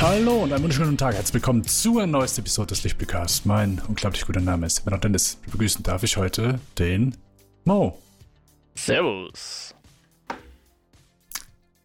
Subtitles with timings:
[0.00, 1.16] Hallo und einen wunderschönen Tag.
[1.16, 3.46] Herzlich willkommen zu einer neuesten Episode des Lichtblicast.
[3.46, 5.40] Mein unglaublich guter Name ist Immer noch Dennis.
[5.50, 7.16] Begrüßen darf ich heute den
[7.64, 7.98] Mo.
[8.76, 9.74] Servus.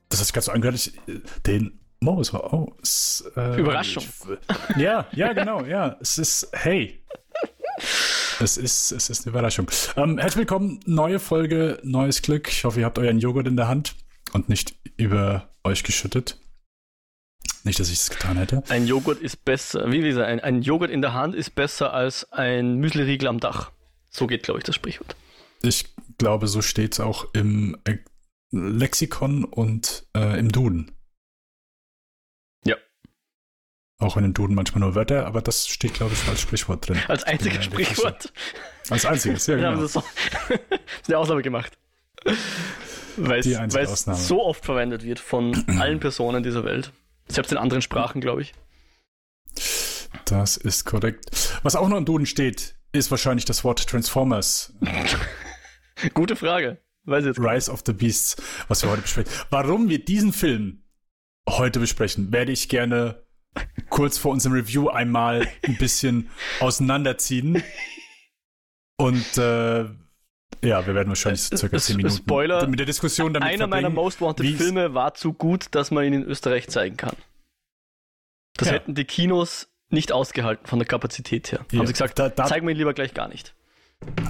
[0.10, 2.22] Das hat sich ganz so angehört, äh, den Mo.
[2.32, 4.04] War, oh, es, äh, Überraschung.
[4.70, 5.98] Ich, ja, ja, genau, ja.
[6.00, 7.04] Es ist, hey.
[8.40, 9.66] Es ist, es ist eine Überraschung.
[9.96, 12.48] Ähm, herzlich willkommen, neue Folge, neues Glück.
[12.48, 13.96] Ich hoffe, ihr habt euren Joghurt in der Hand
[14.34, 16.38] und nicht über euch geschüttet.
[17.64, 18.62] Nicht, dass ich es getan hätte.
[18.68, 22.32] Ein Joghurt ist besser, wie gesagt, ein, ein Joghurt in der Hand ist besser als
[22.34, 23.72] ein Müsliriegel am Dach.
[24.10, 25.16] So geht, glaube ich, das Sprichwort.
[25.62, 25.86] Ich
[26.18, 27.98] glaube, so steht es auch im äh,
[28.52, 30.92] Lexikon und äh, im Duden.
[32.66, 32.76] Ja.
[33.98, 37.00] Auch in den Duden manchmal nur Wörter, aber das steht, glaube ich, als Sprichwort drin.
[37.08, 38.34] Als einziges Sprichwort.
[38.90, 39.70] Als einziges, ja, genau.
[39.70, 40.06] haben so, ist
[41.08, 41.78] eine Ausnahme gemacht.
[43.16, 46.92] Weil es so oft verwendet wird von allen Personen dieser Welt.
[47.28, 48.54] Selbst in anderen Sprachen, glaube ich.
[50.26, 51.60] Das ist korrekt.
[51.64, 54.74] Was auch noch im Duden steht, ist wahrscheinlich das Wort Transformers.
[56.14, 56.82] Gute Frage.
[57.06, 58.36] Weiß jetzt Rise of the Beasts,
[58.68, 59.32] was wir heute besprechen.
[59.50, 60.84] Warum wir diesen Film
[61.50, 63.26] heute besprechen, werde ich gerne
[63.90, 66.30] kurz vor unserem Review einmal ein bisschen
[66.60, 67.62] auseinanderziehen.
[68.98, 69.86] Und äh,
[70.62, 73.90] ja, wir werden wahrscheinlich so circa 10 Minuten Spoiler, mit der Diskussion damit Einer meiner
[73.90, 77.16] Most Wanted Filme war zu gut, dass man ihn in Österreich zeigen kann.
[78.58, 78.76] Das ja.
[78.76, 81.66] hätten die Kinos nicht ausgehalten von der Kapazität her.
[81.72, 81.80] Ja.
[81.80, 83.56] Haben sie gesagt, da, da, zeigen wir ihn lieber gleich gar nicht.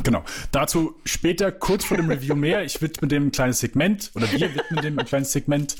[0.03, 0.23] Genau.
[0.51, 2.63] Dazu später kurz vor dem Review mehr.
[2.63, 5.75] Ich widme dem ein kleines Segment oder wir widmen dem ein kleines Segment,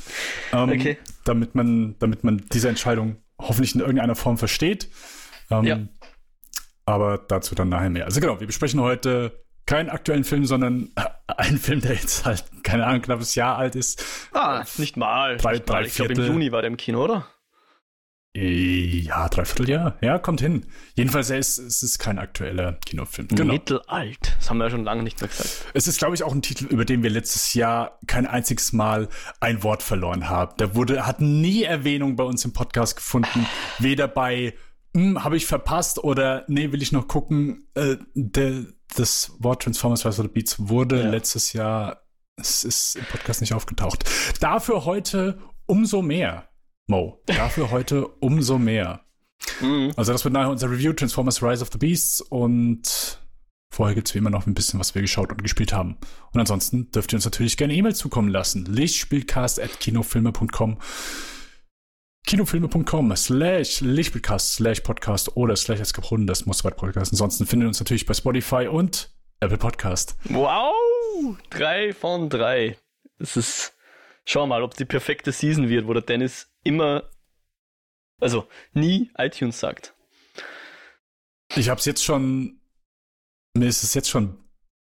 [0.52, 0.98] ähm, okay.
[1.26, 4.90] damit man, damit man diese Entscheidung hoffentlich in irgendeiner Form versteht.
[5.52, 5.80] Ähm, ja.
[6.86, 8.06] Aber dazu dann nachher mehr.
[8.06, 10.90] Also genau, wir besprechen heute keinen aktuellen Film, sondern
[11.28, 14.04] einen Film, der jetzt halt, keine Ahnung, knappes Jahr alt ist.
[14.34, 15.38] Ah, nicht mal.
[15.38, 15.86] Drei, nicht drei mal.
[15.86, 17.28] Ich glaube, im Juni war der im Kino, oder?
[18.36, 19.98] Ja, dreiviertel Jahr.
[20.02, 20.66] Ja, kommt hin.
[20.96, 23.28] Jedenfalls, ist, es ist kein aktueller Kinofilm.
[23.28, 23.54] Genau.
[23.54, 24.36] Mittelalt.
[24.40, 25.68] Das haben wir ja schon lange nicht mehr gesagt.
[25.76, 29.08] Es ist, glaube ich, auch ein Titel, über den wir letztes Jahr kein einziges Mal
[29.40, 30.58] ein Wort verloren haben.
[30.58, 33.46] Der wurde, hat nie Erwähnung bei uns im Podcast gefunden.
[33.78, 34.56] Weder bei,
[34.96, 37.68] hm, habe ich verpasst oder nee, will ich noch gucken.
[37.76, 41.10] Äh, der, das Wort Transformers Rise of the Beats wurde ja.
[41.10, 42.04] letztes Jahr,
[42.36, 44.10] es ist im Podcast nicht aufgetaucht.
[44.40, 46.50] Dafür heute umso mehr.
[46.88, 47.22] Mo.
[47.26, 49.02] Dafür heute umso mehr.
[49.62, 49.94] Mhm.
[49.96, 53.20] Also das wird nachher unser Review Transformers Rise of the Beasts und
[53.72, 55.98] vorher gibt es wie immer noch ein bisschen, was wir geschaut und gespielt haben.
[56.32, 58.66] Und ansonsten dürft ihr uns natürlich gerne E-Mail zukommen lassen.
[58.66, 60.78] Lichtspielcast.kinofilme.com
[62.26, 67.12] kinofilme.com slash Lichtspielcast slash Podcast oder slash Eskapunden, das muss weit Podcast.
[67.12, 70.16] Ansonsten findet ihr uns natürlich bei Spotify und Apple Podcast.
[70.26, 70.74] Wow!
[71.50, 72.78] Drei von drei.
[73.20, 73.74] Das ist,
[74.26, 77.10] schau mal, ob es die perfekte Season wird, wo der Dennis immer,
[78.20, 79.94] also nie iTunes sagt.
[81.56, 82.62] Ich habe es jetzt schon,
[83.54, 84.38] mir ist es jetzt schon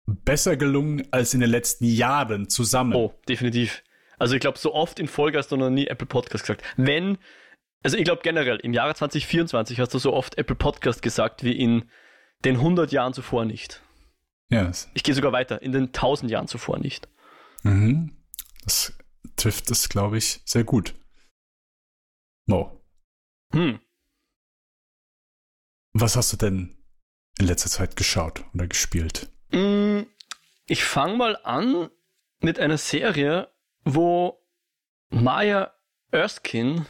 [0.07, 2.95] besser gelungen als in den letzten Jahren zusammen.
[2.95, 3.83] Oh, definitiv.
[4.19, 6.63] Also ich glaube, so oft in Folge hast du noch nie Apple Podcast gesagt.
[6.77, 7.19] Wenn,
[7.83, 11.59] also ich glaube generell, im Jahre 2024 hast du so oft Apple Podcast gesagt wie
[11.59, 11.91] in
[12.45, 13.83] den 100 Jahren zuvor nicht.
[14.49, 14.91] Yes.
[14.95, 17.09] Ich gehe sogar weiter, in den 1000 Jahren zuvor nicht.
[17.63, 18.17] Mhm.
[18.65, 18.93] Das
[19.37, 20.95] trifft es, glaube ich, sehr gut.
[22.47, 22.81] Mo.
[23.53, 23.81] Hm.
[25.93, 26.77] Was hast du denn
[27.39, 29.31] in letzter Zeit geschaut oder gespielt?
[29.51, 30.03] Mm,
[30.67, 31.91] ich fange mal an
[32.41, 33.53] mit einer Serie,
[33.85, 34.41] wo
[35.11, 35.73] Maya
[36.11, 36.87] Erskine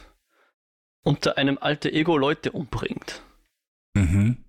[1.03, 3.21] unter einem alter Ego Leute umbringt.
[3.93, 4.43] Mhm.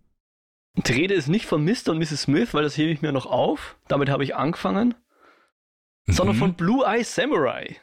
[0.77, 1.91] Die Rede ist nicht von Mr.
[1.91, 2.23] und Mrs.
[2.23, 3.77] Smith, weil das hebe ich mir noch auf.
[3.87, 4.95] Damit habe ich angefangen.
[6.07, 6.13] Mhm.
[6.13, 7.77] Sondern von Blue Eye Samurai.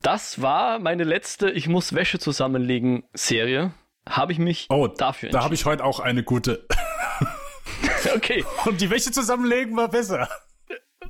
[0.00, 3.72] Das war meine letzte Ich muss Wäsche zusammenlegen Serie.
[4.08, 5.32] Habe ich mich oh, dafür entschieden.
[5.32, 6.66] Da habe ich heute auch eine gute.
[8.14, 8.44] okay.
[8.66, 10.28] Und die Wäsche zusammenlegen war besser.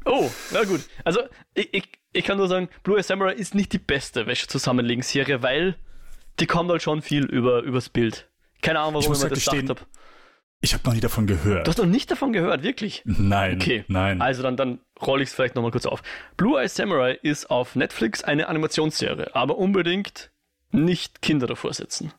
[0.07, 0.81] Oh, na gut.
[1.05, 1.21] Also,
[1.55, 5.03] ich, ich, ich kann nur sagen, Blue Eye Samurai ist nicht die beste Wäsche zusammenlegen
[5.03, 5.77] Serie, weil
[6.39, 8.29] die kommt halt schon viel über, übers Bild.
[8.63, 9.81] Keine Ahnung, warum ich, das gedacht habe.
[10.61, 11.67] Ich habe noch nie davon gehört.
[11.67, 13.03] Du hast noch nicht davon gehört, wirklich?
[13.05, 13.57] Nein.
[13.61, 13.85] Okay.
[13.89, 14.23] Nein.
[14.23, 16.03] Also dann, dann rolle ich es vielleicht nochmal kurz auf.
[16.37, 20.31] Blue Eye Samurai ist auf Netflix eine Animationsserie, aber unbedingt
[20.71, 22.13] nicht Kinder davor sitzen.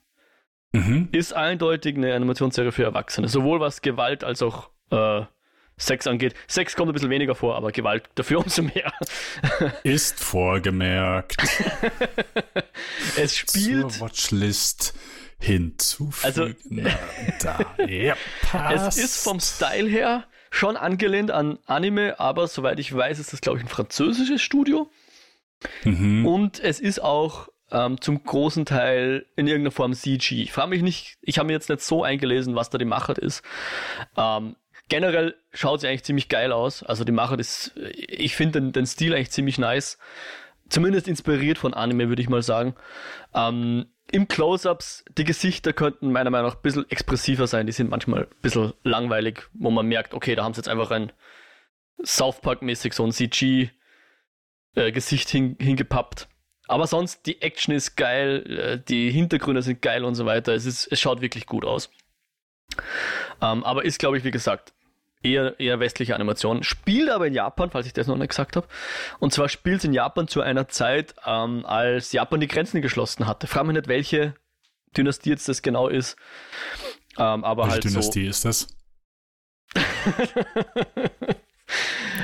[0.72, 1.10] Mhm.
[1.12, 5.26] Ist eindeutig eine Animationsserie für Erwachsene, sowohl was Gewalt als auch äh,
[5.78, 6.34] Sex angeht.
[6.48, 8.92] Sex kommt ein bisschen weniger vor, aber Gewalt dafür umso mehr.
[9.84, 11.38] Ist vorgemerkt.
[13.18, 13.92] es spielt.
[13.92, 14.96] Zur Watchlist
[15.40, 16.88] hinzufügen.
[16.88, 17.00] Also,
[17.42, 17.76] da.
[17.86, 18.98] ja, passt.
[18.98, 23.42] Es ist vom Style her schon angelehnt an Anime, aber soweit ich weiß, ist das,
[23.42, 24.90] glaube ich, ein französisches Studio.
[25.84, 26.26] Mhm.
[26.26, 30.42] Und es ist auch ähm, zum großen Teil in irgendeiner Form CG.
[30.42, 33.18] Ich frage mich nicht, ich habe mir jetzt nicht so eingelesen, was da die Machart
[33.18, 33.44] ist.
[34.16, 34.56] Ähm,
[34.90, 36.84] generell schaut sie eigentlich ziemlich geil aus.
[36.84, 39.98] Also die Machart ist, ich finde den, den Stil eigentlich ziemlich nice.
[40.70, 42.76] Zumindest inspiriert von Anime, würde ich mal sagen.
[43.34, 47.66] Ähm, Im Close-Ups, die Gesichter könnten meiner Meinung nach ein bisschen expressiver sein.
[47.68, 50.92] Die sind manchmal ein bisschen langweilig, wo man merkt, okay, da haben sie jetzt einfach
[50.92, 51.12] ein
[52.04, 53.74] South Park-mäßig so ein CG-Gesicht
[55.30, 56.28] äh, hin, hingepappt.
[56.68, 60.54] Aber sonst, die Action ist geil, äh, die Hintergründe sind geil und so weiter.
[60.54, 61.90] Es, ist, es schaut wirklich gut aus.
[63.42, 64.74] Ähm, aber ist, glaube ich, wie gesagt,
[65.24, 66.64] eher, eher westliche Animation.
[66.64, 68.68] Spielt aber in Japan, falls ich das noch nicht gesagt habe.
[69.20, 73.28] Und zwar spielt es in Japan zu einer Zeit, ähm, als Japan die Grenzen geschlossen
[73.28, 73.48] hatte.
[73.48, 74.36] Frag mich nicht, welche
[74.96, 76.16] Dynastie jetzt das genau ist.
[77.18, 78.30] Ähm, aber welche halt Dynastie so.
[78.30, 78.68] ist das?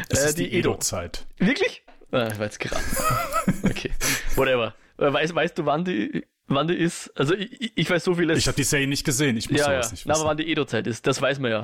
[0.10, 1.26] Es äh, ist die, die Edo-Zeit.
[1.38, 1.84] Edo Wirklich?
[2.12, 2.84] Ah, ich weiß gerade.
[3.64, 3.92] okay.
[4.36, 4.76] Whatever.
[4.98, 7.12] Äh, weißt, weißt du, wann die, wann die ist?
[7.16, 8.38] Also ich, ich weiß so vieles.
[8.38, 9.92] Ich habe die Serie nicht gesehen, ich muss ja, sowas ja.
[9.92, 10.22] nicht Na, wissen.
[10.22, 11.64] aber wann die Edo-Zeit ist, das weiß man ja.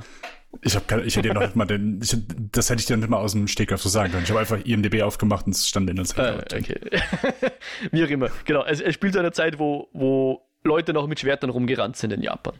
[0.61, 2.17] Ich, hab keine, ich hätte dir noch nicht mal den, ich,
[2.51, 4.23] das hätte ich dir nicht mal aus dem Stegreif so sagen können.
[4.23, 6.53] Ich habe einfach IMDb aufgemacht und es stand in der Zeit.
[6.53, 6.79] Ah, okay.
[7.91, 8.29] Wie auch immer.
[8.45, 12.13] Genau, es, es spielt zu einer Zeit, wo, wo Leute noch mit Schwertern rumgerannt sind
[12.13, 12.55] in Japan.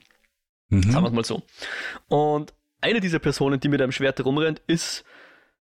[0.69, 0.83] Mhm.
[0.83, 1.44] Sagen wir es mal so.
[2.07, 5.04] Und eine dieser Personen, die mit einem Schwert rumrennt, ist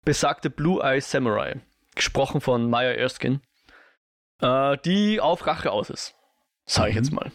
[0.05, 1.61] besagte Blue Eye Samurai.
[1.95, 3.41] Gesprochen von Maya Erskine.
[4.41, 6.15] Äh, die auf Rache aus ist.
[6.71, 7.03] Sage ich Mhm.
[7.03, 7.33] jetzt mal.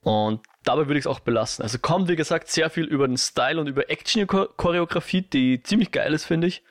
[0.00, 1.64] Und dabei würde ich es auch belassen.
[1.64, 6.14] Also kommt, wie gesagt, sehr viel über den Style und über Action-Choreografie, die ziemlich geil
[6.14, 6.62] ist, finde ich.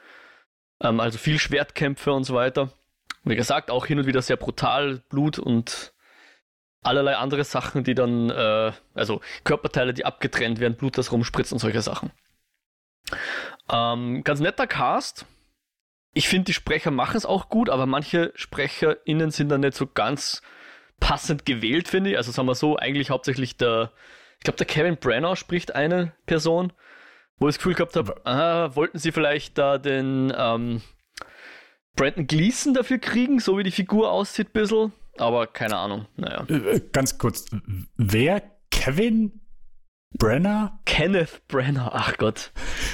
[0.81, 2.69] Ähm, also viel Schwertkämpfe und so weiter.
[3.25, 5.93] Wie gesagt, auch hin und wieder sehr brutal, Blut und
[6.83, 11.59] allerlei andere Sachen, die dann, äh, also Körperteile, die abgetrennt werden, Blut, das rumspritzt und
[11.59, 12.11] solche Sachen.
[13.69, 15.25] Ähm, ganz netter Cast.
[16.13, 19.85] Ich finde, die Sprecher machen es auch gut, aber manche SprecherInnen sind dann nicht so
[19.85, 20.41] ganz
[20.99, 22.17] passend gewählt, finde ich.
[22.17, 23.91] Also sagen wir so, eigentlich hauptsächlich der,
[24.37, 26.73] ich glaube, der Kevin Brenner spricht eine Person,
[27.37, 30.81] wo ich das Gefühl gehabt habe, ah, wollten sie vielleicht da den ähm,
[31.95, 34.93] Brandon Gleason dafür kriegen, so wie die Figur aussieht, ein bisschen.
[35.17, 36.45] Aber keine Ahnung, naja.
[36.47, 37.45] Äh, Ganz kurz,
[37.95, 38.43] wer?
[38.69, 39.41] Kevin
[40.17, 40.79] Brenner?
[40.85, 42.51] Kenneth Brenner, ach Gott.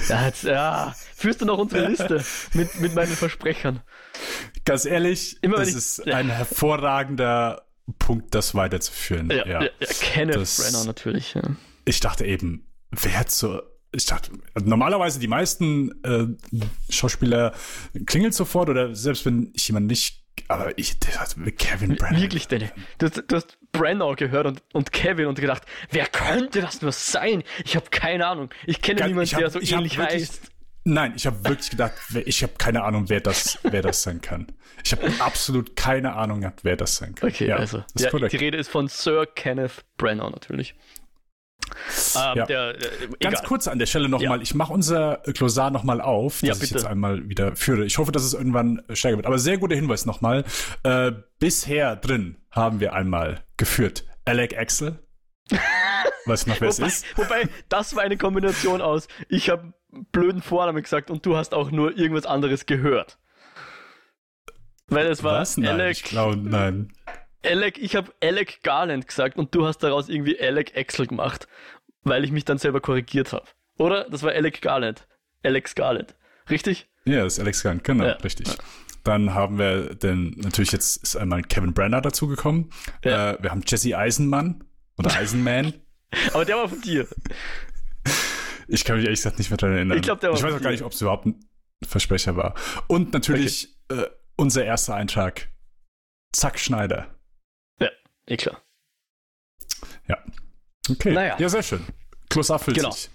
[0.07, 0.93] Ja, jetzt, ja.
[1.15, 2.23] Führst du noch unsere Liste
[2.53, 3.81] mit, mit meinen Versprechern?
[4.65, 7.63] Ganz ehrlich, Immer das ich- ist ein hervorragender
[7.99, 9.29] Punkt, das weiterzuführen.
[9.29, 9.63] Ja, Ja.
[9.63, 9.69] ja.
[9.79, 11.33] ja Kenneth Das- Brenner natürlich.
[11.33, 11.41] Ja.
[11.85, 13.61] Ich dachte eben, wer hat so.
[13.95, 14.31] Ich dachte,
[14.63, 16.25] normalerweise die meisten äh,
[16.89, 17.53] Schauspieler
[18.05, 20.23] klingelt sofort oder selbst wenn ich jemanden nicht.
[20.47, 22.19] Aber ich hat Kevin Brenner.
[22.19, 22.69] Wirklich, Danny.
[22.97, 26.91] Du, hast- du hast Brenner gehört und, und Kevin und gedacht, wer könnte das nur
[26.91, 27.43] sein?
[27.63, 28.49] Ich habe keine Ahnung.
[28.65, 30.51] Ich kenne niemanden, hab- der so ähnlich wirklich- heißt.
[30.85, 31.93] Nein, ich habe wirklich gedacht,
[32.25, 34.47] ich habe keine Ahnung, wer das, wer das sein kann.
[34.83, 37.29] Ich habe absolut keine Ahnung gehabt, wer das sein kann.
[37.29, 37.83] Okay, ja, also.
[37.93, 40.75] das Ja, die Rede ist von Sir Kenneth Brenner natürlich.
[42.15, 42.45] Ähm, Ja.
[42.45, 46.49] der, äh, Ganz kurz an der Stelle nochmal, ich mache unser Glossar nochmal auf, Ja,
[46.49, 46.75] dass ich bitte.
[46.81, 47.85] jetzt einmal wieder führe.
[47.85, 49.25] Ich hoffe, dass es irgendwann stärker wird.
[49.25, 50.43] Aber sehr guter Hinweis nochmal.
[50.83, 54.99] Äh, bisher drin haben wir einmal geführt Alec Axel.
[56.25, 57.17] Weißt du noch, wer es Wobei, ist?
[57.17, 59.73] wobei, das war eine Kombination aus, ich habe
[60.11, 63.17] blöden Vornamen gesagt und du hast auch nur irgendwas anderes gehört.
[64.87, 65.57] Weil es war Was?
[65.57, 66.91] Nein, Alec, ich glaube, nein.
[67.45, 71.47] Alec, ich habe Alec Garland gesagt und du hast daraus irgendwie Alec Axel gemacht,
[72.03, 73.45] weil ich mich dann selber korrigiert habe.
[73.77, 74.09] Oder?
[74.09, 75.07] Das war Alec Garland.
[75.43, 76.15] Alex Garland.
[76.49, 76.87] Richtig?
[77.05, 78.11] Ja, das ist Alex Gunn, genau, Ja.
[78.13, 78.47] richtig.
[79.03, 82.69] Dann haben wir den, natürlich jetzt ist einmal Kevin Brenner dazugekommen.
[83.03, 83.31] Ja.
[83.31, 84.63] Äh, wir haben Jesse Eisenmann
[84.97, 85.73] oder Eisenman.
[86.33, 87.07] Aber der war von dir.
[88.67, 89.97] Ich kann mich ehrlich gesagt nicht mehr daran erinnern.
[89.97, 91.39] Ich glaub, Ich weiß auch gar nicht, ob es überhaupt ein
[91.83, 92.55] Versprecher war.
[92.87, 94.05] Und natürlich äh,
[94.37, 95.49] unser erster Eintrag.
[96.31, 97.07] Zack Schneider.
[98.25, 98.61] Eh klar.
[100.89, 101.13] Okay.
[101.13, 101.37] Naja.
[101.39, 101.85] Ja, sehr schön.
[102.49, 102.91] Erfüllt Genau.
[102.91, 103.09] sich.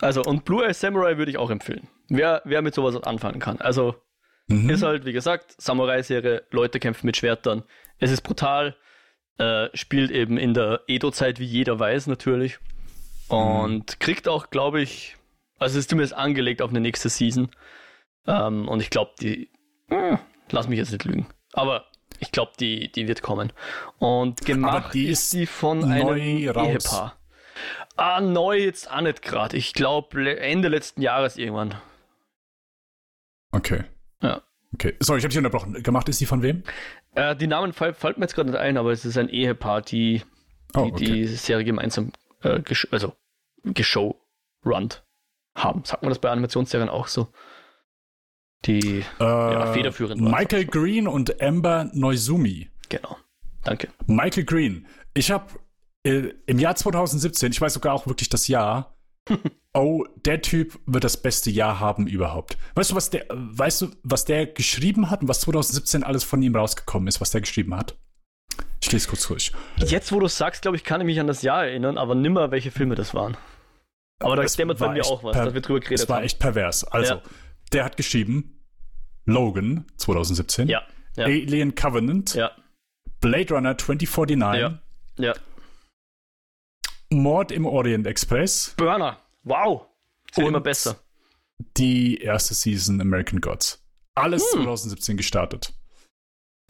[0.00, 1.88] Also, und Blue Eye Samurai würde ich auch empfehlen.
[2.08, 3.58] Wer, wer mit sowas anfangen kann.
[3.60, 3.94] Also,
[4.48, 4.70] Mhm.
[4.70, 7.62] Ist halt, wie gesagt, Samurai-Serie, Leute kämpfen mit Schwertern.
[7.98, 8.76] Es ist brutal,
[9.38, 12.58] äh, spielt eben in der Edo-Zeit, wie jeder weiß, natürlich.
[13.32, 15.16] Und kriegt auch, glaube ich,
[15.58, 17.50] also ist zumindest angelegt auf eine nächste Season.
[18.26, 19.50] Ähm, und ich glaube, die,
[19.88, 20.18] hm,
[20.50, 21.86] lass mich jetzt nicht lügen, aber
[22.18, 23.52] ich glaube, die, die wird kommen.
[23.98, 26.68] Und gemacht die ist die von einem raus.
[26.68, 27.16] Ehepaar.
[27.96, 29.56] Ah, neu jetzt auch nicht gerade.
[29.56, 31.74] Ich glaube, Ende letzten Jahres irgendwann.
[33.50, 33.84] Okay.
[34.22, 34.42] Ja.
[34.74, 34.96] Okay.
[35.00, 35.82] Sorry, ich habe dich unterbrochen.
[35.82, 36.62] Gemacht ist die von wem?
[37.14, 39.82] Äh, die Namen fall, fällt mir jetzt gerade nicht ein, aber es ist ein Ehepaar,
[39.82, 40.22] die
[40.74, 41.04] die, Oh, okay.
[41.04, 42.12] die Serie gemeinsam
[42.42, 43.14] äh, gesch also
[43.64, 45.04] geshowrunnt
[45.56, 45.84] haben.
[45.84, 47.28] Sagt man das bei Animationsserien auch so?
[48.64, 52.70] Die, Äh, federführend war's Michael Green und Amber Noizumi.
[52.88, 53.16] Genau.
[53.64, 53.88] Danke.
[54.06, 54.86] Michael Green.
[55.14, 55.46] Ich habe
[56.04, 58.96] äh, im Jahr 2017, ich weiß sogar auch wirklich das Jahr,
[59.74, 62.56] oh, der Typ wird das beste Jahr haben überhaupt.
[62.74, 66.42] Weißt du, was der, weißt du, was der geschrieben hat und was 2017 alles von
[66.42, 67.96] ihm rausgekommen ist, was der geschrieben hat?
[68.80, 69.52] Ich lese kurz durch.
[69.76, 72.50] Jetzt, wo du sagst, glaube ich, kann ich mich an das Jahr erinnern, aber nimmer,
[72.50, 73.36] welche Filme das waren.
[74.22, 76.24] Aber da dämmert bei mir auch was, da wir drüber geredet Das war haben.
[76.24, 76.84] echt pervers.
[76.84, 77.22] Also, Ja.
[77.72, 78.60] der hat geschrieben
[79.24, 80.82] Logan 2017, Ja,
[81.16, 82.38] ja, Alien Covenant,
[83.20, 84.80] Blade Runner 2049, Ja.
[85.18, 85.34] ja.
[87.10, 89.18] Mord im Orient Express, Burner.
[89.44, 89.86] Wow.
[90.36, 90.96] Und- immer besser.
[91.76, 93.84] die erste Season American Gods.
[94.14, 94.62] Alles Hm.
[94.64, 95.72] 2017 gestartet.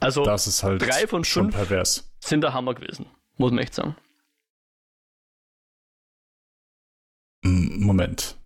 [0.00, 1.56] Also Das ist halt drei von schon fünf.
[1.56, 2.12] pervers.
[2.20, 3.06] sind der Hammer gewesen.
[3.36, 3.96] Muss man echt sagen.
[7.44, 8.38] Moment.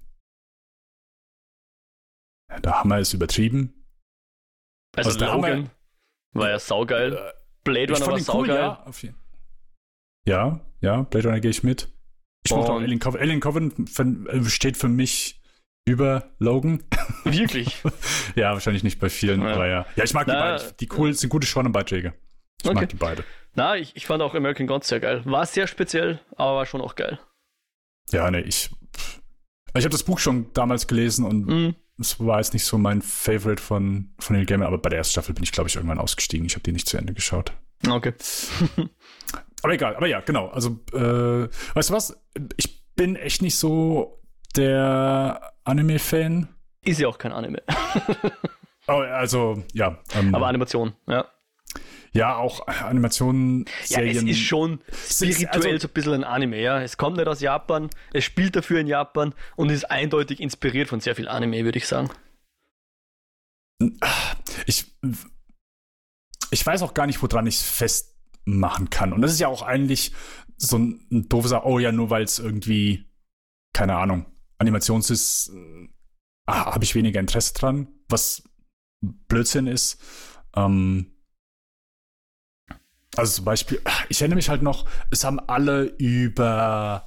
[2.63, 3.73] Der Hammer ist übertrieben.
[4.97, 5.71] Also, Also der Hammer- Logan
[6.33, 7.13] war ja saugeil.
[7.15, 7.33] Äh,
[7.65, 8.57] Blade Runner war ihn cool, saugeil.
[8.57, 8.83] ja.
[8.85, 9.17] Auf jeden.
[10.27, 11.89] Ja, ja, Blade Runner gehe ich mit.
[12.45, 13.23] Ich mochte auch Alien Covenant.
[13.23, 13.99] Alien Covenant
[14.29, 15.43] äh, steht für mich
[15.87, 16.83] über Logan.
[17.25, 17.83] Wirklich.
[18.37, 19.53] ja, wahrscheinlich nicht bei vielen, Ja.
[19.55, 19.87] aber ja.
[19.97, 20.77] Ja, ich mag die Na, beiden.
[20.79, 22.15] Die cool sind gute Schwanenbeiträge.
[22.63, 22.75] Ich Okay.
[22.75, 23.25] mag die beide.
[23.55, 25.23] Na, ich, ich fand auch American Gods sehr geil.
[25.27, 27.19] War sehr speziell, aber war schon auch geil.
[28.11, 28.71] Ja, ne, ich.
[29.79, 31.75] Ich habe das Buch schon damals gelesen und Mhm.
[31.99, 35.13] es war jetzt nicht so mein Favorite von, von Neil Gaiman, aber bei der ersten
[35.13, 36.47] Staffel bin ich, glaube ich, irgendwann ausgestiegen.
[36.47, 37.53] Ich habe die nicht zu Ende geschaut.
[37.89, 38.15] Okay.
[39.63, 40.49] Aber egal, aber ja, genau.
[40.49, 42.17] Also, äh, weißt du was?
[42.57, 44.23] Ich bin echt nicht so
[44.55, 46.49] der Anime-Fan.
[46.85, 47.63] Ist ja auch kein Anime.
[48.89, 49.99] Oh, also, ja.
[50.15, 51.25] Ähm, Aber Animation, ja.
[52.17, 54.29] Ja, auch Animationen, Ja, es Serien.
[54.29, 56.81] ist schon ist- spirituell also- so ein bisschen ein Anime, ja.
[56.83, 61.01] Es kommt nicht aus Japan, es spielt dafür in Japan und ist eindeutig inspiriert von
[61.01, 62.11] sehr viel Anime, würde ich sagen.
[64.67, 64.97] ich,
[66.51, 69.13] ich weiß auch gar nicht, woran ich es festmachen kann.
[69.13, 70.13] Und das ist ja auch eigentlich
[70.57, 73.05] so ein, ein doofes, oh ja, nur weil es irgendwie,
[73.75, 74.25] keine Ahnung,
[74.59, 75.89] Animations ist, äh,
[76.47, 78.43] ah, habe ich weniger Interesse dran, was
[79.29, 80.01] Blödsinn ist.
[80.55, 81.13] Ähm,
[83.17, 87.07] also zum Beispiel, ich erinnere mich halt noch, es haben alle über,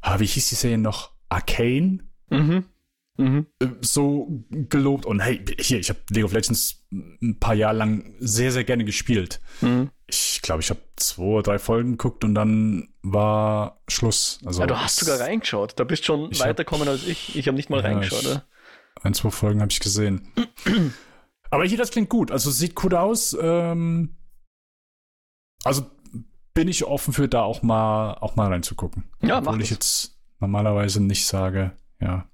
[0.00, 1.12] ah, wie hieß die Serie noch?
[1.28, 2.00] Arcane?
[2.30, 2.64] Mhm.
[3.16, 3.46] Mhm.
[3.60, 8.12] äh, so gelobt und hey, hier, ich habe League of Legends ein paar Jahre lang
[8.18, 9.40] sehr, sehr gerne gespielt.
[9.60, 9.90] Mhm.
[10.08, 14.40] Ich glaube, ich habe zwei oder drei Folgen geguckt und dann war Schluss.
[14.44, 15.78] Also Ja, du hast sogar reingeschaut.
[15.78, 17.36] Da bist schon weitergekommen als ich.
[17.36, 18.24] Ich habe nicht mal Ja, reingeschaut.
[18.24, 19.04] ich-.
[19.04, 20.32] Ein, zwei Folgen habe ich gesehen.
[21.50, 22.30] Aber hier, das klingt gut.
[22.32, 23.36] Also sieht gut aus.
[23.40, 24.16] Ähm,
[25.64, 25.90] also
[26.54, 29.04] bin ich offen für da auch mal, auch mal reinzugucken.
[29.22, 29.76] Ja, Obwohl ich das.
[29.76, 32.28] jetzt normalerweise nicht sage, ja,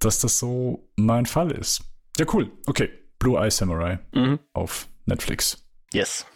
[0.00, 1.82] dass das so mein Fall ist.
[2.18, 2.50] Ja, cool.
[2.66, 2.90] Okay.
[3.18, 4.38] Blue Eye Samurai Mhm.
[4.52, 5.66] auf Netflix.
[5.92, 6.26] Yes.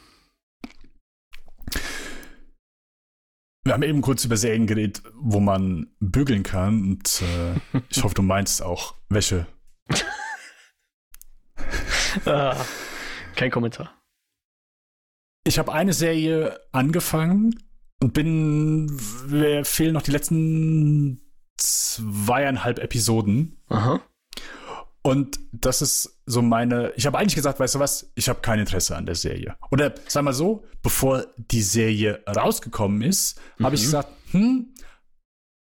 [3.64, 8.14] Wir haben eben kurz über Serien geredet, wo man bügeln kann und äh, ich hoffe,
[8.14, 9.46] du meinst auch Wäsche.
[12.26, 12.54] Ah,
[13.34, 13.92] kein Kommentar.
[15.44, 17.58] Ich habe eine Serie angefangen
[18.02, 18.86] und bin,
[19.28, 21.20] mir fehlen noch die letzten
[21.58, 23.56] zweieinhalb Episoden.
[23.68, 24.00] Aha.
[25.02, 26.92] Und das ist so meine.
[26.96, 28.10] Ich habe eigentlich gesagt, weißt du was?
[28.14, 29.56] Ich habe kein Interesse an der Serie.
[29.70, 33.84] Oder sag mal so, bevor die Serie rausgekommen ist, habe ich Mhm.
[33.84, 34.74] gesagt, hm,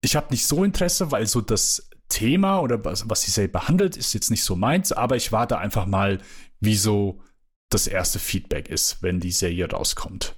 [0.02, 3.96] ich habe nicht so Interesse, weil so das Thema oder was, was die Serie behandelt,
[3.96, 4.92] ist jetzt nicht so meins.
[4.92, 6.20] Aber ich warte einfach mal,
[6.60, 7.22] wie so
[7.70, 10.36] das erste Feedback ist, wenn die Serie rauskommt.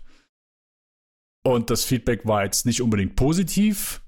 [1.44, 4.02] Und das Feedback war jetzt nicht unbedingt positiv,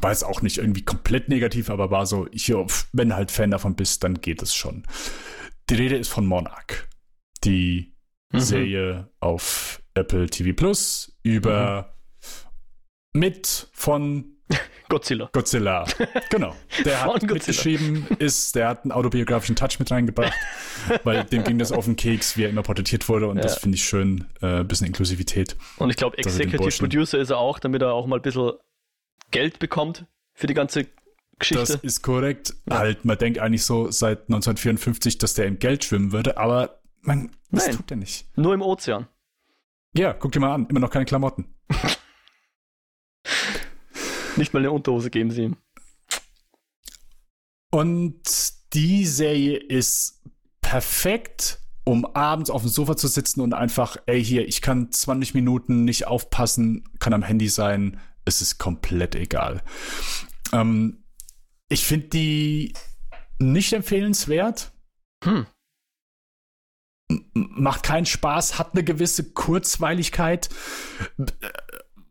[0.00, 3.50] war jetzt auch nicht irgendwie komplett negativ, aber war so, hier, wenn du halt Fan
[3.50, 4.86] davon bist, dann geht es schon.
[5.70, 6.86] Die Rede ist von Monarch,
[7.42, 7.98] die
[8.32, 8.40] Mhm.
[8.40, 11.98] Serie auf Apple TV Plus über
[13.14, 14.37] mit von
[14.88, 15.28] Godzilla.
[15.32, 15.84] Godzilla.
[16.30, 16.54] Genau.
[16.84, 17.34] Der hat Godzilla.
[17.34, 20.32] mitgeschrieben, ist, der hat einen autobiografischen Touch mit reingebracht,
[21.04, 23.42] weil dem ging das auf den Keks, wie er immer porträtiert wurde und Ja.
[23.42, 25.56] das finde ich schön, äh, bisschen Inklusivität.
[25.76, 28.52] Und ich glaube, Executive Producer ist er auch, damit er auch mal ein bisschen
[29.30, 30.90] Geld bekommt für die ganze Das
[31.50, 31.78] Geschichte.
[31.82, 32.54] ist korrekt.
[32.70, 37.30] Halt, man denkt eigentlich so seit 1954, dass der im Geld schwimmen würde, aber man,
[37.50, 37.76] das Nein.
[37.76, 38.26] tut er nicht.
[38.36, 39.06] Nur im Ozean.
[39.94, 41.54] Ja, guck dir mal an, immer noch keine Klamotten.
[44.38, 45.56] Nicht mal eine Unterhose geben sie ihm.
[47.70, 48.22] Und
[48.72, 50.22] die Serie ist
[50.60, 55.34] perfekt, um abends auf dem Sofa zu sitzen und einfach, ey, hier, ich kann 20
[55.34, 59.62] Minuten nicht aufpassen, kann am Handy sein, es ist komplett egal.
[60.52, 61.04] Ähm,
[61.68, 62.74] ich finde die
[63.38, 64.72] nicht empfehlenswert.
[65.24, 65.46] Hm.
[67.32, 70.48] macht keinen Spaß, hat eine gewisse Kurzweiligkeit.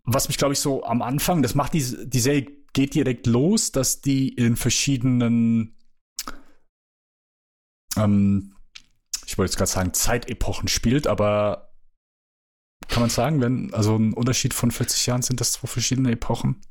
[0.10, 3.72] Was mich, glaube ich, so am Anfang, das macht die, die Serie geht direkt los,
[3.74, 5.76] dass die in verschiedenen,
[7.98, 8.56] ähm,
[9.26, 11.74] ich wollte jetzt gerade sagen, Zeitepochen spielt, aber
[12.88, 16.62] kann man sagen, wenn, also ein Unterschied von 40 Jahren sind das zwei verschiedene Epochen?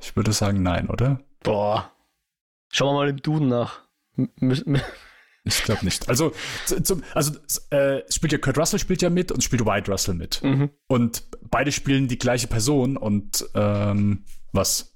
[0.00, 1.20] Ich würde sagen, nein, oder?
[1.42, 1.92] Boah.
[2.72, 3.82] Schauen wir mal im Duden nach.
[5.44, 6.08] Ich glaube nicht.
[6.08, 6.32] Also,
[6.66, 7.32] zum, also
[7.70, 10.42] äh, spielt ja Kurt Russell spielt ja mit und spielt White Russell mit.
[10.42, 10.70] Mhm.
[10.86, 14.90] Und beide spielen die gleiche Person und ähm, was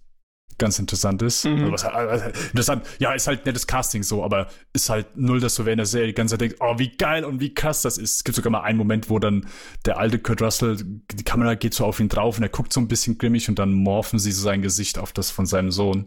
[0.58, 1.44] ganz interessant ist.
[1.44, 1.72] Mhm.
[1.72, 5.64] Was, also, interessant, ja, ist halt nettes Casting so, aber ist halt null, dass du
[5.64, 8.16] während der Serie die ganze Zeit denkst, oh, wie geil und wie krass das ist.
[8.16, 9.46] Es gibt sogar mal einen Moment, wo dann
[9.84, 12.80] der alte Kurt Russell, die Kamera geht so auf ihn drauf und er guckt so
[12.80, 16.06] ein bisschen grimmig und dann morphen sie so sein Gesicht auf das von seinem Sohn.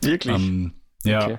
[0.00, 0.36] Wirklich?
[0.36, 1.24] Ähm, ja.
[1.24, 1.38] Okay.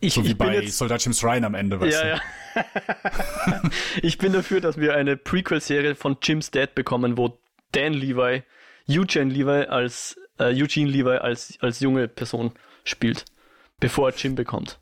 [0.00, 2.20] Ich, so wie bei jetzt, Soldat James Ryan am Ende, weißt ja,
[2.54, 2.60] du?
[2.60, 3.70] Ja.
[4.02, 7.38] ich bin dafür, dass wir eine Prequel-Serie von Jim's Dad bekommen, wo
[7.72, 8.42] Dan Levi,
[8.88, 12.52] Eugene Levi als äh, Eugene Levi als, als junge Person
[12.84, 13.24] spielt,
[13.80, 14.80] bevor er Jim bekommt.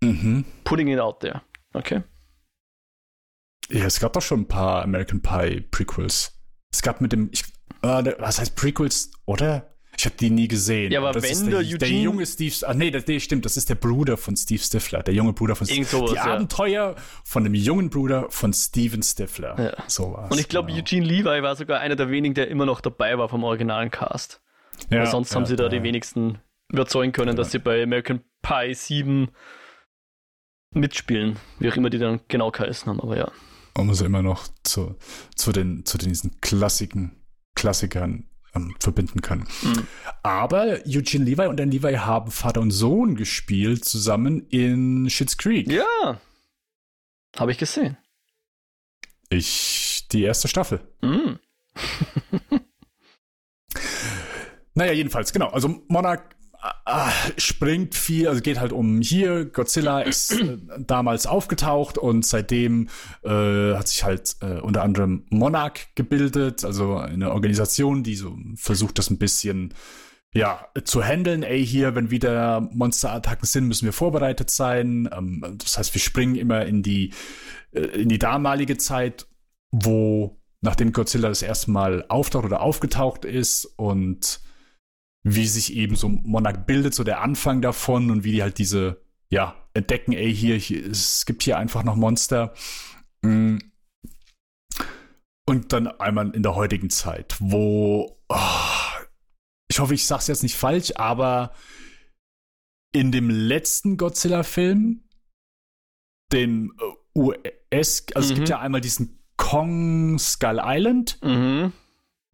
[0.00, 0.44] Mhm.
[0.64, 1.42] Putting it out there.
[1.72, 2.02] Okay.
[3.70, 6.38] Ja, es gab doch schon ein paar American Pie Prequels.
[6.72, 7.44] Es gab mit dem, ich,
[7.82, 9.73] äh, was heißt Prequels, oder?
[9.96, 10.92] Ich habe die nie gesehen.
[10.92, 11.78] Ja, aber das wenn der, Eugene...
[11.78, 15.02] der junge Steve, ah nee, das, nee, stimmt, das ist der Bruder von Steve Stifler,
[15.02, 16.24] der junge Bruder von Steve sowas, Die ja.
[16.24, 19.58] Abenteuer von dem jungen Bruder von Steven Stifler.
[19.58, 19.84] Ja.
[19.86, 20.30] So war's.
[20.30, 20.80] Und ich glaube, genau.
[20.80, 24.40] Eugene Levi war sogar einer der wenigen, der immer noch dabei war vom originalen Cast.
[24.90, 26.38] Ja, Weil sonst ja, haben sie da die wenigsten
[26.72, 29.28] überzeugen können, dass sie bei American Pie 7
[30.72, 33.30] mitspielen, wie auch immer die dann genau geheißen haben, aber ja.
[33.76, 34.96] Um sie immer noch zu,
[35.34, 37.22] zu, den, zu diesen Klassiken,
[37.54, 39.46] Klassikern ähm, verbinden kann.
[39.62, 39.86] Mhm.
[40.22, 45.70] Aber Eugene Levi und Dan Levi haben Vater und Sohn gespielt zusammen in Schitt's Creek.
[45.70, 46.20] Ja,
[47.36, 47.96] habe ich gesehen.
[49.28, 50.80] Ich die erste Staffel.
[51.02, 51.38] Mhm.
[54.74, 55.48] naja, jedenfalls, genau.
[55.48, 56.22] Also Monarch
[57.36, 62.88] springt viel, also geht halt um hier, Godzilla ist äh, damals aufgetaucht und seitdem
[63.22, 68.98] äh, hat sich halt äh, unter anderem Monarch gebildet, also eine Organisation, die so versucht,
[68.98, 69.74] das ein bisschen
[70.34, 75.08] ja, zu handeln, ey, hier, wenn wieder Monsterattacken sind, müssen wir vorbereitet sein.
[75.16, 77.12] Ähm, das heißt, wir springen immer in die,
[77.72, 79.28] äh, in die damalige Zeit,
[79.70, 84.40] wo, nachdem Godzilla das erste Mal auftaucht oder aufgetaucht ist und
[85.24, 89.02] wie sich eben so Monarch bildet, so der Anfang davon und wie die halt diese,
[89.30, 92.52] ja, entdecken, ey, hier, hier es gibt hier einfach noch Monster.
[93.22, 93.56] Mm.
[95.46, 99.04] Und dann einmal in der heutigen Zeit, wo, oh,
[99.68, 101.52] ich hoffe, ich sag's jetzt nicht falsch, aber
[102.92, 105.08] in dem letzten Godzilla-Film,
[106.32, 108.30] den äh, US, also mhm.
[108.30, 108.50] es gibt mhm.
[108.50, 111.18] ja einmal diesen Kong Skull Island.
[111.22, 111.72] Mhm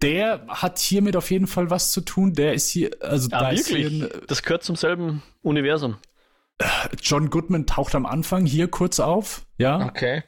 [0.02, 2.32] der hat hiermit auf jeden Fall was zu tun.
[2.32, 3.84] Der ist hier, also ah, da wirklich?
[3.84, 5.96] Ist hier das gehört zum selben Universum.
[7.00, 9.86] John Goodman taucht am Anfang hier kurz auf, ja.
[9.86, 10.24] Okay.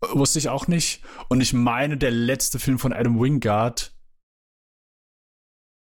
[0.00, 1.02] Wusste ich auch nicht.
[1.28, 3.92] Und ich meine, der letzte Film von Adam Wingard.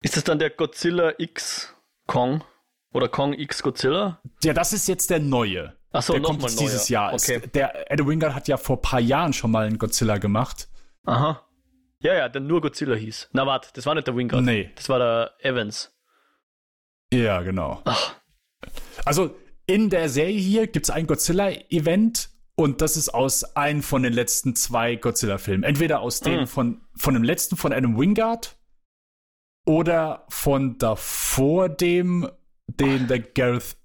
[0.02, 1.74] Ist das dann der Godzilla X
[2.06, 2.44] Kong?
[2.92, 4.20] Oder Kong X Godzilla?
[4.42, 5.76] Ja, das ist jetzt der neue.
[5.92, 7.14] Achso, der kommt jetzt dieses Jahr.
[7.14, 7.40] Okay.
[7.54, 10.68] Der Adam Wingard hat ja vor ein paar Jahren schon mal einen Godzilla gemacht.
[11.04, 11.42] Aha.
[12.02, 13.30] Ja, ja, der nur Godzilla hieß.
[13.32, 14.42] Na warte, das war nicht der Wingard.
[14.42, 14.70] Nee.
[14.74, 15.96] Das war der Evans.
[17.12, 17.80] Ja, genau.
[17.84, 18.14] Ach.
[19.04, 19.36] Also
[19.66, 24.12] in der Serie hier gibt es ein Godzilla-Event und das ist aus einem von den
[24.12, 25.62] letzten zwei Godzilla-Filmen.
[25.62, 26.46] Entweder aus dem mhm.
[26.46, 28.56] von, von dem letzten von Adam Wingard
[29.64, 32.28] oder von davor dem,
[32.66, 33.76] den der Gareth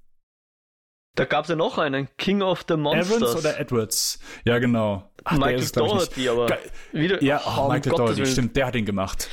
[1.17, 3.17] da gab es ja noch einen, King of the Monsters.
[3.17, 4.19] Evans oder Edwards?
[4.45, 5.10] Ja, genau.
[5.23, 6.60] Ach, Michael Doherty, aber
[6.93, 7.21] wieder.
[7.23, 9.27] Ja, oh, oh Michael Doherty, stimmt, der hat ihn gemacht.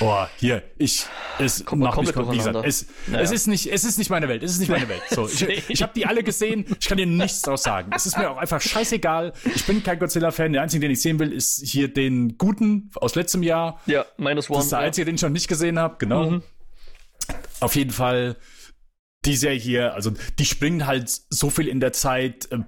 [0.00, 1.06] Oh, hier, ich,
[1.38, 3.22] es Komm, macht mich gesagt, es, naja.
[3.22, 5.02] es ist nicht, es ist nicht meine Welt, es ist nicht meine Welt.
[5.08, 7.92] So, ich, ich habe die alle gesehen, ich kann dir nichts draus sagen.
[7.94, 9.32] Es ist mir auch einfach scheißegal.
[9.54, 10.52] Ich bin kein Godzilla-Fan.
[10.52, 13.80] Der einzige, den ich sehen will, ist hier den guten aus letztem Jahr.
[13.86, 14.58] Ja, minus one.
[14.58, 16.30] Das ist der einzige, den ich noch nicht gesehen habe, genau.
[16.30, 16.42] Mhm.
[17.60, 18.36] Auf jeden Fall
[19.24, 22.58] die hier, also die springen halt so viel in der Zeit, äh,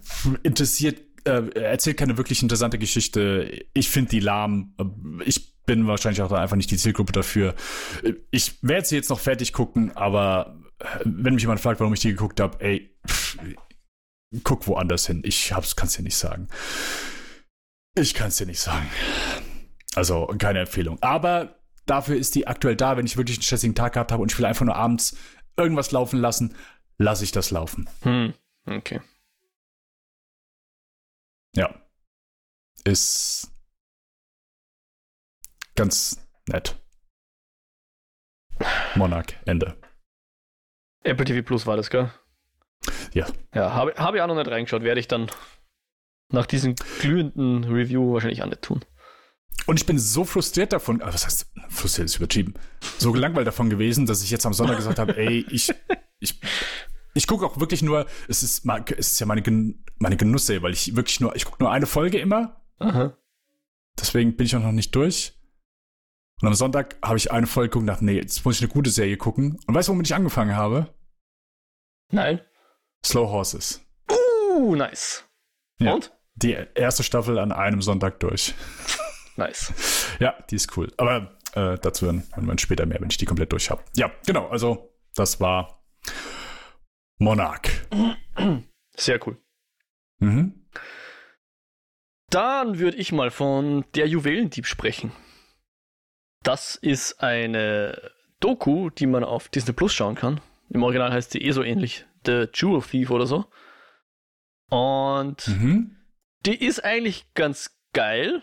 [0.43, 3.65] interessiert, äh, erzählt keine wirklich interessante Geschichte.
[3.75, 4.75] Ich finde die lahm.
[5.25, 7.55] Ich bin wahrscheinlich auch da einfach nicht die Zielgruppe dafür.
[8.31, 12.01] Ich werde sie jetzt noch fertig gucken, aber äh, wenn mich jemand fragt, warum ich
[12.01, 13.39] die geguckt habe, ey, pff,
[14.43, 15.23] guck woanders hin.
[15.25, 16.49] Ich kann es dir nicht sagen.
[17.95, 18.87] Ich kann es dir nicht sagen.
[19.95, 20.99] Also keine Empfehlung.
[21.03, 24.33] Aber dafür ist die aktuell da, wenn ich wirklich einen stressigen Tag gehabt habe und
[24.33, 25.17] ich will einfach nur abends
[25.57, 26.57] irgendwas laufen lassen,
[26.99, 27.89] lasse ich das laufen.
[28.03, 28.35] Hm,
[28.67, 29.01] okay.
[31.55, 31.75] Ja.
[32.85, 33.51] ist
[35.75, 36.79] ganz nett.
[38.95, 39.77] Monarch, Ende.
[41.05, 42.11] Apple TV Plus war das, gell?
[43.13, 43.27] Ja.
[43.55, 45.31] Ja, habe hab ich auch noch nicht reingeschaut, werde ich dann
[46.31, 48.85] nach diesem glühenden Review wahrscheinlich auch nicht tun.
[49.67, 52.55] Und ich bin so frustriert davon, also was heißt, frustriert ist übertrieben,
[52.99, 55.73] so gelangweilt davon gewesen, dass ich jetzt am Sonntag gesagt habe, ey, ich,
[56.19, 56.41] ich,
[57.15, 59.43] ich gucke auch wirklich nur, es ist, es ist ja meine,
[59.99, 62.61] meine Genusse, weil ich wirklich nur, ich gucke nur eine Folge immer.
[62.79, 63.17] Aha.
[63.99, 65.39] Deswegen bin ich auch noch nicht durch.
[66.41, 68.73] Und am Sonntag habe ich eine Folge geguckt und dachte, nee, jetzt muss ich eine
[68.73, 69.61] gute Serie gucken.
[69.67, 70.93] Und weißt du, womit ich angefangen habe?
[72.11, 72.41] Nein.
[73.07, 73.81] Slow Horses.
[74.11, 75.25] Uh, nice.
[75.79, 76.13] Ja, und?
[76.35, 78.55] Die erste Staffel an einem Sonntag durch.
[79.37, 79.73] Nice.
[80.19, 80.93] Ja, die ist cool.
[80.97, 83.83] Aber äh, dazu dann man später mehr, wenn ich die komplett durch habe.
[83.97, 84.49] Ja, genau.
[84.49, 85.83] Also, das war
[87.19, 87.69] Monarch.
[88.97, 89.39] Sehr cool.
[90.19, 90.69] Mhm.
[92.31, 95.13] Dann würde ich mal von Der Juwelendieb sprechen.
[96.43, 100.41] Das ist eine Doku, die man auf Disney Plus schauen kann.
[100.71, 102.07] Im Original heißt sie eh so ähnlich.
[102.25, 103.45] The Jewel Thief oder so.
[104.71, 105.97] Und mhm.
[106.47, 108.43] die ist eigentlich ganz geil,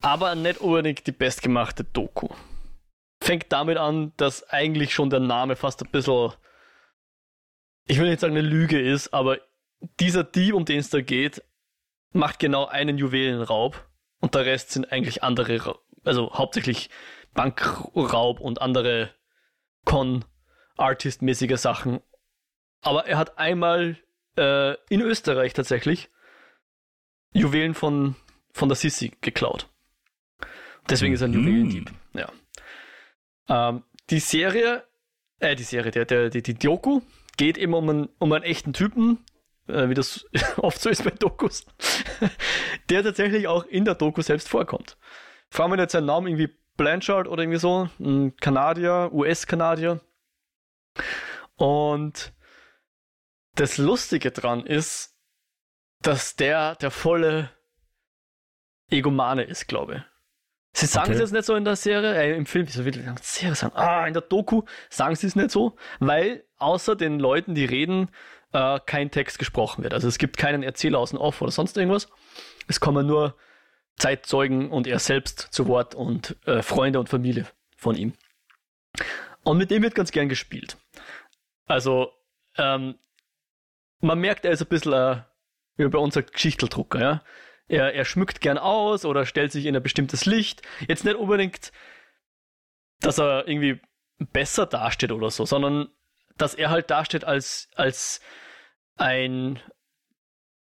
[0.00, 2.28] aber nicht unbedingt die bestgemachte Doku.
[3.20, 6.32] Fängt damit an, dass eigentlich schon der Name fast ein bisschen,
[7.86, 9.38] ich will nicht sagen eine Lüge ist, aber
[10.00, 11.42] dieser Dieb, um den es da geht,
[12.12, 13.88] macht genau einen Juwelenraub
[14.20, 16.90] und der Rest sind eigentlich andere also hauptsächlich
[17.34, 19.10] Bankraub und andere
[19.84, 22.00] Con-Artist-mäßige Sachen.
[22.80, 23.98] Aber er hat einmal
[24.36, 26.10] äh, in Österreich tatsächlich
[27.32, 28.16] Juwelen von,
[28.52, 29.68] von der Sissi geklaut.
[30.88, 31.46] Deswegen ist er ein mhm.
[31.46, 31.90] Juwelendieb.
[32.14, 32.32] Ja.
[33.48, 34.84] Ähm, die Serie,
[35.40, 37.02] äh, die Serie, der, der, die, die Doku
[37.36, 39.18] geht eben um einen, um einen echten Typen,
[39.68, 41.66] äh, wie das oft so ist bei Dokus,
[42.90, 44.96] der tatsächlich auch in der Doku selbst vorkommt
[45.50, 50.00] fragen wir jetzt seinen Namen irgendwie Blanchard oder irgendwie so, ein Kanadier, US-Kanadier.
[51.56, 52.32] Und
[53.54, 55.16] das Lustige dran ist,
[56.00, 57.50] dass der der volle
[58.90, 60.02] Egomane ist, glaube ich.
[60.78, 61.14] Sie sagen okay.
[61.14, 63.54] es jetzt nicht so in der Serie, äh, im Film, wieso will ich sagen, Serie
[63.56, 63.76] sagen?
[63.76, 68.10] Ah, in der Doku sagen sie es nicht so, weil außer den Leuten, die reden,
[68.52, 69.92] äh, kein Text gesprochen wird.
[69.92, 72.08] Also es gibt keinen Erzähler aus dem Off oder sonst irgendwas.
[72.68, 73.34] Es kommen nur
[73.96, 78.12] Zeitzeugen und er selbst zu Wort und äh, Freunde und Familie von ihm.
[79.42, 80.76] Und mit dem wird ganz gern gespielt.
[81.66, 82.12] Also,
[82.56, 82.94] ähm,
[84.00, 85.22] man merkt, er ist ein bisschen, äh,
[85.76, 87.22] wie bei uns ein Geschichteldrucker, ja.
[87.68, 90.62] Er, er schmückt gern aus oder stellt sich in ein bestimmtes Licht.
[90.86, 91.70] Jetzt nicht unbedingt,
[93.00, 93.80] dass er irgendwie
[94.18, 95.88] besser dasteht oder so, sondern
[96.36, 98.20] dass er halt dasteht als, als
[98.96, 99.60] ein,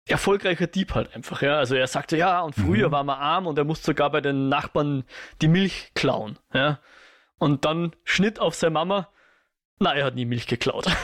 [0.06, 1.58] erfolgreicher Dieb halt einfach, ja.
[1.58, 2.92] Also er sagte, ja, und früher mhm.
[2.92, 5.04] war man arm und er musste sogar bei den Nachbarn
[5.42, 6.80] die Milch klauen, ja.
[7.38, 9.10] Und dann Schnitt auf seine Mama,
[9.80, 10.86] na, er hat nie Milch geklaut.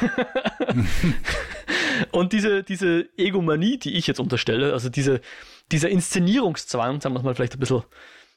[2.12, 5.22] und diese, diese Egomanie, die ich jetzt unterstelle, also diese,
[5.72, 7.84] dieser Inszenierungszwang, sagen wir mal vielleicht ein bisschen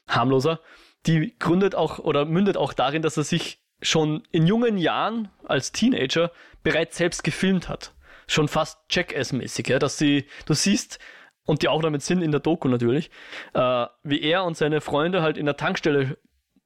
[0.07, 0.59] harmloser,
[1.05, 5.71] die gründet auch oder mündet auch darin, dass er sich schon in jungen Jahren als
[5.71, 6.31] Teenager
[6.63, 7.93] bereits selbst gefilmt hat
[8.31, 10.99] schon fast Jackass-mäßig, ja, dass sie, du siehst,
[11.45, 13.09] und die auch damit sind in der Doku natürlich,
[13.53, 16.17] äh, wie er und seine Freunde halt in der Tankstelle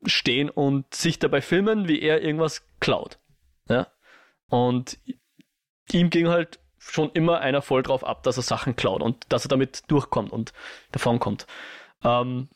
[0.05, 3.19] stehen und sich dabei filmen, wie er irgendwas klaut.
[3.69, 3.87] Ja?
[4.49, 4.99] Und
[5.91, 6.59] ihm ging halt
[6.91, 10.31] schon immer einer voll drauf ab, dass er Sachen klaut und dass er damit durchkommt
[10.31, 10.53] und
[10.91, 11.47] davonkommt.
[12.03, 12.49] Ähm,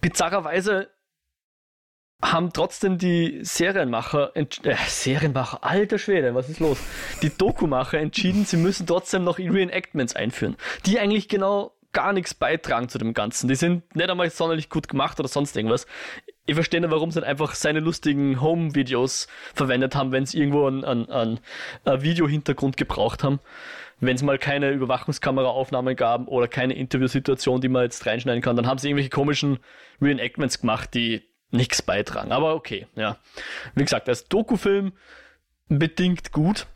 [0.00, 0.90] bizarrerweise
[2.22, 4.46] haben trotzdem die Serienmacher, äh,
[4.86, 6.78] Serienmacher, alter Schwede, was ist los?
[7.22, 12.88] Die Dokumacher entschieden, sie müssen trotzdem noch Reenactments einführen, die eigentlich genau gar nichts beitragen
[12.88, 13.48] zu dem Ganzen.
[13.48, 15.86] Die sind nicht einmal sonderlich gut gemacht oder sonst irgendwas.
[16.50, 20.84] Ich verstehe nicht, warum sie einfach seine lustigen Home-Videos verwendet haben, wenn sie irgendwo einen,
[20.84, 21.40] einen, einen,
[21.84, 23.38] einen Videohintergrund gebraucht haben.
[24.00, 28.66] Wenn es mal keine Überwachungskameraaufnahmen gab oder keine Interviewsituation, die man jetzt reinschneiden kann, dann
[28.66, 29.60] haben sie irgendwelche komischen
[30.02, 32.32] Reenactments gemacht, die nichts beitragen.
[32.32, 33.18] Aber okay, ja.
[33.76, 34.90] Wie gesagt, als Dokufilm
[35.68, 36.66] bedingt gut.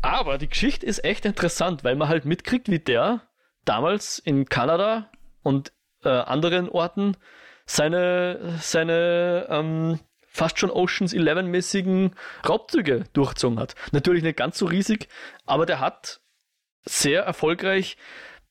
[0.00, 3.20] Aber die Geschichte ist echt interessant, weil man halt mitkriegt, wie der
[3.66, 5.10] damals in Kanada
[5.42, 7.18] und äh, anderen Orten
[7.66, 12.14] seine, seine ähm, fast schon Oceans 11 mäßigen
[12.48, 13.74] Raubzüge durchzogen hat.
[13.92, 15.08] Natürlich nicht ganz so riesig,
[15.44, 16.20] aber der hat
[16.84, 17.96] sehr erfolgreich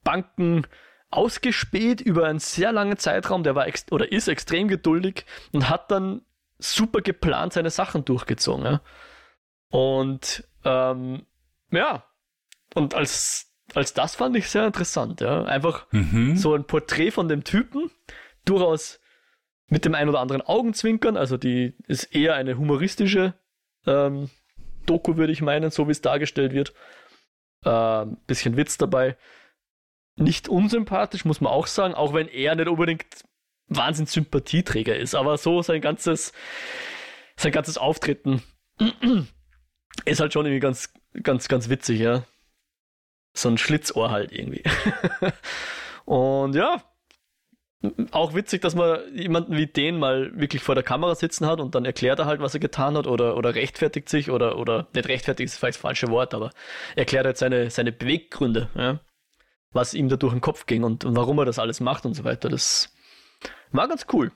[0.04, 0.68] Banken
[1.12, 3.44] ausgespäht über einen sehr langen Zeitraum.
[3.44, 6.22] Der war oder ist extrem geduldig und hat dann
[6.58, 8.66] super geplant seine Sachen durchgezogen.
[8.66, 8.82] Ja?
[9.70, 11.26] Und ähm,
[11.72, 12.04] ja,
[12.74, 15.44] und als als das fand ich sehr interessant, ja.
[15.44, 16.36] Einfach Mhm.
[16.38, 17.90] so ein Porträt von dem Typen,
[18.46, 19.00] durchaus
[19.68, 23.34] mit dem ein oder anderen Augenzwinkern, also die ist eher eine humoristische
[23.86, 24.30] ähm,
[24.86, 26.74] Doku, würde ich meinen, so wie es dargestellt wird.
[27.66, 29.18] Ähm, bisschen Witz dabei.
[30.18, 33.06] Nicht unsympathisch, muss man auch sagen, auch wenn er nicht unbedingt
[33.68, 36.32] Wahnsinn Sympathieträger ist, aber so sein ganzes,
[37.36, 38.44] sein ganzes Auftreten
[40.06, 42.24] ist halt schon irgendwie ganz, ganz, ganz witzig, ja.
[43.34, 44.64] So ein Schlitzohr halt irgendwie.
[46.06, 46.84] Und ja,
[48.12, 51.76] auch witzig, dass man jemanden wie den mal wirklich vor der Kamera sitzen hat und
[51.76, 55.08] dann erklärt er halt, was er getan hat oder, oder rechtfertigt sich oder, oder nicht
[55.08, 56.52] rechtfertigt ist vielleicht das falsche Wort, aber
[56.96, 59.00] erklärt halt seine, seine Beweggründe, ja,
[59.72, 62.14] was ihm da durch den Kopf ging und, und warum er das alles macht und
[62.14, 62.50] so weiter.
[62.50, 62.94] Das
[63.72, 64.32] war ganz cool.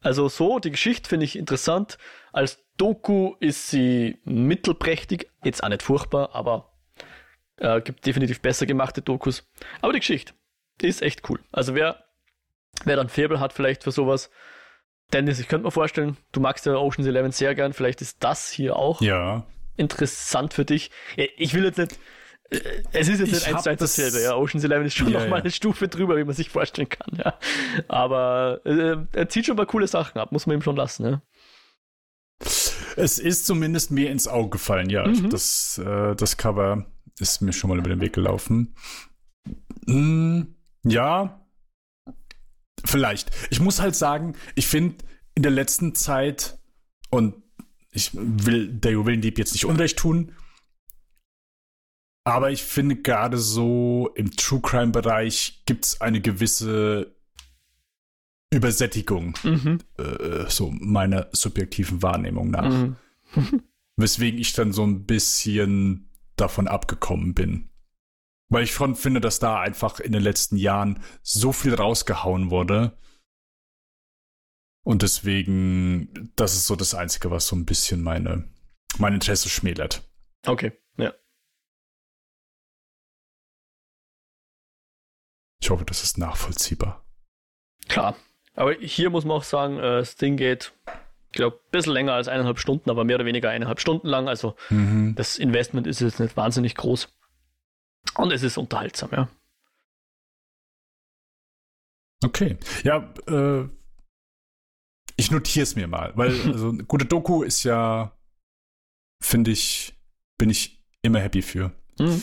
[0.00, 1.98] Also so, die Geschichte finde ich interessant.
[2.32, 6.72] Als Doku ist sie mittelprächtig, jetzt auch nicht furchtbar, aber
[7.56, 9.48] äh, gibt definitiv besser gemachte Dokus.
[9.80, 10.34] Aber die Geschichte
[10.80, 11.40] ist echt cool.
[11.50, 12.04] Also wer,
[12.84, 14.30] wer dann Faible hat vielleicht für sowas,
[15.12, 18.50] Dennis, ich könnte mir vorstellen, du magst ja Ocean's Eleven sehr gern, vielleicht ist das
[18.50, 19.46] hier auch Ja.
[19.76, 20.90] interessant für dich.
[21.16, 21.98] Ich will jetzt nicht,
[22.50, 22.58] äh,
[22.92, 24.34] es ist jetzt Ich nicht eins zu eins das- dasselbe, ja.
[24.36, 25.42] Ocean's Eleven ist schon Ja, noch mal ja.
[25.42, 27.38] eine Stufe drüber, wie man sich vorstellen kann, ja.
[27.88, 31.22] Aber äh, er zieht schon mal coole Sachen ab, muss man ihm schon lassen, ja.
[32.96, 35.06] Es ist zumindest mir ins Auge gefallen, ja.
[35.06, 35.30] Mhm.
[35.30, 36.84] Das, äh, das Cover
[37.18, 38.74] ist mir schon mal über den Weg gelaufen.
[39.86, 41.40] Hm, ja,
[42.84, 43.30] vielleicht.
[43.50, 44.96] Ich muss halt sagen, ich finde
[45.34, 46.58] in der letzten Zeit,
[47.10, 47.34] und
[47.92, 50.32] ich will der Juwelendieb jetzt nicht Unrecht tun,
[52.24, 57.14] aber ich finde gerade so im True Crime-Bereich gibt es eine gewisse
[58.50, 59.78] Übersättigung, Mhm.
[59.98, 62.68] äh, so meiner subjektiven Wahrnehmung nach.
[62.70, 62.96] Mhm.
[63.96, 67.68] Weswegen ich dann so ein bisschen davon abgekommen bin.
[68.50, 72.96] Weil ich schon finde, dass da einfach in den letzten Jahren so viel rausgehauen wurde.
[74.86, 78.48] Und deswegen, das ist so das Einzige, was so ein bisschen meine,
[78.96, 80.02] mein Interesse schmälert.
[80.46, 81.12] Okay, ja.
[85.60, 87.04] Ich hoffe, das ist nachvollziehbar.
[87.88, 88.16] Klar.
[88.54, 90.72] Aber hier muss man auch sagen, äh, das Ding geht,
[91.26, 94.28] ich glaube, ein bisschen länger als eineinhalb Stunden, aber mehr oder weniger eineinhalb Stunden lang.
[94.28, 95.14] Also Mhm.
[95.16, 97.08] das Investment ist jetzt nicht wahnsinnig groß.
[98.14, 99.28] Und es ist unterhaltsam, ja.
[102.24, 102.56] Okay.
[102.82, 103.68] Ja, äh,
[105.16, 108.16] ich notiere es mir mal, weil also, eine gute Doku ist ja,
[109.22, 109.94] finde ich,
[110.36, 111.72] bin ich immer happy für.
[111.98, 112.22] Mhm.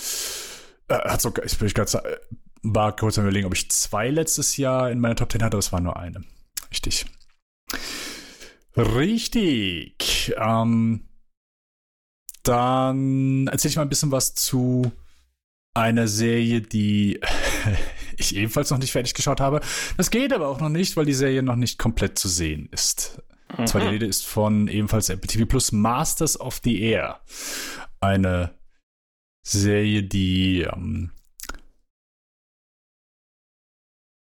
[0.88, 2.20] Äh, hat sogar, ich bin gerade sa- äh,
[2.64, 5.60] war kurz am überlegen, ob ich zwei letztes Jahr in meiner Top 10 hatte, aber
[5.60, 6.24] es war nur eine.
[6.72, 7.06] Richtig.
[8.76, 10.34] Richtig.
[10.38, 11.08] Ähm,
[12.44, 14.92] dann erzähle ich mal ein bisschen was zu
[15.76, 17.20] einer Serie, die
[18.18, 19.62] ich ebenfalls noch nicht fertig geschaut habe.
[19.98, 23.22] Das geht aber auch noch nicht, weil die Serie noch nicht komplett zu sehen ist.
[23.58, 27.20] Und zwar die Rede ist von ebenfalls Apple TV Plus Masters of the Air.
[28.00, 28.52] Eine
[29.44, 31.12] Serie, die ähm,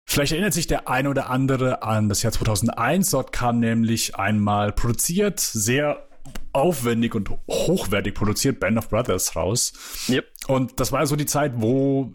[0.07, 3.11] Vielleicht erinnert sich der ein oder andere an das Jahr 2001.
[3.11, 6.08] Dort kam nämlich einmal produziert, sehr
[6.53, 9.73] aufwendig und hochwertig produziert, Band of Brothers raus.
[10.09, 10.27] Yep.
[10.47, 12.13] Und das war so die Zeit, wo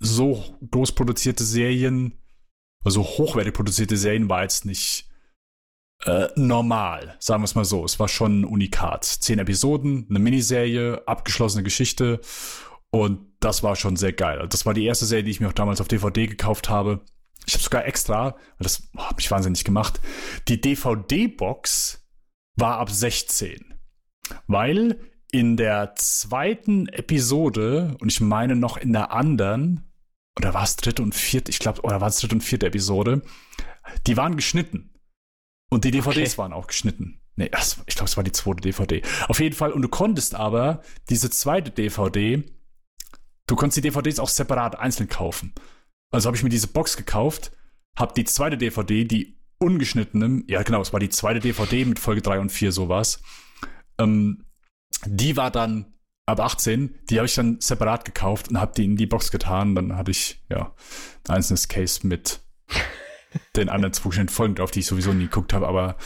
[0.00, 2.18] so groß produzierte Serien,
[2.84, 5.08] also hochwertig produzierte Serien war jetzt nicht
[6.04, 7.84] äh, normal, sagen wir es mal so.
[7.84, 9.04] Es war schon ein Unikat.
[9.04, 12.20] Zehn Episoden, eine Miniserie, abgeschlossene Geschichte
[12.90, 14.46] und das war schon sehr geil.
[14.48, 17.00] Das war die erste Serie, die ich mir auch damals auf DVD gekauft habe.
[17.46, 20.00] Ich habe sogar extra, das hat mich wahnsinnig gemacht,
[20.48, 22.01] die DVD-Box
[22.56, 23.74] war ab 16.
[24.46, 29.90] Weil in der zweiten Episode, und ich meine noch in der anderen,
[30.38, 33.22] oder war es dritte und vierte, ich glaube, oder war es dritte und vierte Episode,
[34.06, 34.90] die waren geschnitten.
[35.70, 36.38] Und die DVDs Okay.
[36.38, 37.20] waren auch geschnitten.
[37.36, 39.02] Nee, das, ich glaube, es war die zweite DVD.
[39.28, 42.42] Auf jeden Fall, und du konntest aber diese zweite DVD,
[43.46, 45.54] du konntest die DVDs auch separat einzeln kaufen.
[46.10, 47.52] Also habe ich mir diese Box gekauft,
[47.96, 52.22] habe die zweite DVD, die ungeschnittene, ja genau, es war die zweite DVD mit Folge
[52.22, 53.20] 3 und 4 sowas.
[53.98, 54.44] Ähm,
[55.06, 55.92] die war dann
[56.26, 59.74] ab 18, die habe ich dann separat gekauft und habe die in die Box getan.
[59.74, 60.74] Dann hatte ich ja
[61.28, 62.40] ein einzelnes Case mit
[63.56, 65.66] den anderen zwei Folgen drauf, die ich sowieso nie geguckt habe.
[65.66, 65.96] Aber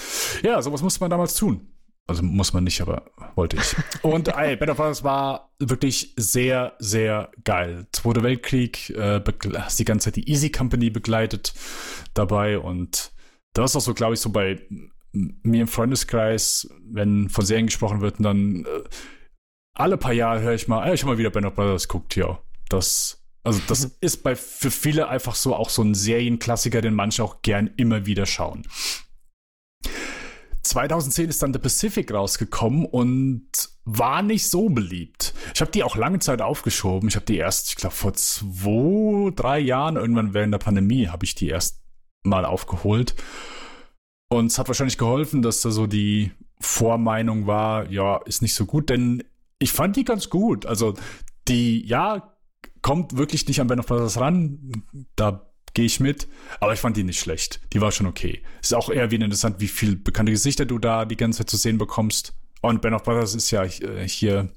[0.43, 1.69] ja, sowas musste man damals tun.
[2.09, 3.75] Also muss man nicht, aber wollte ich.
[4.03, 7.89] Und ey, Battle Brothers war wirklich sehr, sehr geil.
[7.91, 9.21] Zweiter Weltkrieg, äh,
[9.59, 11.53] hast die ganze Zeit die Easy Company begleitet
[12.15, 13.11] dabei und
[13.57, 14.61] das ist auch so, glaube ich, so bei
[15.13, 18.85] mir im Freundeskreis, wenn von Serien gesprochen wird, und dann äh,
[19.75, 22.17] alle paar Jahre höre ich mal, ey, ich habe mal wieder Band of Brothers guckt,
[22.17, 22.39] ja.
[22.69, 27.23] Das, also das ist bei für viele einfach so auch so ein Serienklassiker, den manche
[27.23, 28.67] auch gern immer wieder schauen.
[30.63, 33.49] 2010 ist dann The Pacific rausgekommen und
[33.85, 35.33] war nicht so beliebt.
[35.55, 37.09] Ich habe die auch lange Zeit aufgeschoben.
[37.09, 41.25] Ich habe die erst, ich glaube, vor zwei, drei Jahren, irgendwann während der Pandemie, habe
[41.25, 41.86] ich die erst
[42.27, 43.15] mal aufgeholt.
[44.29, 48.67] Und es hat wahrscheinlich geholfen, dass da so die Vormeinung war, ja, ist nicht so
[48.67, 49.23] gut, denn
[49.59, 50.67] ich fand die ganz gut.
[50.67, 50.95] Also
[51.49, 52.37] die, ja,
[52.83, 54.85] kommt wirklich nicht an Ben of Brothers ran.
[55.17, 56.29] Da gehe ich mit.
[56.61, 57.61] Aber ich fand die nicht schlecht.
[57.73, 58.43] Die war schon okay.
[58.63, 61.57] Ist auch eher wie interessant, wie viele bekannte Gesichter du da die ganze Zeit zu
[61.57, 62.33] sehen bekommst.
[62.63, 64.49] Und Ben of Brothers ist ja äh, hier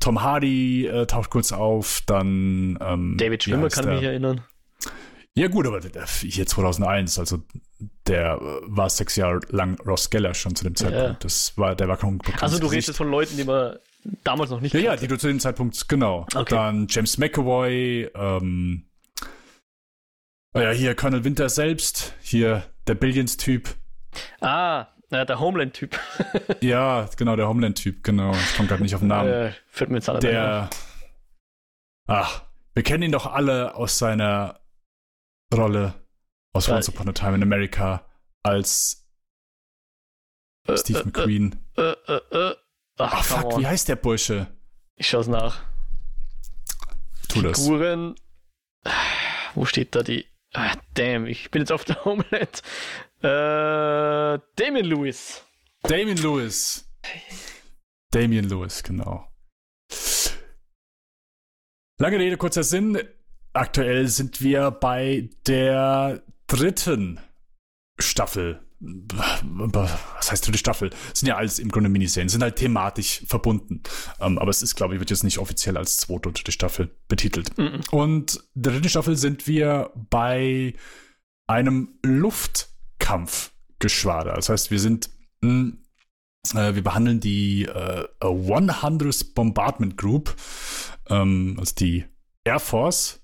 [0.00, 3.94] Tom Hardy äh, taucht kurz auf, dann ähm, David Schwimmer kann der?
[3.94, 4.42] mich erinnern.
[5.36, 7.42] Ja gut, aber der, hier 2001, also
[8.06, 11.08] der äh, war sechs Jahre lang Ross Geller schon zu dem Zeitpunkt.
[11.08, 11.16] Ja.
[11.18, 13.76] Das war, der war kaum Also du redest von Leuten, die man
[14.22, 14.94] damals noch nicht Ja, kannte.
[14.94, 16.26] ja, die du zu dem Zeitpunkt, genau.
[16.34, 16.54] Okay.
[16.54, 18.84] Dann James McAvoy, ähm,
[20.54, 23.74] oh ja, hier Colonel Winter selbst, hier der Billions-Typ.
[24.40, 25.98] Ah, ja, der Homeland-Typ.
[26.60, 28.32] ja, genau, der Homeland-Typ, genau.
[28.32, 29.30] Ich komme gerade nicht auf den Namen.
[29.30, 30.70] Äh, fällt mir jetzt alle Der.
[32.06, 32.42] Ach,
[32.74, 34.60] wir kennen ihn doch alle aus seiner
[35.54, 35.94] Rolle
[36.52, 38.04] aus Once Upon a Time in America
[38.42, 39.06] als
[40.68, 41.56] äh, Steve äh, McQueen.
[41.76, 42.56] Äh, äh, äh
[42.96, 43.60] Ach, Ach fuck, on.
[43.60, 44.46] wie heißt der Bursche?
[44.96, 45.64] Ich schau's nach.
[47.28, 47.60] Tu das.
[47.60, 48.14] Figuren.
[49.54, 50.26] Wo steht da die?
[50.52, 52.62] Ah, damn, ich bin jetzt auf der Homeland.
[53.20, 55.44] Äh, Damien Lewis.
[55.82, 56.88] Damien Lewis.
[58.10, 59.28] Damien Lewis, genau.
[61.98, 62.98] Lange Rede, kurzer Sinn.
[63.54, 67.20] Aktuell sind wir bei der dritten
[67.98, 70.90] Staffel was heißt dritte Staffel?
[70.90, 73.82] Das sind ja alles im Grunde Miniserien, sind halt thematisch verbunden.
[74.18, 76.52] Um, ähm, aber es ist, glaube ich, wird jetzt nicht offiziell als zweite oder dritte
[76.52, 77.58] Staffel betitelt.
[77.58, 77.80] Mhm.
[77.90, 80.74] Und der dritte Staffel sind wir bei
[81.46, 84.34] einem Luftkampfgeschwader.
[84.34, 85.78] Das heißt, wir sind, mh, hm,
[86.54, 90.36] äh, wir behandeln die äh, 100th Bombardment Group,
[91.08, 92.04] ähm, also die
[92.44, 93.23] Air Force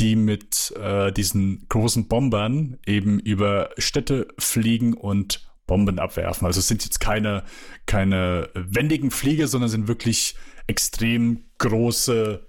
[0.00, 6.46] die mit äh, diesen großen Bombern eben über Städte fliegen und Bomben abwerfen.
[6.46, 7.44] Also es sind jetzt keine,
[7.86, 10.34] keine wendigen Flieger, sondern sind wirklich
[10.66, 12.46] extrem große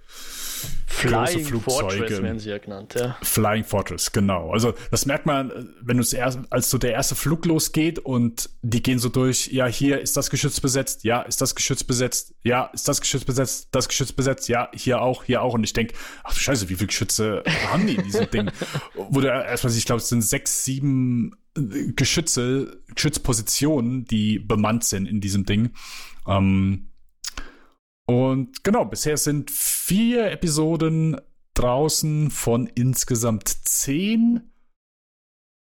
[0.86, 1.44] Flying.
[1.60, 3.16] Fortress werden sie ja genannt, ja.
[3.22, 4.52] Flying Fortress, genau.
[4.52, 8.82] Also das merkt man, wenn du erst, als so der erste Flug losgeht und die
[8.82, 12.66] gehen so durch, ja, hier ist das Geschütz besetzt, ja, ist das Geschütz besetzt, ja,
[12.66, 15.54] ist das Geschütz besetzt, das Geschütz besetzt, ja, hier auch, hier auch.
[15.54, 15.94] Und ich denke,
[16.24, 18.50] ach Scheiße, wie viele Geschütze haben die in diesem Ding?
[18.94, 25.06] Wo du erstmal, ich glaube, es sind sechs, sieben äh, Geschütze, Geschützpositionen, die bemannt sind
[25.06, 25.70] in diesem Ding.
[26.26, 26.91] Ähm,
[28.06, 31.20] und genau, bisher sind vier Episoden
[31.54, 34.50] draußen von insgesamt zehn.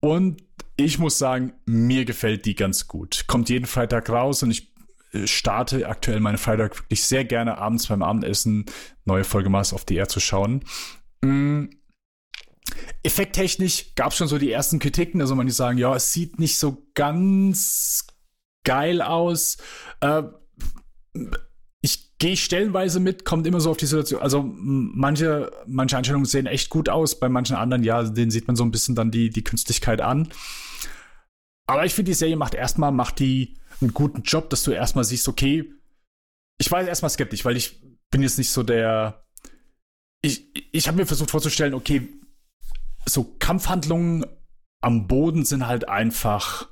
[0.01, 0.43] Und
[0.75, 3.25] ich muss sagen, mir gefällt die ganz gut.
[3.27, 4.73] Kommt jeden Freitag raus und ich
[5.13, 8.65] äh, starte aktuell meine Freitag wirklich sehr gerne abends beim Abendessen
[9.05, 10.63] neue Folge Maß auf die Air zu schauen.
[11.21, 11.69] Mhm.
[13.03, 16.39] Effekttechnisch gab es schon so die ersten Kritiken, also man die sagen, ja, es sieht
[16.39, 18.07] nicht so ganz
[18.63, 19.57] geil aus.
[19.99, 20.23] Äh,
[22.23, 24.21] gehe ich stellenweise mit, kommt immer so auf die Situation.
[24.21, 28.55] Also manche, manche Einstellungen sehen echt gut aus, bei manchen anderen, ja, denen sieht man
[28.55, 30.29] so ein bisschen dann die, die Künstlichkeit an.
[31.67, 35.03] Aber ich finde, die Serie macht erstmal, macht die einen guten Job, dass du erstmal
[35.03, 35.69] siehst, okay,
[36.57, 39.25] ich war erstmal skeptisch, weil ich bin jetzt nicht so der.
[40.21, 42.07] Ich, ich habe mir versucht vorzustellen, okay,
[43.05, 44.25] so Kampfhandlungen
[44.79, 46.69] am Boden sind halt einfach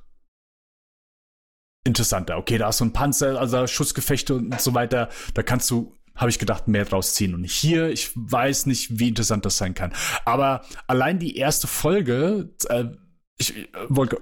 [1.84, 2.38] interessanter.
[2.38, 5.10] Okay, da hast du ein Panzer, also Schussgefechte und so weiter.
[5.34, 7.34] Da kannst du, habe ich gedacht, mehr draus ziehen.
[7.34, 9.94] Und hier, ich weiß nicht, wie interessant das sein kann.
[10.26, 12.86] Aber allein die erste Folge, äh,
[13.38, 13.68] ich äh,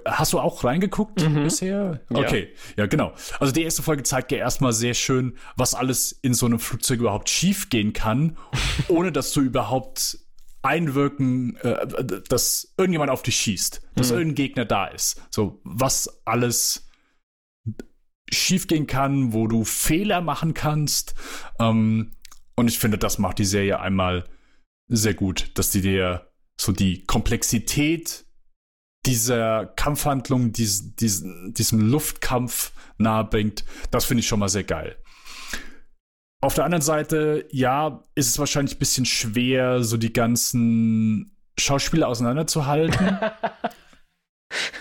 [0.05, 1.43] hast du auch reingeguckt mhm.
[1.43, 2.01] bisher?
[2.09, 2.83] Okay, ja.
[2.83, 2.85] ja.
[2.87, 3.13] genau.
[3.39, 6.99] Also die erste Folge zeigt ja erstmal sehr schön, was alles in so einem Flugzeug
[6.99, 8.37] überhaupt schief gehen kann,
[8.87, 10.19] ohne dass du überhaupt
[10.61, 11.87] einwirken, äh,
[12.29, 14.17] dass irgendjemand auf dich schießt, dass mhm.
[14.17, 15.21] irgendein Gegner da ist.
[15.29, 16.88] So, was alles
[18.31, 21.15] schiefgehen kann, wo du Fehler machen kannst.
[21.59, 22.15] Ähm,
[22.55, 24.25] und ich finde, das macht die Serie einmal
[24.87, 28.25] sehr gut, dass die dir so die Komplexität
[29.05, 33.63] dieser Kampfhandlung, dies, dies, diesem Luftkampf nahebringt.
[33.91, 34.97] Das finde ich schon mal sehr geil.
[36.41, 42.07] Auf der anderen Seite, ja, ist es wahrscheinlich ein bisschen schwer, so die ganzen Schauspieler
[42.07, 43.19] auseinanderzuhalten.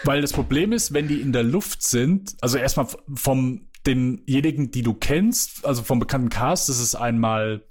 [0.05, 4.83] Weil das Problem ist, wenn die in der Luft sind, also erstmal vom denjenigen, die
[4.83, 7.67] du kennst, also vom bekannten Cast, das ist einmal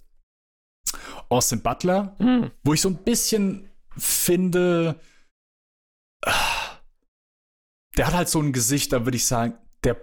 [1.30, 2.52] Austin Butler, Hm.
[2.64, 5.00] wo ich so ein bisschen finde,
[7.98, 9.98] der hat halt so ein Gesicht, da würde ich sagen, der,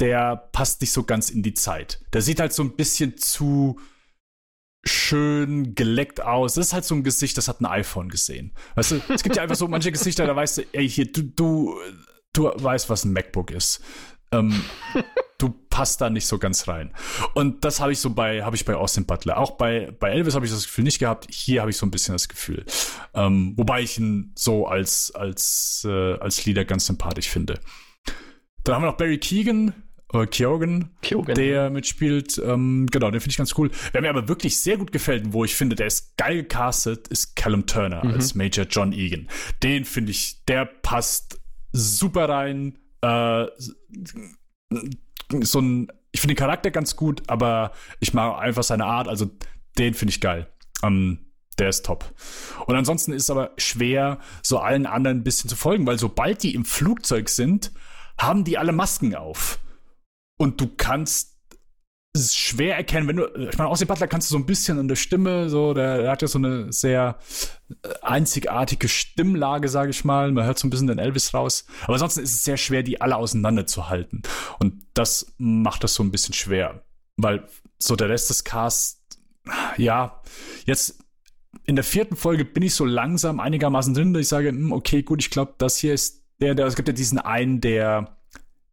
[0.00, 2.04] der passt nicht so ganz in die Zeit.
[2.12, 3.80] Der sieht halt so ein bisschen zu
[4.84, 6.54] schön geleckt aus.
[6.54, 8.52] Das ist halt so ein Gesicht, das hat ein iPhone gesehen.
[8.74, 11.22] Weißt du, es gibt ja einfach so manche Gesichter, da weißt du, ey, hier, du,
[11.22, 11.74] du,
[12.32, 13.82] du weißt, was ein MacBook ist.
[14.32, 14.64] Ähm,
[15.38, 16.92] du passt da nicht so ganz rein.
[17.34, 19.38] Und das habe ich so bei, habe ich bei Austin Butler.
[19.38, 21.26] Auch bei, bei Elvis habe ich das Gefühl nicht gehabt.
[21.30, 22.64] Hier habe ich so ein bisschen das Gefühl.
[23.14, 27.60] Ähm, wobei ich ihn so als, als, äh, als Leader ganz sympathisch finde.
[28.64, 29.74] Dann haben wir noch Barry Keegan,
[30.12, 31.34] oder Keoghan, Keoghan.
[31.34, 32.40] der mitspielt.
[32.44, 33.70] Ähm, genau, den finde ich ganz cool.
[33.92, 37.08] Wer mir aber wirklich sehr gut gefällt, und wo ich finde, der ist geil gecastet,
[37.08, 38.12] ist Callum Turner Mhm.
[38.12, 39.28] als Major John Egan.
[39.62, 41.40] Den finde ich, der passt
[41.72, 42.78] super rein.
[43.00, 43.46] Äh,
[45.42, 49.30] so ein, ich finde den Charakter ganz gut, aber ich mag einfach seine Art, also
[49.78, 50.48] den finde ich geil.
[50.82, 51.18] Ähm,
[51.58, 52.12] der ist top.
[52.66, 56.42] Und ansonsten ist es aber schwer, so allen anderen ein bisschen zu folgen, weil sobald
[56.42, 57.72] die im Flugzeug sind,
[58.18, 59.58] haben die alle Masken auf.
[60.42, 61.38] Und du kannst
[62.14, 64.76] es schwer erkennen, wenn du, ich meine, aus dem Butler kannst du so ein bisschen
[64.76, 67.16] an der Stimme, so, der, der hat ja so eine sehr
[67.70, 70.32] äh, einzigartige Stimmlage, sage ich mal.
[70.32, 71.64] Man hört so ein bisschen den Elvis raus.
[71.84, 74.22] Aber ansonsten ist es sehr schwer, die alle auseinanderzuhalten.
[74.58, 76.82] Und das macht das so ein bisschen schwer.
[77.16, 77.46] Weil
[77.78, 79.00] so der Rest des Casts,
[79.76, 80.22] ja,
[80.66, 80.98] jetzt
[81.66, 85.04] in der vierten Folge bin ich so langsam einigermaßen drin, dass ich sage, hm, okay,
[85.04, 88.16] gut, ich glaube, das hier ist der, der, es gibt ja diesen einen, der,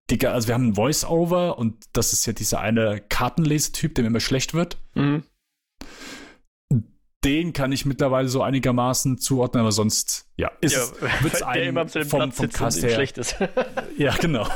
[0.10, 4.20] Digga, also wir haben ein Voice-Over und das ist ja dieser eine Kartenlesetyp, dem immer
[4.20, 4.78] schlecht wird.
[4.96, 5.24] Mhm.
[7.26, 10.86] Den kann ich mittlerweile so einigermaßen zuordnen, aber sonst, ja, ist Ja,
[11.22, 12.92] wird's der immer vom, Platz vom Cast her.
[12.92, 13.36] schlecht ist.
[13.98, 14.48] Ja, genau.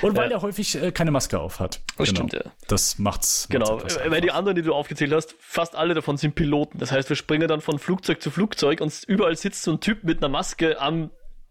[0.00, 0.38] Und weil Ja.
[0.38, 1.80] er häufig äh, keine Maske auf hat.
[1.96, 2.26] Das genau.
[2.26, 2.50] stimmt, ja.
[2.66, 3.46] Das macht's.
[3.48, 6.78] Genau, macht's weil die anderen, die du aufgezählt hast, fast alle davon sind Piloten.
[6.78, 10.02] Das heißt, wir springen dann von Flugzeug zu Flugzeug und überall sitzt so ein Typ
[10.02, 11.10] mit einer Maske am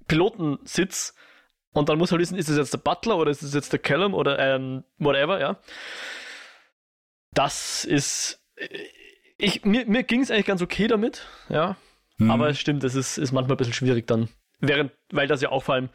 [0.10, 1.14] Pilotensitz
[1.74, 3.80] und dann muss halt wissen, ist es jetzt der Butler oder ist es jetzt der
[3.80, 5.58] Callum oder ähm, whatever, ja.
[7.34, 8.42] Das ist.
[9.38, 11.78] Ich, mir mir ging es eigentlich ganz okay damit, ja.
[12.18, 12.30] Hm.
[12.30, 14.30] Aber es stimmt, es ist, ist manchmal ein bisschen schwierig dann.
[14.60, 15.90] Während, weil das ja auch vor allem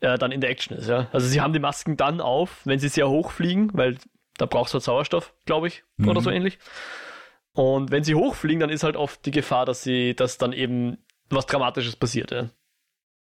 [0.00, 1.08] äh, dann in der Action ist, ja.
[1.12, 3.96] Also sie haben die Masken dann auf, wenn sie sehr hoch fliegen, weil
[4.36, 6.24] da brauchst du halt Sauerstoff, glaube ich, oder Mhm.
[6.24, 6.58] so ähnlich.
[7.54, 10.98] Und wenn sie hochfliegen, dann ist halt oft die Gefahr, dass sie, dass dann eben
[11.28, 12.48] was Dramatisches passiert, ja.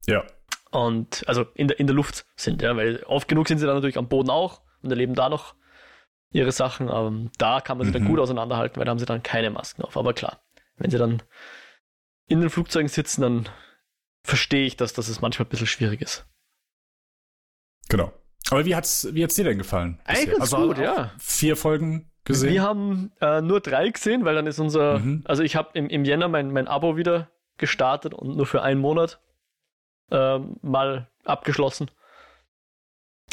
[0.06, 0.24] Ja.
[0.70, 3.74] Und also in der, in der Luft sind, ja, weil oft genug sind sie dann
[3.76, 5.54] natürlich am Boden auch und erleben da noch
[6.32, 6.88] ihre Sachen.
[6.88, 8.08] Aber da kann man sie dann Mhm.
[8.08, 9.96] gut auseinanderhalten, weil da haben sie dann keine Masken auf.
[9.96, 10.40] Aber klar,
[10.76, 11.22] wenn sie dann
[12.28, 13.48] in den Flugzeugen sitzen, dann
[14.22, 16.24] verstehe ich, dass, dass es manchmal ein bisschen schwierig ist.
[17.88, 18.12] Genau.
[18.50, 20.00] Aber wie hat's, wie hat's dir denn gefallen?
[20.04, 21.12] Eigentlich also gut, ja.
[21.18, 22.52] Vier Folgen gesehen.
[22.52, 25.22] Wir haben äh, nur drei gesehen, weil dann ist unser, Mhm.
[25.24, 28.80] also ich habe im, im Jänner mein, mein Abo wieder gestartet und nur für einen
[28.80, 29.20] Monat
[30.10, 31.90] ähm, mal abgeschlossen.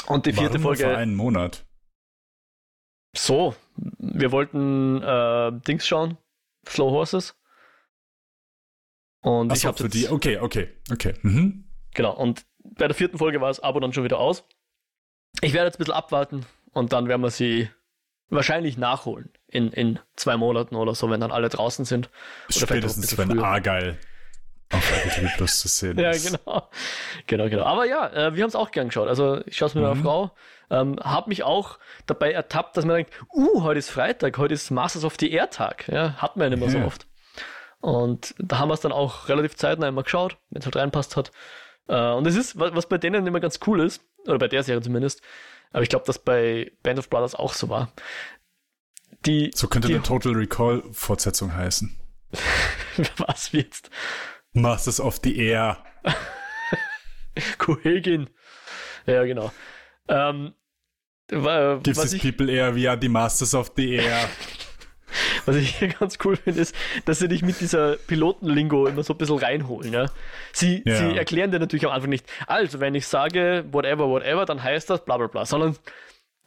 [0.08, 0.84] Und die vierte Warum Folge.
[0.84, 1.66] Für einen Monat.
[3.16, 6.18] So, wir wollten äh, Dings schauen,
[6.68, 7.36] Slow Horses.
[9.22, 10.08] Und ich Achso, habe für die.
[10.08, 11.14] Okay, okay, okay.
[11.22, 11.66] Mhm.
[11.94, 14.48] Genau, und bei der vierten Folge war das Abo dann schon wieder aus.
[15.42, 17.70] Ich werde jetzt ein bisschen abwarten und dann werden wir sie
[18.30, 22.10] wahrscheinlich nachholen in, in zwei Monaten oder so, wenn dann alle draußen sind.
[22.50, 23.40] Spätestens, bisschen wenn.
[23.40, 23.98] Argyle
[24.72, 26.26] auf TV Plus zu sehen Ja, ist.
[26.32, 26.70] genau.
[27.28, 27.64] Genau, genau.
[27.64, 29.08] Aber ja, äh, wir haben es auch gern geschaut.
[29.08, 30.04] Also ich schaue es mit meiner Mhm.
[30.04, 30.32] Frau.
[30.70, 34.70] Ähm, hab mich auch dabei ertappt, dass man denkt, uh, heute ist Freitag, heute ist
[34.70, 35.88] Masters of the Air Tag.
[35.88, 36.86] Ja, hat man ja nicht mehr so Ja.
[36.86, 37.08] oft.
[37.80, 41.16] Und da haben wir es dann auch relativ zeitnah einmal geschaut, wenn es halt reinpasst
[41.16, 41.32] hat.
[41.88, 44.64] Äh, und es ist, was, was bei denen immer ganz cool ist, oder bei der
[44.64, 45.22] Serie zumindest,
[45.72, 47.94] aber ich glaube, dass bei Band of Brothers auch so war.
[49.26, 51.96] Die, So könnte die, eine Total Recall Fortsetzung heißen.
[53.18, 53.90] was jetzt?
[54.62, 55.78] Masters of the Air.
[57.58, 58.30] Kohegin.
[59.06, 59.52] Ja, genau.
[60.08, 60.54] Ähm,
[61.32, 64.28] wa- Gives ich, people air, we are the Masters of the Air.
[65.46, 69.14] Was ich hier ganz cool finde, ist, dass sie dich mit dieser Pilotenlingo immer so
[69.14, 69.94] ein bisschen reinholen.
[69.94, 70.08] Ja?
[70.52, 70.98] Sie, Ja.
[70.98, 74.90] sie erklären dir natürlich am Anfang nicht, also wenn ich sage whatever, whatever, dann heißt
[74.90, 75.78] das bla bla bla, sondern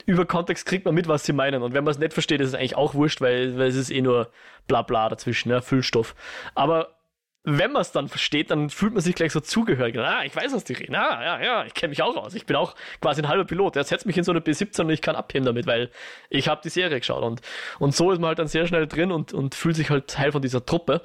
[0.07, 1.63] über Kontext kriegt man mit, was sie meinen.
[1.63, 3.91] Und wenn man es nicht versteht, ist es eigentlich auch wurscht, weil, weil es ist
[3.91, 4.31] eh nur
[4.67, 5.61] bla bla dazwischen, ja?
[5.63, 6.15] Füllstoff.
[6.55, 6.97] Aber
[7.43, 9.97] wenn man es dann versteht, dann fühlt man sich gleich so zugehörig.
[9.99, 10.95] Ah, ich weiß, was die reden.
[10.95, 12.35] Ah, ja, ja, ich kenne mich auch aus.
[12.35, 13.77] Ich bin auch quasi ein halber Pilot.
[13.77, 15.91] Der setzt mich in so eine B17 und ich kann abheben damit, weil
[16.29, 17.23] ich habe die Serie geschaut.
[17.23, 17.41] Und,
[17.79, 20.33] und so ist man halt dann sehr schnell drin und, und fühlt sich halt Teil
[20.33, 21.03] von dieser Truppe.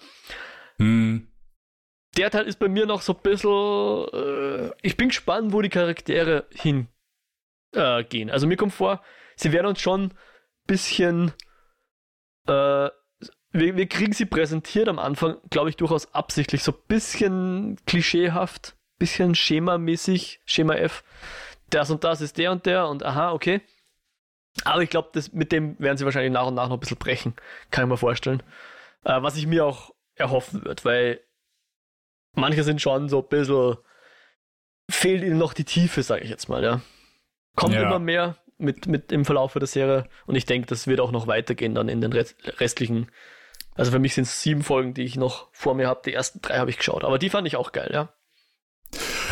[0.77, 1.31] Hm.
[2.17, 4.07] Der Teil ist bei mir noch so ein bisschen.
[4.13, 6.89] Äh, ich bin gespannt, wo die Charaktere hingehen.
[7.73, 8.29] Äh, gehen.
[8.29, 9.01] also mir kommt vor,
[9.35, 10.13] sie werden uns schon ein
[10.65, 11.33] bisschen
[12.47, 12.89] äh,
[13.59, 18.75] wir, wir kriegen sie präsentiert am Anfang, glaube ich, durchaus absichtlich, so ein bisschen klischeehaft,
[18.97, 21.03] bisschen schemamäßig, Schema F.
[21.69, 23.61] Das und das ist der und der und aha, okay.
[24.63, 27.33] Aber ich glaube, mit dem werden sie wahrscheinlich nach und nach noch ein bisschen brechen.
[27.71, 28.41] Kann ich mir vorstellen.
[29.03, 31.19] Äh, was ich mir auch erhoffen wird, weil
[32.33, 33.77] manche sind schon so ein bisschen,
[34.89, 36.81] fehlt ihnen noch die Tiefe, sage ich jetzt mal, ja.
[37.55, 37.83] Kommt ja.
[37.83, 41.27] immer mehr mit, mit im Verlauf der Serie und ich denke, das wird auch noch
[41.27, 43.09] weitergehen dann in den restlichen.
[43.75, 46.01] Also für mich sind es sieben Folgen, die ich noch vor mir habe.
[46.05, 48.13] Die ersten drei habe ich geschaut, aber die fand ich auch geil, ja.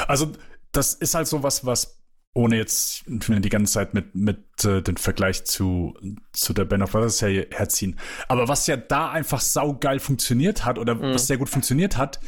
[0.07, 0.31] Also
[0.71, 2.03] das ist halt so was, was
[2.35, 5.93] ohne jetzt die ganze Zeit mit, mit äh, den Vergleich zu,
[6.31, 7.99] zu der Band of Brothers Serie herziehen.
[8.27, 11.13] Aber was ja da einfach saugeil funktioniert hat oder mhm.
[11.13, 12.19] was sehr gut funktioniert hat,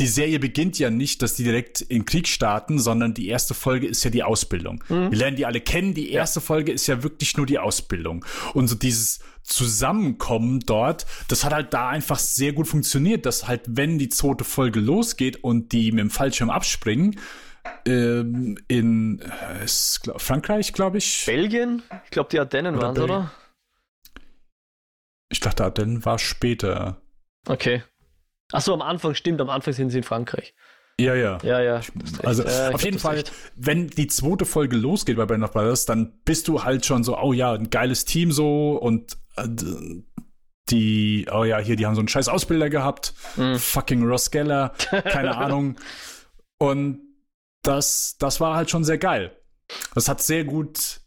[0.00, 3.86] die Serie beginnt ja nicht, dass die direkt in Krieg starten, sondern die erste Folge
[3.86, 4.82] ist ja die Ausbildung.
[4.88, 5.10] Mhm.
[5.10, 5.92] Wir lernen die alle kennen.
[5.92, 6.46] Die erste ja.
[6.46, 8.24] Folge ist ja wirklich nur die Ausbildung.
[8.54, 13.62] Und so dieses Zusammenkommen dort, das hat halt da einfach sehr gut funktioniert, dass halt,
[13.66, 17.20] wenn die zweite Folge losgeht und die mit dem Fallschirm abspringen,
[17.84, 19.66] ähm, in äh,
[20.16, 21.26] Frankreich, glaube ich.
[21.26, 21.82] Belgien?
[22.04, 23.32] Ich glaube, die Ardennen waren es, oder?
[25.28, 27.02] Ich dachte, Ardennen war später.
[27.46, 27.82] Okay.
[28.52, 30.54] Achso, am Anfang stimmt, am Anfang sind sie in Frankreich.
[31.00, 31.38] Ja, ja.
[31.42, 31.80] Ja, ja.
[32.22, 33.32] Also äh, auf jeden Fall, recht.
[33.56, 37.18] wenn die zweite Folge losgeht bei Band of Brothers, dann bist du halt schon so,
[37.18, 39.48] oh ja, ein geiles Team so und äh,
[40.68, 43.14] die, oh ja, hier, die haben so einen scheiß Ausbilder gehabt.
[43.36, 43.56] Mm.
[43.56, 45.76] Fucking Ross Geller, keine Ahnung.
[46.58, 47.00] Und
[47.62, 49.36] das, das war halt schon sehr geil.
[49.94, 51.00] Das hat sehr gut,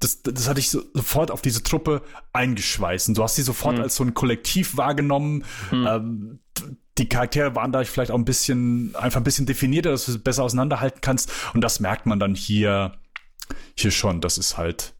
[0.00, 3.08] das, das hatte ich so, sofort auf diese Truppe eingeschweißt.
[3.08, 3.82] Und du hast sie sofort mhm.
[3.82, 5.44] als so ein Kollektiv wahrgenommen.
[5.70, 5.86] Mhm.
[5.86, 6.40] Ähm,
[6.98, 10.18] die Charaktere waren da vielleicht auch ein bisschen, einfach ein bisschen definierter, dass du sie
[10.18, 11.30] besser auseinanderhalten kannst.
[11.54, 12.98] Und das merkt man dann hier,
[13.76, 14.20] hier schon.
[14.20, 14.94] Das ist halt,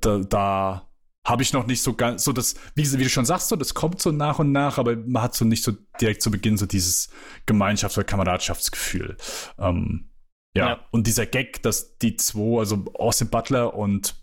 [0.00, 0.88] da, da
[1.26, 3.74] habe ich noch nicht so ganz, so das, wie, wie, du schon sagst, so, das
[3.74, 6.66] kommt so nach und nach, aber man hat so nicht so direkt zu Beginn so
[6.66, 7.08] dieses
[7.46, 9.16] Gemeinschafts- oder Kameradschaftsgefühl.
[9.58, 10.10] Ähm,
[10.54, 10.68] ja.
[10.68, 10.80] ja.
[10.92, 14.14] und dieser Gag, dass die zwei, also Austin Butler und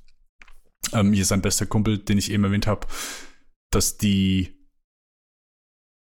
[0.93, 2.87] ähm, hier sein bester Kumpel, den ich eben erwähnt habe,
[3.71, 4.62] dass die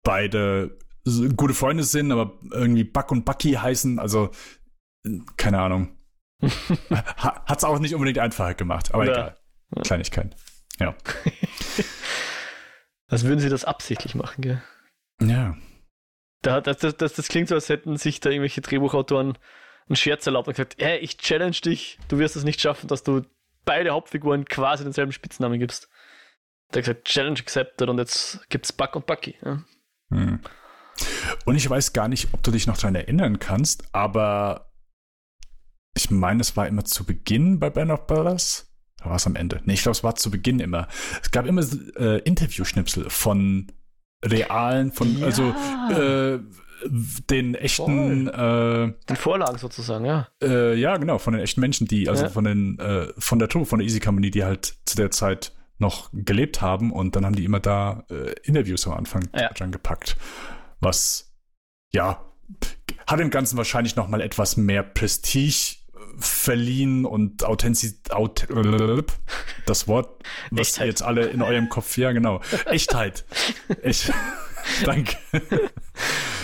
[0.06, 0.78] beide
[1.36, 4.30] gute Freunde sind, aber irgendwie Buck und Bucky heißen, also
[5.36, 5.96] keine Ahnung.
[6.40, 9.12] Hat es auch nicht unbedingt einfacher gemacht, aber ja.
[9.12, 9.36] egal.
[9.82, 10.36] Kleinigkeit.
[10.78, 10.94] Ja.
[13.08, 14.62] Als würden sie das absichtlich machen, gell?
[15.20, 15.56] Ja.
[16.42, 19.38] Da, das, das, das, das klingt so, als hätten sich da irgendwelche Drehbuchautoren
[19.88, 23.02] einen Scherz erlaubt und gesagt, hey, ich challenge dich, du wirst es nicht schaffen, dass
[23.02, 23.22] du
[23.64, 25.88] beide Hauptfiguren quasi denselben Spitznamen gibst.
[26.72, 29.36] Der hat gesagt, Challenge accepted und jetzt gibt's Buck und Bucky.
[29.42, 29.64] Ja.
[30.10, 30.40] Hm.
[31.44, 34.72] Und ich weiß gar nicht, ob du dich noch daran erinnern kannst, aber
[35.96, 38.72] ich meine, es war immer zu Beginn bei Band of Brothers.
[38.98, 39.60] Da war es am Ende.
[39.64, 40.88] Nee, ich glaube, es war zu Beginn immer.
[41.22, 41.62] Es gab immer
[41.98, 43.72] äh, Interview-Schnipsel von
[44.24, 45.26] realen, von, ja.
[45.26, 45.54] also
[45.90, 46.38] äh,
[47.30, 50.28] den echten äh, den Vorlagen sozusagen, ja.
[50.42, 52.28] Äh, ja, genau, von den echten Menschen, die, also ja.
[52.28, 55.52] von den, äh, von der Truppe, von der Easy Company, die halt zu der Zeit
[55.78, 59.50] noch gelebt haben und dann haben die immer da äh, Interviews am Anfang ja.
[59.50, 60.16] dran gepackt.
[60.80, 61.34] Was
[61.92, 62.22] ja
[63.06, 68.46] hat dem Ganzen wahrscheinlich noch mal etwas mehr Prestige äh, verliehen und Authentizität, Auth
[69.66, 70.86] das Wort, was Echtheit.
[70.86, 73.24] jetzt alle in eurem Kopf, ja genau, Echtheit.
[73.82, 74.10] Ich,
[74.84, 75.16] danke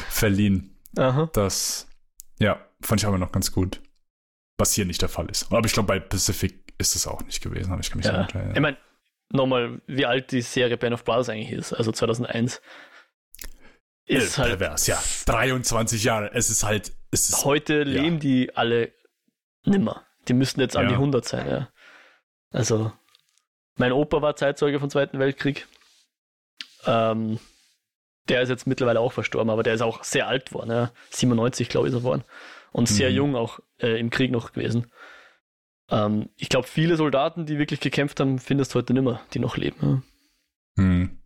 [0.08, 0.76] verliehen.
[0.96, 1.28] Aha.
[1.32, 1.88] Das,
[2.38, 3.80] ja, fand ich aber noch ganz gut.
[4.58, 5.50] Was hier nicht der Fall ist.
[5.50, 7.72] Aber ich glaube, bei Pacific ist es auch nicht gewesen.
[7.72, 8.12] Aber ich mich ja.
[8.12, 8.54] sagen, ja.
[8.54, 8.76] Ich meine,
[9.32, 12.60] nochmal, wie alt die Serie Band of Brothers eigentlich ist, also 2001.
[14.04, 15.02] Ist äh, halt pervers, ja.
[15.26, 16.30] 23 Jahre.
[16.34, 16.92] Es ist halt.
[17.10, 17.84] Es ist, heute ja.
[17.84, 18.92] leben die alle
[19.64, 20.04] nimmer.
[20.28, 20.88] Die müssten jetzt an ja.
[20.90, 21.68] die 100 sein, ja.
[22.50, 22.92] Also,
[23.76, 25.66] mein Opa war Zeitzeuge vom Zweiten Weltkrieg.
[26.86, 27.38] Ähm,
[28.28, 30.92] der ist jetzt mittlerweile auch verstorben, aber der ist auch sehr alt geworden, ja.
[31.10, 32.24] 97, glaube ich, ist er geworden.
[32.70, 33.16] Und sehr mhm.
[33.16, 34.90] jung auch äh, im Krieg noch gewesen.
[35.92, 39.56] Ähm, ich glaube, viele Soldaten, die wirklich gekämpft haben, findest du heute nimmer, die noch
[39.56, 40.02] leben.
[40.76, 40.82] Ja.
[40.82, 41.18] Mhm.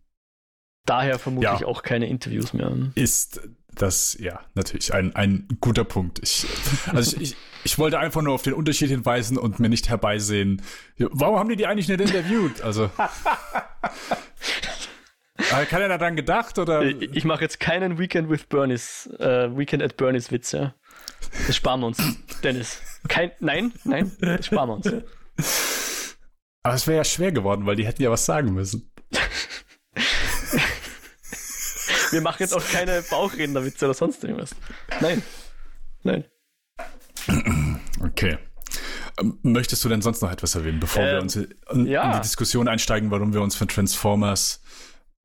[0.85, 1.55] Daher vermute ja.
[1.55, 2.71] ich auch keine Interviews mehr.
[2.95, 3.41] Ist
[3.75, 6.19] das, ja, natürlich ein, ein guter Punkt.
[6.23, 6.45] Ich,
[6.91, 10.61] also ich, ich, ich, wollte einfach nur auf den Unterschied hinweisen und mir nicht herbeisehen.
[10.97, 12.61] Warum haben die die eigentlich nicht interviewt?
[12.61, 12.89] Also.
[15.69, 16.81] Kann er daran gedacht oder?
[16.83, 20.73] Ich, ich mache jetzt keinen Weekend with Bernies, äh, Weekend at Bernies Witz, ja.
[21.47, 21.97] Das sparen wir uns,
[22.43, 22.81] Dennis.
[23.07, 24.87] Kein, nein, nein, das sparen wir uns.
[26.63, 28.91] Aber es wäre ja schwer geworden, weil die hätten ja was sagen müssen.
[32.11, 34.49] wir machen jetzt auch keine Bauchrednerwitze oder sonst irgendwas.
[34.99, 35.23] Nein.
[36.03, 36.25] Nein.
[38.01, 38.37] Okay.
[39.19, 42.03] Ähm, möchtest du denn sonst noch etwas erwähnen, bevor ähm, wir uns in, ja.
[42.03, 44.61] in, die Diskussion einsteigen, warum wir uns für Transformers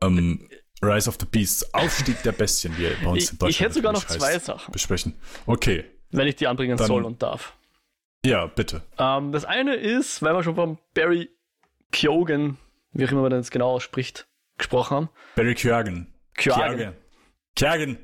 [0.02, 0.48] ähm,
[0.82, 3.74] Rise of the Beasts, Aufstieg der Bestien, wie bei uns Ich, in Deutschland ich hätte
[3.74, 5.14] sogar noch zwei Sachen, besprechen.
[5.46, 7.54] Okay, wenn ich die anbringen Dann- soll und darf.
[8.24, 8.82] ja, bitte.
[8.98, 11.28] Ähm, das eine ist, weil wir schon von Barry
[11.90, 12.56] Keoghan,
[12.92, 14.26] wie auch immer man das genau ausspricht,
[14.58, 15.08] gesprochen haben.
[15.34, 16.12] Barry Kjörgen.
[16.34, 16.94] Keoghan.
[17.56, 17.98] Kjörgen.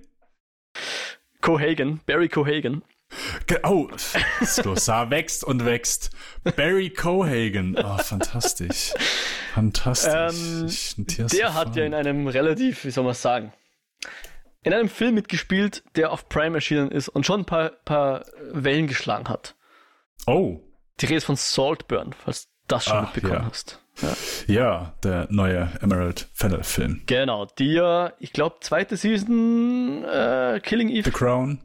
[1.40, 2.00] Cohagen.
[2.06, 2.82] Barry Cohagen.
[3.46, 3.88] Ge- Oh,
[4.40, 6.10] das Glossar wächst und wächst.
[6.56, 7.76] Barry Cohagen.
[7.78, 8.92] Oh, fantastisch.
[9.54, 10.94] Fantastisch.
[10.98, 13.52] Ähm, Der hat ja in einem relativ, wie soll man sagen,
[14.68, 18.86] in einem Film mitgespielt, der auf Prime erschienen ist und schon ein paar, paar Wellen
[18.86, 19.56] geschlagen hat.
[20.26, 20.60] Oh,
[21.00, 23.46] Die Rede ist von Saltburn, falls du das schon Ah, mitbekommen ja.
[23.48, 23.82] hast.
[24.00, 24.14] Ja.
[24.46, 27.02] ja, der neue Emerald Fennel Film.
[27.06, 31.60] Genau, die ja, ich glaube, zweite Season äh, Killing Eve The Crown.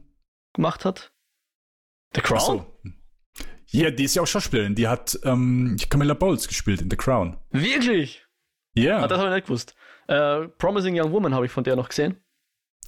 [0.52, 1.12] gemacht hat.
[2.14, 2.38] The Crown?
[2.40, 2.66] Ach so.
[3.68, 4.74] Ja, die ist ja auch Schauspielerin.
[4.74, 7.36] Die hat ähm, Camilla Bowles gespielt in The Crown.
[7.50, 8.24] Wirklich?
[8.74, 8.98] Ja.
[9.02, 9.74] Ah, das habe ich nicht gewusst.
[10.08, 12.20] Äh, Promising Young Woman habe ich von der noch gesehen.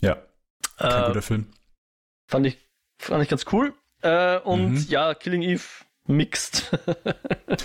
[0.00, 0.16] Ja,
[0.78, 1.46] kein Äh, guter Film.
[2.28, 2.58] fand, ich,
[2.98, 3.74] fand ich ganz cool.
[4.02, 4.86] Äh, und Mhm.
[4.88, 5.64] ja, Killing Eve
[6.06, 6.70] mixed.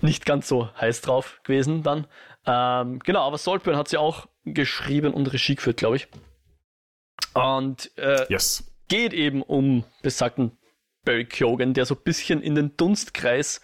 [0.00, 2.06] Nicht ganz so heiß drauf gewesen dann.
[2.46, 6.08] Ähm, genau, aber Saltburn hat sie auch geschrieben und Regie geführt, glaube ich.
[7.34, 8.64] Und äh, Yes.
[8.88, 10.56] geht eben um besagten
[11.04, 13.60] Barry Keoghan, der so ein bisschen in den Dunstkreis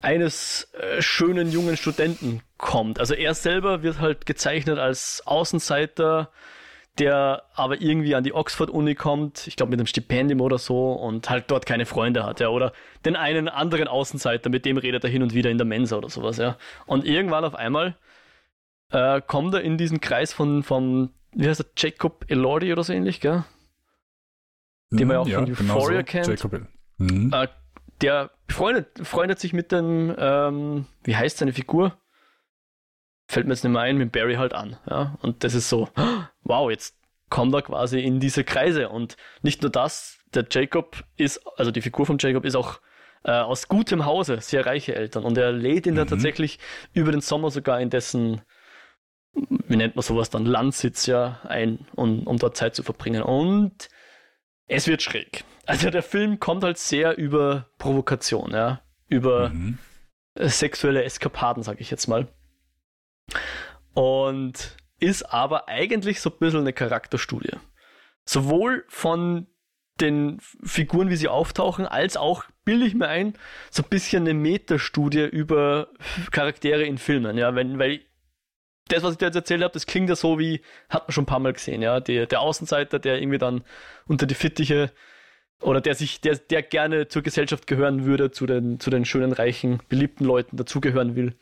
[0.00, 2.98] eines äh, schönen jungen Studenten kommt.
[2.98, 6.30] Also er selber wird halt gezeichnet als Außenseiter,
[6.98, 11.30] der aber irgendwie an die Oxford-Uni kommt, ich glaube mit einem Stipendium oder so, und
[11.30, 12.48] halt dort keine Freunde hat, ja.
[12.48, 12.72] Oder
[13.04, 16.08] den einen anderen Außenseiter, mit dem redet er hin und wieder in der Mensa oder
[16.08, 16.56] sowas, ja.
[16.86, 17.96] Und irgendwann auf einmal
[18.90, 22.92] äh, kommt er in diesen Kreis von, von wie heißt er, Jacob Elordi oder so
[22.92, 23.44] ähnlich, gell?
[24.90, 26.26] Den man ja auch von Euphoria kennt.
[26.26, 26.66] genau Jacob.
[26.98, 27.32] Mhm.
[27.32, 27.48] Äh,
[28.00, 31.96] der befreundet, freundet sich mit dem, ähm, wie heißt seine Figur?
[33.28, 34.76] Fällt mir jetzt nicht mehr ein, mit Barry halt an.
[34.88, 35.16] Ja?
[35.22, 35.88] Und das ist so,
[36.42, 36.96] wow, jetzt
[37.28, 38.88] kommt er quasi in diese Kreise.
[38.88, 42.80] Und nicht nur das, der Jacob ist, also die Figur von Jacob ist auch
[43.22, 45.24] äh, aus gutem Hause, sehr reiche Eltern.
[45.24, 46.10] Und er lädt ihn dann Mhm.
[46.10, 46.58] tatsächlich
[46.92, 48.40] über den Sommer sogar in dessen,
[49.32, 53.22] wie nennt man sowas dann, Landsitz ja ein, um, um dort Zeit zu verbringen.
[53.22, 53.88] Und
[54.70, 55.44] es wird schräg.
[55.66, 59.78] Also der Film kommt halt sehr über Provokation, ja, über Mhm.
[60.36, 62.28] sexuelle Eskapaden, sag ich jetzt mal.
[63.94, 67.56] Und ist aber eigentlich so ein bisschen eine Charakterstudie.
[68.24, 69.46] Sowohl von
[70.00, 73.34] den Figuren, wie sie auftauchen, als auch, bilde ich mir ein,
[73.70, 75.88] so ein bisschen eine Metastudie über
[76.30, 78.00] Charaktere in Filmen, ja, wenn, weil
[78.92, 81.24] das, was ich dir jetzt erzählt habe, das klingt ja so wie, hat man schon
[81.24, 83.64] ein paar Mal gesehen, ja, der, der Außenseiter, der irgendwie dann
[84.06, 84.92] unter die Fittiche
[85.60, 89.32] oder der sich, der, der gerne zur Gesellschaft gehören würde, zu den, zu den schönen,
[89.32, 91.36] reichen, beliebten Leuten dazugehören will.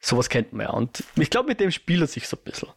[0.00, 0.72] Sowas kennt man ja.
[0.72, 2.68] Und ich glaube, mit dem spielt er sich so ein bisschen.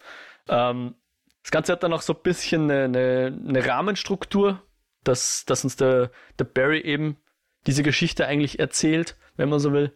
[0.49, 0.95] Ähm,
[1.41, 4.61] das Ganze hat dann auch so ein bisschen eine, eine, eine Rahmenstruktur,
[5.03, 7.17] dass, dass uns der, der Barry eben
[7.65, 9.95] diese Geschichte eigentlich erzählt, wenn man so will.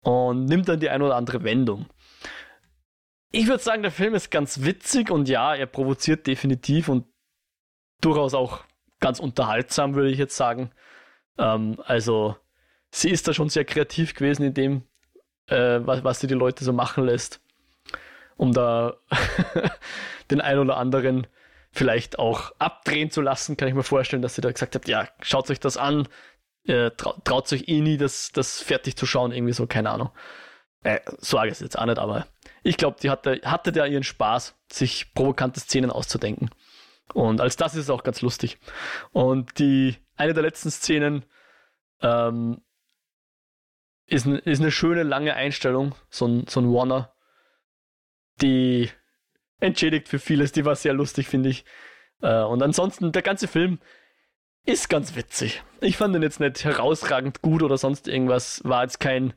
[0.00, 1.86] Und nimmt dann die eine oder andere Wendung.
[3.36, 7.04] Ich würde sagen, der Film ist ganz witzig und ja, er provoziert definitiv und
[8.00, 8.60] durchaus auch
[9.00, 10.70] ganz unterhaltsam, würde ich jetzt sagen.
[11.36, 12.36] Ähm, also,
[12.92, 14.82] sie ist da schon sehr kreativ gewesen in dem,
[15.48, 17.40] äh, was, was sie die Leute so machen lässt,
[18.36, 18.98] um da
[20.30, 21.26] den ein oder anderen
[21.72, 25.08] vielleicht auch abdrehen zu lassen, kann ich mir vorstellen, dass sie da gesagt hat, ja,
[25.22, 26.06] schaut euch das an,
[26.68, 30.10] äh, trau traut euch eh nie, das, das fertig zu schauen, irgendwie so, keine Ahnung.
[30.84, 32.26] Äh, so ist jetzt auch nicht, aber
[32.62, 36.50] ich glaube, die hatte, hatte da ihren Spaß, sich provokante Szenen auszudenken.
[37.12, 38.58] Und als das ist es auch ganz lustig.
[39.12, 41.24] Und die, eine der letzten Szenen
[42.00, 42.62] ähm,
[44.06, 47.14] ist, ist eine schöne lange Einstellung, so ein, so ein Warner,
[48.40, 48.90] die
[49.60, 51.64] entschädigt für vieles, die war sehr lustig, finde ich.
[52.20, 53.78] Äh, und ansonsten, der ganze Film
[54.66, 55.62] ist ganz witzig.
[55.80, 59.34] Ich fand den jetzt nicht herausragend gut oder sonst irgendwas, war jetzt kein,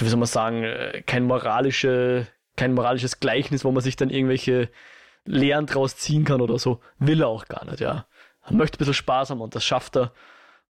[0.00, 2.26] wie soll man sagen, äh, kein moralische,
[2.56, 4.68] kein moralisches Gleichnis, wo man sich dann irgendwelche
[5.24, 6.80] Lehren draus ziehen kann oder so.
[6.98, 8.06] Will er auch gar nicht, ja.
[8.46, 10.12] Er möchte ein bisschen Spaß haben und das schafft er.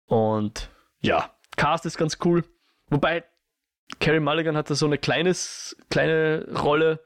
[0.06, 0.70] Und
[1.00, 2.44] ja, Cast ist ganz cool.
[2.88, 3.24] Wobei,
[4.00, 7.00] Carrie Mulligan hatte so eine kleines, kleine Rolle.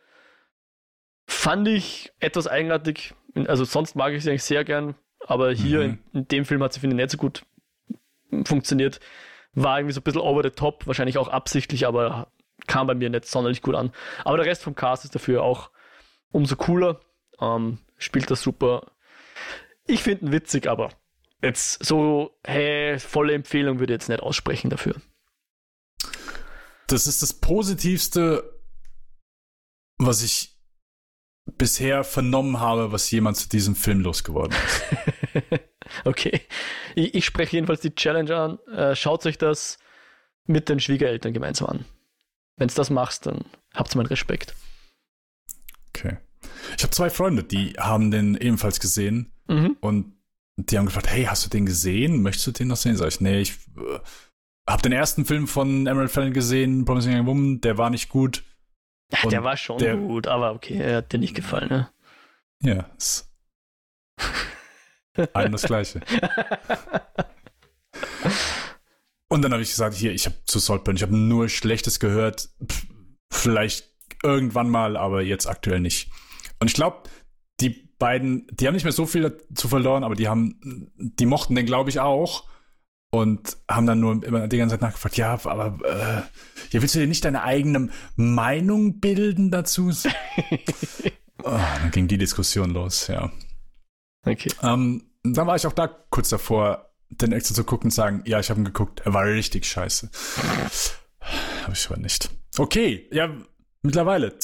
[1.27, 3.15] Fand ich etwas eigenartig.
[3.47, 4.95] Also sonst mag ich sie eigentlich sehr gern.
[5.27, 5.85] Aber hier Mhm.
[6.13, 7.45] in, in dem Film hat sie, finde ich, nicht so gut
[8.45, 9.01] funktioniert.
[9.63, 12.31] War irgendwie so ein bisschen over the top, wahrscheinlich auch absichtlich, aber
[12.67, 13.93] kam bei mir nicht sonderlich gut an.
[14.25, 15.71] Aber der Rest vom Cast ist dafür auch
[16.31, 17.01] umso cooler.
[17.41, 18.93] Ähm, spielt das super.
[19.87, 20.91] Ich finde ihn witzig, aber
[21.43, 24.97] jetzt so, hey, volle Empfehlung würde ich jetzt nicht aussprechen dafür.
[26.87, 28.61] Das ist das Positivste,
[29.99, 30.57] was ich
[31.57, 35.63] bisher vernommen habe, was jemand zu diesem Film losgeworden ist.
[36.05, 36.41] okay.
[36.95, 38.59] Ich, ich, spreche jedenfalls die Challenge an.
[38.73, 39.79] Äh, schaut euch das
[40.47, 41.85] mit den Schwiegereltern gemeinsam an.
[42.57, 44.55] Wenn du das machst, dann habt ihr meinen Respekt.
[45.89, 46.19] Okay.
[46.77, 49.77] Ich habe zwei Freunde, die haben den ebenfalls gesehen mhm.
[49.81, 50.13] und
[50.57, 52.23] die haben gefragt, hey, hast du den gesehen?
[52.23, 52.97] Möchtest du den noch sehen?
[52.97, 53.99] Sag ich, nee, ich äh,
[54.69, 58.45] habe den ersten Film von Emerald Fennel gesehen, Promising Young Woman, der war nicht gut.
[59.13, 61.91] Ja, der war schon der, gut, aber okay, er hat dir nicht gefallen, ne?
[62.63, 63.28] Ja, ist
[65.35, 66.01] ein das Gleiche.
[69.29, 72.49] Und dann habe ich gesagt, hier, ich habe zu Saltburn, ich habe nur Schlechtes gehört.
[72.67, 72.87] Pff,
[73.31, 73.93] vielleicht
[74.23, 76.11] irgendwann mal, aber jetzt aktuell nicht.
[76.61, 77.03] Und ich glaube,
[77.61, 81.55] die beiden, die haben nicht mehr so viel zu verloren, aber die haben, die mochten
[81.55, 82.45] den, glaube ich, auch.
[83.11, 86.23] Und haben dann nur immer die ganze Zeit nachgefragt, ja, aber äh,
[86.73, 89.91] ja, willst du dir nicht deine eigene Meinung bilden dazu?
[91.43, 93.33] oh, dann ging die Diskussion los, ja.
[94.27, 94.51] Okay.
[94.63, 98.39] Ähm, dann war ich auch da kurz davor, den extra zu gucken und sagen, ja,
[98.39, 100.11] ich habe ihn geguckt, er war richtig scheiße.
[101.63, 102.31] Habe ich aber nicht.
[102.57, 103.35] Okay, ja,
[103.83, 104.39] mittlerweile,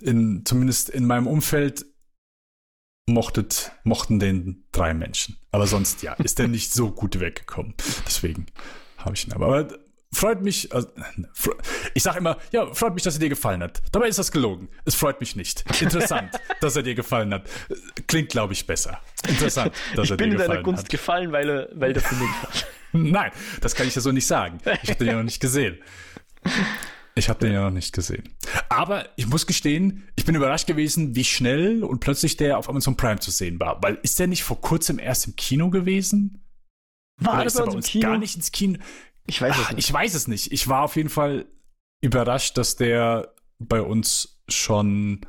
[0.00, 1.86] in, zumindest in meinem Umfeld,
[3.06, 5.38] mochtet, mochten den drei Menschen.
[5.50, 7.74] Aber sonst, ja, ist der nicht so gut weggekommen.
[8.06, 8.46] Deswegen
[8.96, 9.46] habe ich ihn aber.
[9.46, 9.78] Aber
[10.14, 10.88] freut mich, also,
[11.94, 13.82] ich sage immer, ja, freut mich, dass er dir gefallen hat.
[13.92, 14.68] Dabei ist das gelogen.
[14.84, 15.64] Es freut mich nicht.
[15.80, 17.48] Interessant, dass er dir gefallen hat.
[18.06, 19.00] Klingt, glaube ich, besser.
[19.26, 20.16] Interessant, dass ich er dir gefallen hat.
[20.16, 22.64] Ich bin in deiner Gunst gefallen, weil, weil Film mir gefallen
[23.12, 24.58] Nein, das kann ich ja so nicht sagen.
[24.82, 25.78] Ich habe den ja noch nicht gesehen.
[27.16, 28.36] Ich habe den ja noch nicht gesehen.
[28.68, 32.96] Aber ich muss gestehen, ich bin überrascht gewesen, wie schnell und plötzlich der auf Amazon
[32.96, 33.82] Prime zu sehen war.
[33.82, 36.44] Weil ist der nicht vor kurzem erst im Kino gewesen?
[37.16, 38.08] War Oder ist er bei uns Kino?
[38.08, 38.78] gar nicht ins Kino?
[39.26, 39.78] Ich weiß es nicht.
[39.78, 40.52] Ich weiß es nicht.
[40.52, 41.46] Ich war auf jeden Fall
[42.00, 45.20] überrascht, dass der bei uns schon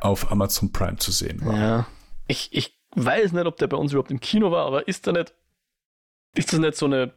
[0.00, 1.56] auf Amazon Prime zu sehen war.
[1.56, 1.86] Ja.
[2.28, 5.12] Ich, ich weiß nicht, ob der bei uns überhaupt im Kino war, aber ist da
[5.12, 5.34] nicht,
[6.34, 7.12] ist das nicht so eine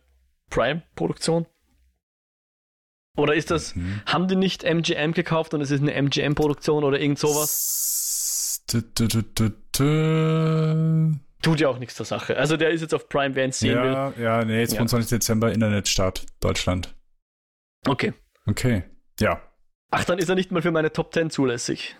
[0.49, 1.45] Prime-Produktion?
[3.17, 4.01] Oder ist das, mhm.
[4.05, 8.63] haben die nicht MGM gekauft und es ist eine MGM-Produktion oder irgend sowas?
[11.41, 12.37] Tut ja auch nichts zur Sache.
[12.37, 14.23] Also der ist jetzt auf Prime, wer ihn sehen ja, will.
[14.23, 15.11] Ja, nee, 22.
[15.11, 15.17] Ja.
[15.17, 16.95] Dezember Internetstart, Deutschland.
[17.87, 18.13] Okay.
[18.45, 18.83] Okay,
[19.19, 19.41] ja.
[19.91, 21.95] Ach, dann ist er nicht mal für meine Top 10 zulässig.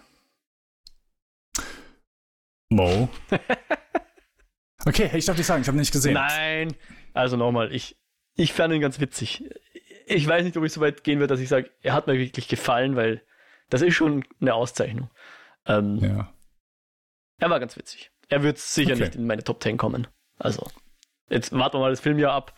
[2.70, 3.10] Mo.
[4.86, 6.14] okay, ich darf nicht sagen, ich habe nicht gesehen.
[6.14, 6.76] Nein,
[7.14, 7.98] also nochmal, ich,
[8.36, 9.44] ich fand ihn ganz witzig.
[10.06, 12.18] Ich weiß nicht, ob ich so weit gehen würde, dass ich sage, er hat mir
[12.18, 13.24] wirklich gefallen, weil
[13.70, 15.10] das ist schon eine Auszeichnung.
[15.66, 16.34] Ähm, ja.
[17.40, 18.12] Er war ganz witzig.
[18.30, 19.02] Er wird sicher okay.
[19.02, 20.08] nicht in meine Top 10 kommen.
[20.38, 20.68] Also,
[21.30, 22.54] jetzt warten wir mal das Filmjahr ab.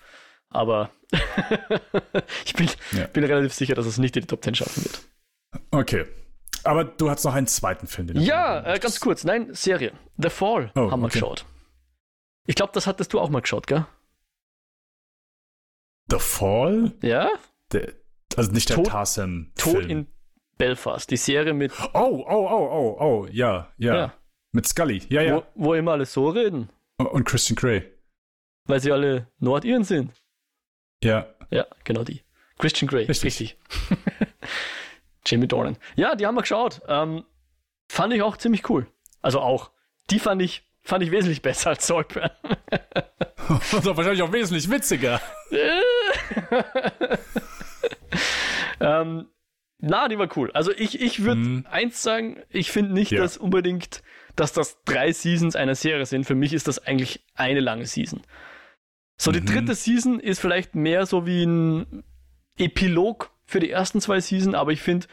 [0.49, 0.91] Aber
[2.45, 3.07] ich bin, ja.
[3.07, 5.01] bin relativ sicher, dass es nicht in die Top 10 schaffen wird.
[5.71, 6.05] Okay.
[6.63, 9.23] Aber du hast noch einen zweiten Film, den Ja, äh, ganz kurz.
[9.23, 9.93] Nein, Serie.
[10.17, 11.19] The Fall oh, haben wir okay.
[11.19, 11.45] geschaut.
[12.45, 13.85] Ich glaube, das hattest du auch mal geschaut, gell?
[16.09, 16.93] The Fall?
[17.01, 17.29] Ja?
[17.71, 17.93] Der,
[18.35, 19.53] also nicht der Tod, Tarsem.
[19.55, 20.07] Tod in
[20.57, 21.71] Belfast, die Serie mit.
[21.93, 23.95] Oh, oh, oh, oh, oh, ja, ja.
[23.95, 24.13] ja.
[24.51, 25.35] Mit Scully, ja, ja.
[25.55, 26.69] Wo, wo immer alle so reden.
[26.97, 27.89] Und Christian Grey.
[28.65, 30.11] Weil sie alle Nordiren sind.
[31.03, 31.27] Ja.
[31.49, 32.21] Ja, genau die.
[32.57, 33.25] Christian Grey, richtig.
[33.25, 33.57] richtig.
[35.25, 35.77] Jamie Dornan.
[35.95, 36.81] Ja, die haben wir geschaut.
[36.87, 37.23] Ähm,
[37.89, 38.87] fand ich auch ziemlich cool.
[39.21, 39.71] Also auch.
[40.09, 42.29] Die fand ich, fand ich wesentlich besser als Saltburn.
[43.47, 43.61] Auch
[43.97, 45.21] wahrscheinlich auch wesentlich witziger.
[48.79, 49.27] ähm,
[49.79, 50.51] na, die war cool.
[50.51, 51.65] Also ich, ich würde mm.
[51.69, 53.21] eins sagen, ich finde nicht, ja.
[53.21, 54.03] dass unbedingt
[54.35, 56.25] dass das drei Seasons einer Serie sind.
[56.25, 58.21] Für mich ist das eigentlich eine lange Season.
[59.17, 59.45] So, die mhm.
[59.45, 62.03] dritte Season ist vielleicht mehr so wie ein
[62.57, 65.07] Epilog für die ersten zwei Season, aber ich finde.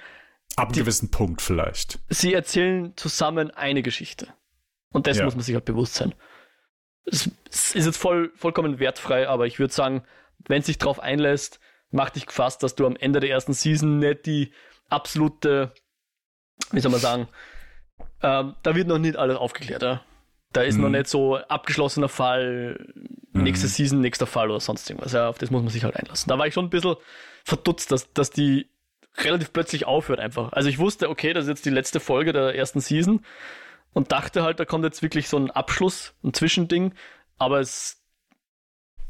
[0.56, 1.98] Ab einem gewissen Punkt vielleicht.
[2.08, 4.28] Sie erzählen zusammen eine Geschichte.
[4.90, 5.24] Und das ja.
[5.24, 6.14] muss man sich halt bewusst sein.
[7.04, 10.02] Es, es ist jetzt voll, vollkommen wertfrei, aber ich würde sagen,
[10.46, 11.60] wenn es sich darauf einlässt,
[11.90, 14.52] mach dich gefasst, dass du am Ende der ersten Season nicht die
[14.88, 15.72] absolute,
[16.70, 17.28] wie soll man sagen,
[18.22, 19.82] ähm, da wird noch nicht alles aufgeklärt.
[19.82, 20.02] Ja?
[20.52, 20.82] Da ist mhm.
[20.82, 22.86] noch nicht so abgeschlossener Fall,
[23.32, 23.70] nächste mhm.
[23.70, 25.12] Season, nächster Fall oder sonst irgendwas.
[25.12, 26.28] Ja, auf das muss man sich halt einlassen.
[26.28, 26.96] Da war ich schon ein bisschen
[27.44, 28.68] verdutzt, dass, dass die
[29.18, 30.52] relativ plötzlich aufhört einfach.
[30.52, 33.24] Also ich wusste, okay, das ist jetzt die letzte Folge der ersten Season
[33.92, 36.94] und dachte halt, da kommt jetzt wirklich so ein Abschluss, ein Zwischending,
[37.36, 38.02] aber es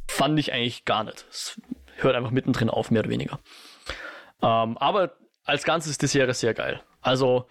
[0.08, 1.26] fand ich eigentlich gar nicht.
[1.30, 1.60] Es
[1.96, 3.38] hört einfach mittendrin auf, mehr oder weniger.
[4.42, 6.82] Ähm, aber als Ganzes ist die Serie sehr geil.
[7.00, 7.46] Also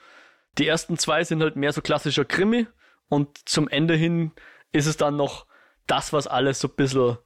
[0.57, 2.67] die ersten zwei sind halt mehr so klassischer Krimi
[3.09, 4.31] und zum Ende hin
[4.71, 5.45] ist es dann noch
[5.85, 7.17] das, was alles so ein bisschen,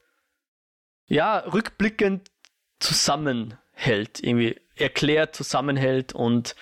[1.07, 2.31] ja, rückblickend
[2.79, 6.55] zusammenhält, irgendwie erklärt, zusammenhält und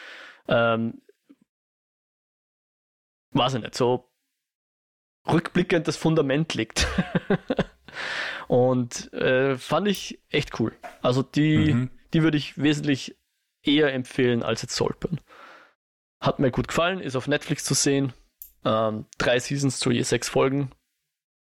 [0.48, 1.02] ähm,
[3.32, 4.10] weiß ich nicht, so
[5.28, 6.88] rückblickend das Fundament liegt.
[8.48, 10.76] und äh, fand ich echt cool.
[11.02, 11.90] Also die, mhm.
[12.14, 13.18] die würde ich wesentlich
[13.62, 15.20] eher empfehlen als jetzt Solpen.
[16.20, 18.14] Hat mir gut gefallen, ist auf Netflix zu sehen.
[18.66, 20.72] Ähm, drei Seasons zu je sechs Folgen.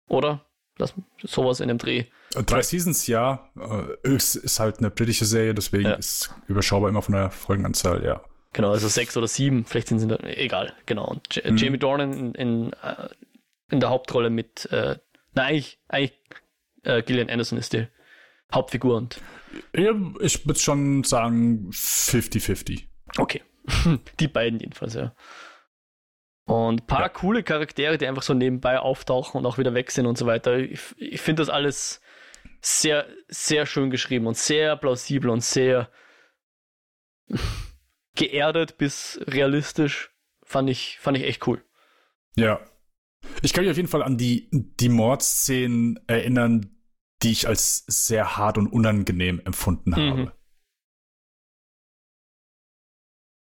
[0.08, 0.44] Oder?
[0.78, 2.04] Das, sowas in dem Dreh.
[2.34, 3.50] Äh, drei Seasons, ja.
[3.56, 5.94] Äh, ist, halt eine britische Serie, deswegen ja.
[5.94, 8.22] ist überschaubar immer von der Folgenanzahl, ja.
[8.52, 11.06] Genau, also sechs oder sieben, vielleicht sind sie da, egal, genau.
[11.06, 11.56] Und J mhm.
[11.56, 13.08] Jamie Dornan in, in, äh,
[13.70, 14.98] in, der Hauptrolle mit, äh,
[15.34, 16.18] na eigentlich, eigentlich
[16.82, 17.86] äh, Gillian Anderson ist die
[18.52, 19.20] Hauptfigur und.
[19.74, 22.84] Ja, ich würde schon sagen 50-50.
[23.16, 23.42] Okay.
[24.20, 25.14] die beiden jedenfalls, ja.
[26.44, 27.08] Und ein paar ja.
[27.08, 30.58] coole Charaktere, die einfach so nebenbei auftauchen und auch wieder weg sind und so weiter.
[30.58, 32.00] Ich, ich finde das alles
[32.60, 35.90] sehr, sehr schön geschrieben und sehr plausibel und sehr
[38.16, 40.10] geerdet bis realistisch.
[40.44, 41.64] Fand ich, fand ich echt cool.
[42.36, 42.60] Ja.
[43.42, 46.76] Ich kann mich auf jeden Fall an die, die Mordszenen erinnern,
[47.22, 50.10] die ich als sehr hart und unangenehm empfunden mhm.
[50.10, 50.32] habe.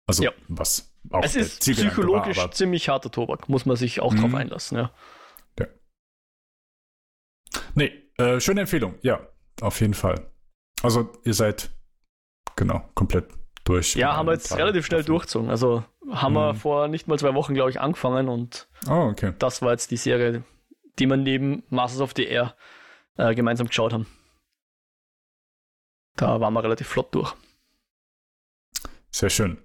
[0.09, 0.33] Also, ja.
[0.49, 4.21] was auch Es ist psychologisch war, ziemlich harter Tobak, muss man sich auch mhm.
[4.23, 4.91] drauf einlassen, ja.
[5.59, 5.67] Ja.
[7.75, 9.21] Nee, äh, schöne Empfehlung, ja,
[9.61, 10.31] auf jeden Fall.
[10.83, 11.71] Also, ihr seid,
[12.57, 13.29] genau, komplett
[13.65, 13.97] durch.
[13.97, 15.51] Ja, haben wir jetzt relativ schnell durchgezogen.
[15.51, 16.37] Also, haben mhm.
[16.37, 19.35] wir vor nicht mal zwei Wochen, glaube ich, angefangen und oh, okay.
[19.39, 20.43] das war jetzt die Serie,
[20.99, 22.57] die wir neben Masters of the Air
[23.19, 24.07] äh, gemeinsam geschaut haben.
[26.17, 27.35] Da waren wir relativ flott durch.
[29.11, 29.59] Sehr schön.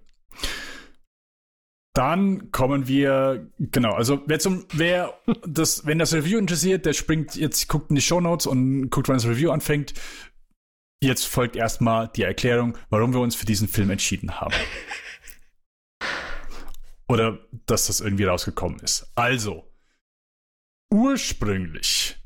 [1.95, 5.13] Dann kommen wir, genau, also wer zum, wer
[5.47, 9.07] das, wenn das Review interessiert, der springt jetzt, guckt in die Show Notes und guckt,
[9.07, 9.93] wann das Review anfängt.
[11.03, 14.55] Jetzt folgt erstmal die Erklärung, warum wir uns für diesen Film entschieden haben.
[17.07, 19.11] Oder dass das irgendwie rausgekommen ist.
[19.13, 19.69] Also,
[20.91, 22.17] ursprünglich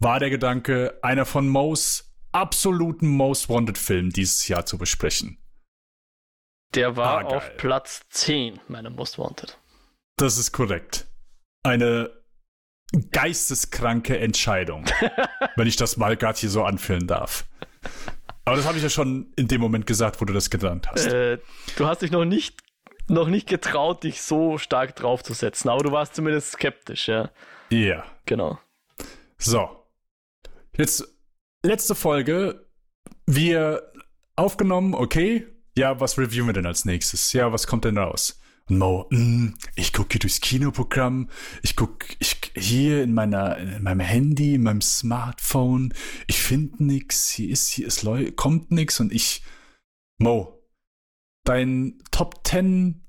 [0.00, 5.38] war der Gedanke, einer von Mo's absoluten Most Wanted Filmen dieses Jahr zu besprechen.
[6.74, 9.58] Der war ah, auf Platz 10 meiner Most Wanted.
[10.16, 11.06] Das ist korrekt.
[11.62, 12.10] Eine
[13.10, 14.84] geisteskranke Entscheidung,
[15.56, 17.44] wenn ich das mal gerade hier so anfühlen darf.
[18.44, 21.06] Aber das habe ich ja schon in dem Moment gesagt, wo du das genannt hast.
[21.06, 21.38] Äh,
[21.76, 22.62] du hast dich noch nicht,
[23.08, 27.30] noch nicht getraut, dich so stark draufzusetzen, aber du warst zumindest skeptisch, ja.
[27.70, 28.04] Ja.
[28.26, 28.58] Genau.
[29.38, 29.84] So.
[30.76, 31.08] Jetzt
[31.62, 32.66] letzte Folge.
[33.26, 33.92] Wir
[34.36, 35.46] aufgenommen, okay,
[35.76, 37.32] ja, was reviewen wir denn als nächstes?
[37.32, 38.40] Ja, was kommt denn raus?
[38.68, 41.28] Und Mo, mm, ich gucke durchs Kinoprogramm,
[41.62, 45.92] ich gucke ich, hier in, meiner, in meinem Handy, in meinem Smartphone,
[46.26, 48.06] ich finde nix, hier ist, hier ist,
[48.36, 49.42] kommt nix und ich,
[50.18, 50.62] Mo,
[51.44, 53.06] dein Top 10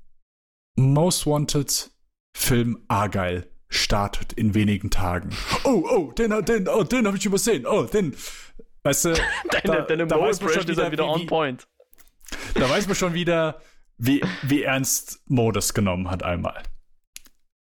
[0.76, 1.90] Most Wanted
[2.36, 5.30] Film Argyle startet in wenigen Tagen.
[5.64, 7.66] Oh, oh, den, den, oh, den habe ich übersehen.
[7.66, 8.14] Oh, den,
[8.82, 9.14] weißt du,
[9.50, 11.66] deine, da, deine da Most Wanted ist wieder on point.
[12.54, 13.60] Da weiß man schon wieder,
[13.98, 16.62] wie, wie ernst Mo das genommen hat einmal.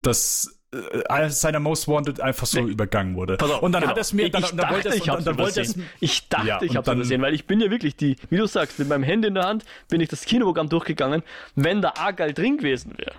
[0.02, 2.72] Dass äh, seiner Most Wanted einfach so nee.
[2.72, 3.38] übergangen wurde.
[3.40, 3.92] Auf, und dann genau.
[3.92, 6.62] hat es mir, dann, ich dann dachte, wollte ich, dann wollte es, ich dachte, ja,
[6.62, 9.04] ich habe es übersehen, weil ich bin ja wirklich die, wie du sagst, mit meinem
[9.04, 11.24] Handy in der Hand bin ich das Kinoprogramm durchgegangen.
[11.56, 13.14] Wenn da Argyle drin gewesen wäre,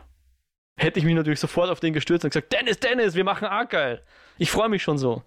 [0.76, 4.02] hätte ich mich natürlich sofort auf den gestürzt und gesagt, Dennis, Dennis, wir machen Argyle.
[4.36, 5.22] Ich freue mich schon so.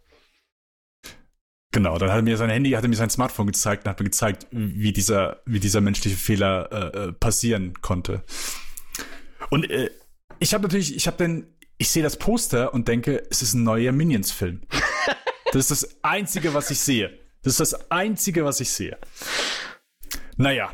[1.71, 3.99] Genau, dann hat er mir sein Handy, hat er mir sein Smartphone gezeigt und hat
[3.99, 8.23] mir gezeigt, wie dieser, wie dieser menschliche Fehler äh, äh passieren konnte.
[9.49, 9.89] Und äh,
[10.39, 11.47] ich habe natürlich, ich habe dann,
[11.77, 14.61] ich sehe das Poster und denke, es ist ein neuer Minions-Film.
[15.53, 17.17] das ist das Einzige, was ich sehe.
[17.43, 18.97] Das ist das Einzige, was ich sehe.
[20.35, 20.73] Naja,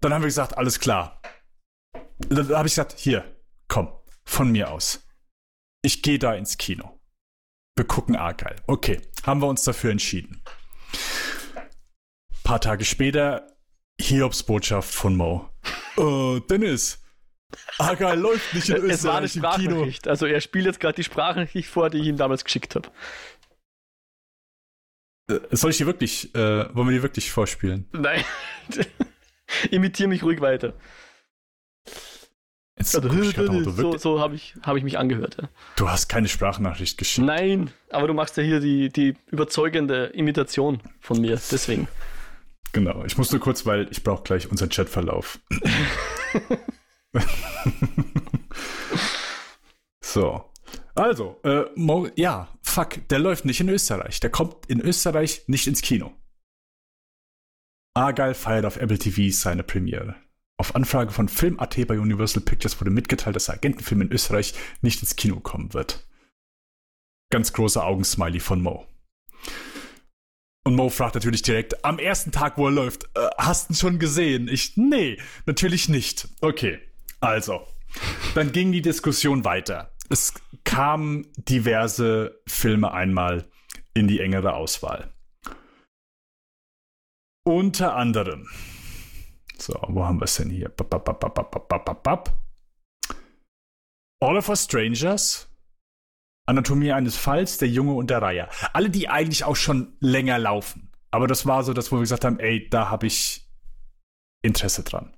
[0.00, 1.20] dann haben wir gesagt, alles klar.
[2.18, 3.24] Da habe ich gesagt, hier,
[3.68, 3.92] komm,
[4.24, 5.06] von mir aus.
[5.82, 6.97] Ich gehe da ins Kino.
[7.78, 8.56] Wir gucken Argyle.
[8.66, 10.42] Okay, haben wir uns dafür entschieden.
[11.54, 13.56] Ein paar Tage später,
[14.00, 15.48] Hiobs Botschaft von Mo.
[15.96, 17.00] Oh, Dennis,
[17.78, 20.08] Argyle läuft nicht in Österreich es war eine Sprachnachricht.
[20.08, 22.90] Also er spielt jetzt gerade die Sprachnachricht vor, die ich ihm damals geschickt habe.
[25.30, 27.88] Äh, soll ich die wirklich, äh, wollen wir die wirklich vorspielen?
[27.92, 28.24] Nein.
[29.70, 30.74] Imitiere mich ruhig weiter.
[32.78, 35.36] Jetzt also, so so habe ich, hab ich mich angehört.
[35.40, 35.48] Ja.
[35.76, 37.26] Du hast keine Sprachnachricht geschickt.
[37.26, 41.88] Nein, aber du machst ja hier die, die überzeugende Imitation von mir, deswegen.
[42.72, 45.40] Genau, ich muss nur kurz, weil ich brauche gleich unseren Chatverlauf.
[50.00, 50.44] so.
[50.94, 51.64] Also, äh,
[52.16, 54.20] ja, fuck, der läuft nicht in Österreich.
[54.20, 56.12] Der kommt in Österreich nicht ins Kino.
[57.94, 60.14] Argyle feiert auf Apple TV seine Premiere.
[60.60, 65.00] Auf Anfrage von Film.at bei Universal Pictures wurde mitgeteilt, dass der Agentenfilm in Österreich nicht
[65.00, 66.04] ins Kino kommen wird.
[67.30, 68.86] Ganz großer Augensmiley von Mo.
[70.64, 73.76] Und Mo fragt natürlich direkt, am ersten Tag, wo er läuft, äh, hast du ihn
[73.76, 74.48] schon gesehen?
[74.48, 76.28] Ich, nee, natürlich nicht.
[76.40, 76.80] Okay,
[77.20, 77.66] also.
[78.34, 79.94] Dann ging die Diskussion weiter.
[80.10, 80.34] Es
[80.64, 83.48] kamen diverse Filme einmal
[83.94, 85.12] in die engere Auswahl.
[87.44, 88.48] Unter anderem.
[89.60, 90.68] So, wo haben wir es denn hier?
[90.68, 91.04] Bap, bap,
[92.04, 92.34] bap,
[94.20, 95.48] All of Us Strangers,
[96.46, 98.48] Anatomie eines Falls, Der Junge und der Reiher.
[98.72, 100.90] Alle, die eigentlich auch schon länger laufen.
[101.10, 103.48] Aber das war so, dass wo wir gesagt haben, ey, da habe ich
[104.42, 105.14] Interesse dran.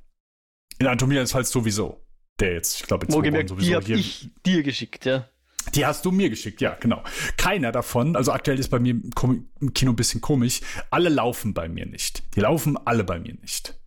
[0.78, 2.04] In Anatomie eines Falls sowieso.
[2.40, 3.96] Der jetzt, ich glaube, zwei sowieso die hab hier.
[3.96, 5.28] ich dir geschickt, ja.
[5.74, 7.02] Die hast du mir geschickt, ja, genau.
[7.36, 11.68] Keiner davon, also aktuell ist bei mir im Kino ein bisschen komisch, alle laufen bei
[11.68, 12.34] mir nicht.
[12.34, 13.79] Die laufen alle bei mir nicht.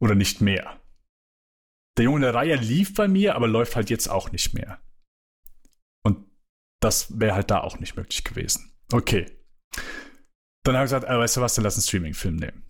[0.00, 0.80] Oder nicht mehr.
[1.96, 4.80] Der Junge in der Reihe lief bei mir, aber läuft halt jetzt auch nicht mehr.
[6.04, 6.24] Und
[6.80, 8.72] das wäre halt da auch nicht möglich gewesen.
[8.92, 9.26] Okay.
[10.64, 12.64] Dann habe ich gesagt, äh, weißt du was, dann lass einen Streaming-Film nehmen.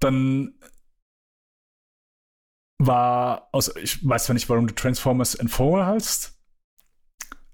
[0.00, 0.58] Dann
[2.78, 6.38] war, also ich weiß zwar nicht, warum du Transformers Informer heißt,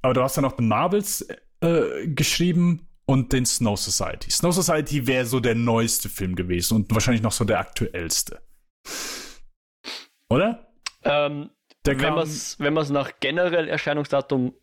[0.02, 1.28] aber du hast dann auch The Marvels
[1.60, 4.30] äh, geschrieben und den Snow Society.
[4.30, 8.40] Snow Society wäre so der neueste Film gewesen und wahrscheinlich noch so der aktuellste.
[10.28, 10.72] Oder?
[11.02, 11.50] Ähm,
[11.84, 12.14] wenn
[12.72, 14.54] man es nach generell Erscheinungsdatum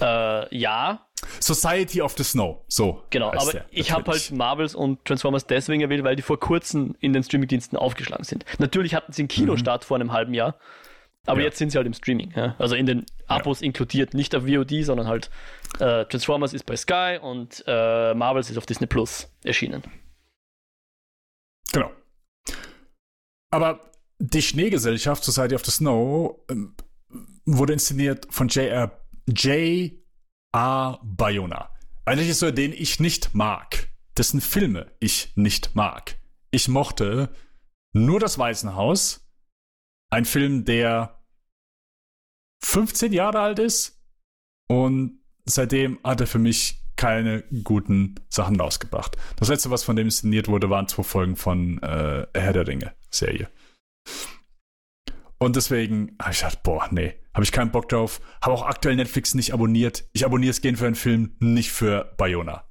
[0.00, 1.08] äh, ja.
[1.40, 3.02] Society of the Snow, so.
[3.10, 6.94] Genau, aber der, ich habe halt Marvels und Transformers deswegen erwähnt, weil die vor kurzem
[7.00, 8.44] in den Streamingdiensten aufgeschlagen sind.
[8.60, 9.86] Natürlich hatten sie einen Kinostart mhm.
[9.86, 10.56] vor einem halben Jahr,
[11.26, 11.46] aber ja.
[11.46, 12.32] jetzt sind sie halt im Streaming.
[12.34, 12.56] Ja?
[12.58, 13.66] Also in den Abos ja.
[13.66, 15.30] inkludiert, nicht auf VOD, sondern halt
[15.78, 19.82] äh, Transformers ist bei Sky und äh, Marvels ist auf Disney Plus erschienen.
[21.72, 21.90] Genau.
[23.50, 23.80] Aber
[24.18, 26.74] die Schneegesellschaft Society of the Snow ähm,
[27.44, 29.00] wurde inszeniert von J.R.
[29.26, 31.00] J.R.
[31.02, 31.70] Bayona.
[32.04, 36.16] Ein Regisseur, den ich nicht mag, dessen Filme ich nicht mag.
[36.50, 37.30] Ich mochte
[37.92, 39.21] nur das Waisenhaus,
[40.12, 41.18] ein Film, der
[42.64, 43.98] 15 Jahre alt ist
[44.68, 49.16] und seitdem hat er für mich keine guten Sachen rausgebracht.
[49.36, 52.94] Das letzte, was von dem inszeniert wurde, waren zwei Folgen von äh, Herr der Ringe
[53.10, 53.48] Serie.
[55.38, 58.20] Und deswegen habe ich gedacht, boah, nee, habe ich keinen Bock drauf.
[58.42, 60.04] Habe auch aktuell Netflix nicht abonniert.
[60.12, 62.70] Ich abonniere es gern für einen Film, nicht für Bayona.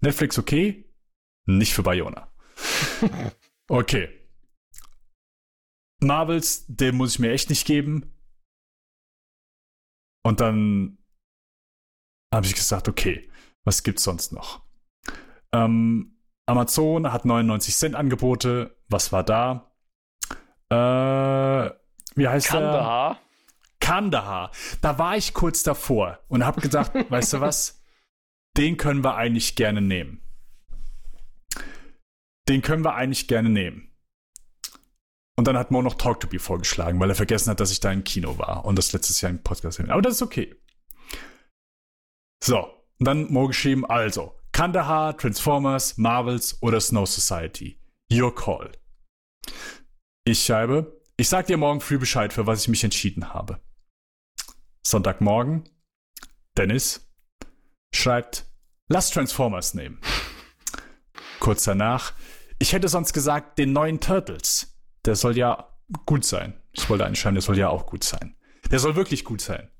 [0.00, 0.88] Netflix okay,
[1.46, 2.32] nicht für Bayona.
[3.68, 4.19] okay.
[6.00, 8.12] Marvels, den muss ich mir echt nicht geben.
[10.22, 10.98] Und dann
[12.32, 13.28] habe ich gesagt, okay,
[13.64, 14.62] was gibt's sonst noch?
[15.52, 18.76] Ähm, Amazon hat 99 Cent Angebote.
[18.88, 19.72] Was war da?
[20.70, 21.70] Äh,
[22.16, 23.14] wie heißt Kandahar.
[23.14, 23.20] der?
[23.80, 24.50] Kandahar.
[24.80, 27.82] Da war ich kurz davor und habe gedacht, weißt du was?
[28.56, 30.22] Den können wir eigentlich gerne nehmen.
[32.48, 33.89] Den können wir eigentlich gerne nehmen.
[35.40, 37.80] Und dann hat Mo noch Talk to Be vorgeschlagen, weil er vergessen hat, dass ich
[37.80, 39.80] da im Kino war und das letztes Jahr im Podcast.
[39.80, 40.54] Aber das ist okay.
[42.44, 42.68] So,
[42.98, 47.80] dann Mo geschrieben, also, Kandahar, Transformers, Marvels oder Snow Society.
[48.12, 48.70] Your call.
[50.26, 53.62] Ich schreibe, ich sag dir morgen früh Bescheid, für was ich mich entschieden habe.
[54.86, 55.70] Sonntagmorgen,
[56.58, 57.10] Dennis
[57.94, 58.44] schreibt,
[58.90, 60.02] lass Transformers nehmen.
[61.38, 62.12] Kurz danach,
[62.58, 64.69] ich hätte sonst gesagt, den neuen Turtles.
[65.04, 65.68] Der soll ja
[66.06, 66.60] gut sein.
[66.72, 68.36] Ich wollte einschreiben, der soll ja auch gut sein.
[68.70, 69.70] Der soll wirklich gut sein.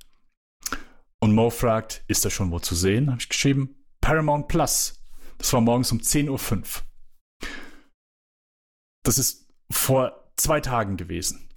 [1.20, 3.10] Und Mo fragt, ist er schon wo zu sehen?
[3.10, 5.00] Habe ich geschrieben, Paramount Plus.
[5.38, 7.48] Das war morgens um 10.05 Uhr.
[9.02, 11.48] Das ist vor zwei Tagen gewesen.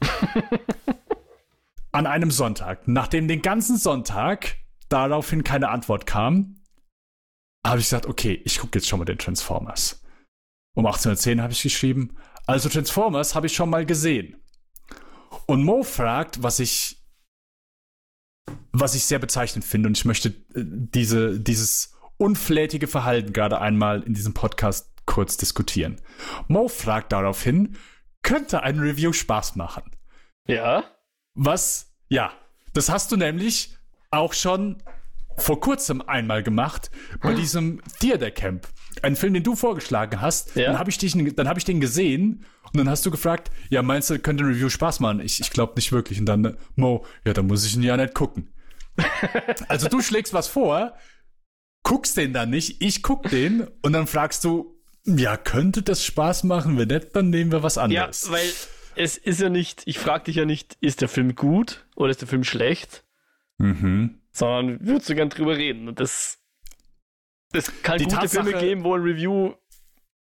[1.92, 2.88] An einem Sonntag.
[2.88, 4.58] Nachdem den ganzen Sonntag
[4.90, 6.56] daraufhin keine Antwort kam,
[7.66, 10.04] habe ich gesagt, okay, ich gucke jetzt schon mal den Transformers.
[10.76, 14.36] Um 18.10 Uhr habe ich geschrieben, also Transformers habe ich schon mal gesehen.
[15.46, 17.04] Und Mo fragt, was ich
[18.74, 24.04] was ich sehr bezeichnend finde und ich möchte äh, diese, dieses unflätige Verhalten gerade einmal
[24.04, 26.02] in diesem Podcast kurz diskutieren.
[26.48, 27.78] Mo fragt daraufhin,
[28.22, 29.84] könnte ein Review Spaß machen.
[30.48, 30.84] Ja.
[31.36, 32.34] Was, ja,
[32.74, 33.78] das hast du nämlich
[34.12, 34.82] auch schon
[35.38, 37.36] vor kurzem einmal gemacht bei hm.
[37.36, 38.68] diesem Theater Camp.
[39.02, 40.56] Ein Film, den du vorgeschlagen hast.
[40.56, 40.68] Ja.
[40.68, 44.10] Dann habe ich, dich, hab ich den gesehen und dann hast du gefragt, ja, meinst
[44.10, 45.20] du, könnte ein Review Spaß machen?
[45.20, 46.20] Ich, ich glaube nicht wirklich.
[46.20, 48.50] Und dann, Mo, ja, dann muss ich ihn ja nicht gucken.
[49.68, 50.96] also du schlägst was vor,
[51.84, 56.44] guckst den dann nicht, ich guck den und dann fragst du, ja, könnte das Spaß
[56.44, 56.78] machen?
[56.78, 58.26] Wenn nicht, dann nehmen wir was anderes.
[58.26, 58.50] Ja, weil
[58.96, 62.22] es ist ja nicht, ich frage dich ja nicht, ist der Film gut oder ist
[62.22, 63.04] der Film schlecht?
[63.58, 64.20] Mhm.
[64.34, 65.88] Sondern würdest du gern drüber reden.
[65.88, 66.40] Und das,
[67.54, 69.54] es kann Die gute Tatsache- Filme geben, wo ein Review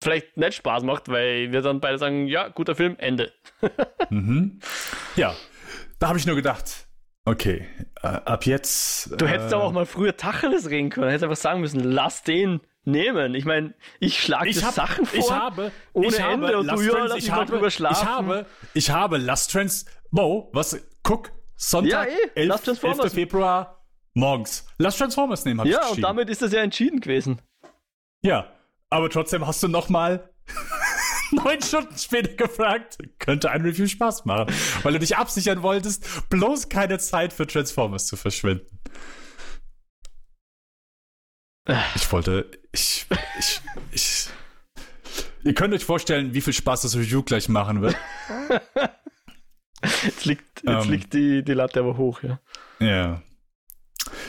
[0.03, 3.33] vielleicht nicht Spaß macht, weil wir dann beide sagen, ja, guter Film, Ende.
[4.09, 4.59] Mhm.
[5.15, 5.37] Ja,
[6.01, 6.89] da habe ich nur gedacht,
[7.25, 7.69] okay,
[8.03, 9.13] äh, ab jetzt.
[9.21, 11.07] Du hättest äh, aber auch mal früher Tacheles reden können.
[11.09, 13.35] Hättest einfach sagen müssen, lass den nehmen.
[13.37, 15.19] Ich meine, ich schlage Sachen vor.
[15.19, 17.71] ich habe, ohne ich Ende habe und du, Last ja, Trans- lass ich habe, drüber
[17.71, 18.03] schlafen.
[18.03, 23.05] Ich habe, ich habe Last Trans, Mo, was, guck, Sonntag, Ja, eh, 11, Last Transformers.
[23.05, 23.13] 11.
[23.13, 23.80] Februar,
[24.15, 24.67] morgens.
[24.79, 27.41] Last Transformers nehmen, hab ich ja, und damit ist das ja entschieden gewesen.
[28.23, 28.53] Ja,
[28.91, 30.31] aber trotzdem hast du noch mal
[31.31, 34.53] neun Stunden später gefragt, könnte ein Review Spaß machen,
[34.83, 38.79] weil du dich absichern wolltest, bloß keine Zeit für Transformers zu verschwenden.
[41.95, 43.07] Ich wollte, ich,
[43.39, 43.61] ich,
[43.93, 44.29] ich.
[45.45, 47.97] Ihr könnt euch vorstellen, wie viel Spaß das Review gleich machen wird.
[50.05, 50.91] Jetzt liegt, jetzt Ähm.
[50.91, 52.39] liegt die, die Latte aber hoch, ja.
[52.81, 53.23] Ja.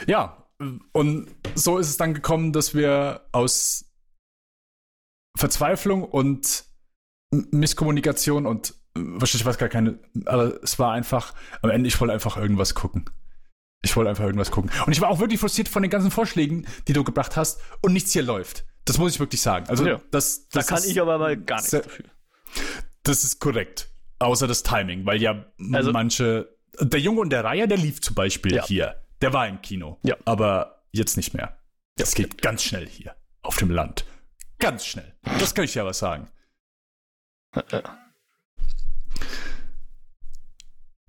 [0.07, 0.47] Ja,
[0.93, 3.85] und so ist es dann gekommen, dass wir aus
[5.37, 6.65] Verzweiflung und
[7.33, 12.13] Misskommunikation und wahrscheinlich war es gar keine, aber es war einfach, am Ende, ich wollte
[12.13, 13.05] einfach irgendwas gucken.
[13.83, 14.69] Ich wollte einfach irgendwas gucken.
[14.85, 17.93] Und ich war auch wirklich frustriert von den ganzen Vorschlägen, die du gebracht hast und
[17.93, 18.65] nichts hier läuft.
[18.85, 19.67] Das muss ich wirklich sagen.
[19.69, 20.01] Also, Ja.
[20.11, 22.05] das, Da das kann ist, ich aber mal gar nichts dafür.
[23.03, 23.89] das ist korrekt.
[24.19, 26.55] Außer das Timing, weil ja Also- manche.
[26.79, 28.65] Der Junge und der Reiher, der lief zum Beispiel Ja.
[28.65, 29.00] hier.
[29.21, 29.99] Der war im Kino.
[30.03, 30.17] Ja.
[30.25, 31.57] Aber jetzt nicht mehr.
[31.97, 33.15] Das geht ganz schnell hier.
[33.41, 34.05] Auf dem Land.
[34.59, 35.15] Ganz schnell.
[35.39, 36.29] Das kann ich dir aber sagen.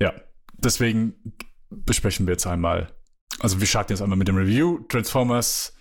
[0.00, 0.14] Ja.
[0.54, 1.34] Deswegen
[1.70, 2.94] besprechen wir jetzt einmal.
[3.40, 4.80] Also, wir starten jetzt einmal mit dem Review.
[4.88, 5.74] Transformers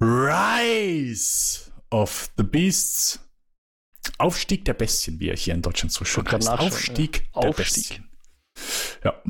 [0.00, 3.20] Rise of the Beasts.
[4.18, 6.48] Aufstieg der Bestien, wie er hier in Deutschland so schön heißt.
[6.48, 7.40] Aufstieg ja.
[7.40, 7.66] der Aufstieg.
[7.66, 8.08] Bestien.
[9.04, 9.22] Ja.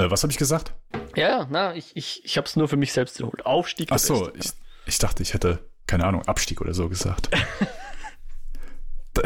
[0.00, 0.74] Äh, was habe ich gesagt?
[1.16, 3.44] Ja, ja, na, ich, ich, ich habe es nur für mich selbst geholt.
[3.44, 3.88] Aufstieg.
[3.90, 4.58] Ach so, Besten.
[4.86, 7.30] ich, ich dachte, ich hätte, keine Ahnung, Abstieg oder so gesagt.
[9.14, 9.22] da,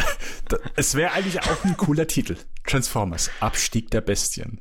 [0.48, 2.36] da, es wäre eigentlich auch ein cooler Titel.
[2.64, 4.60] Transformers, Abstieg der Bestien.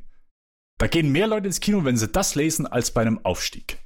[0.78, 3.78] Da gehen mehr Leute ins Kino, wenn sie das lesen, als bei einem Aufstieg.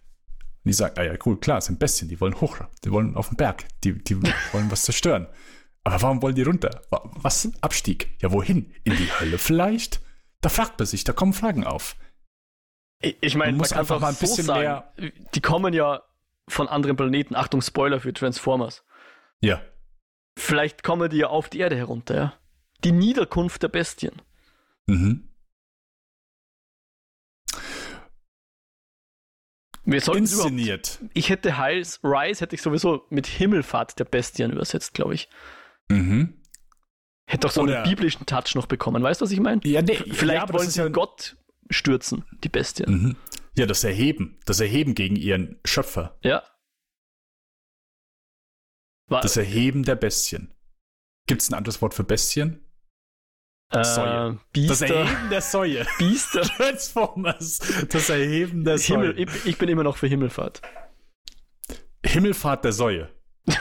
[0.64, 3.14] Und die sagen, ah ja, cool, klar, es sind Bestien, die wollen hoch, die wollen
[3.16, 4.20] auf den Berg, die, die
[4.52, 5.28] wollen was zerstören.
[5.84, 6.82] Aber warum wollen die runter?
[6.90, 7.48] Wa- Was?
[7.60, 8.16] Abstieg?
[8.20, 8.74] Ja, wohin?
[8.84, 10.00] In die Hölle vielleicht?
[10.40, 11.96] Da fragt man sich, da kommen Fragen auf.
[13.00, 14.82] Ich, meine, Man man muss kann einfach mal ein so bisschen sagen,
[15.34, 16.02] die kommen ja
[16.48, 17.36] von anderen Planeten.
[17.36, 18.84] Achtung, Spoiler für Transformers.
[19.40, 19.62] Ja,
[20.36, 22.32] Vielleicht kommen die ja auf die Erde herunter, ja.
[22.84, 24.22] Die Niederkunft der Bestien.
[24.86, 25.24] mhm.
[29.84, 30.98] Wir sollten Inszeniert.
[31.14, 35.30] ich hätte Heils, Rise hätte ich sowieso mit Himmelfahrt der Bestien übersetzt, glaube ich.
[35.88, 36.34] Mhm.
[37.26, 39.02] Hätte doch so Oder- einen biblischen Touch noch bekommen.
[39.02, 39.60] Weißt du, was ich meine?
[39.64, 41.36] Ja, nee, Vielleicht ja, wollen sie ja, Gott
[41.70, 42.90] stürzen, die Bestien.
[42.90, 43.16] Mhm.
[43.54, 44.38] Ja, das Erheben.
[44.46, 46.16] Das Erheben gegen ihren Schöpfer.
[46.22, 46.42] Ja.
[49.08, 50.54] War, Das Erheben der Bestien.
[51.26, 52.64] Gibt es ein anderes Wort für Bestien?
[53.70, 54.34] äh, Säue.
[54.34, 55.86] Das Biester, Erheben der Säue.
[55.98, 56.42] Biester.
[56.42, 57.58] Transformers.
[57.90, 59.12] Das Erheben der Säue.
[59.14, 60.62] Himmel, ich, ich bin immer noch für Himmelfahrt.
[62.04, 63.10] Himmelfahrt der Säue.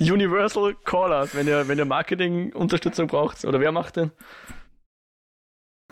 [0.00, 3.44] Universal Callout, wenn ihr, wenn ihr Marketing-Unterstützung braucht.
[3.44, 4.12] Oder wer macht denn?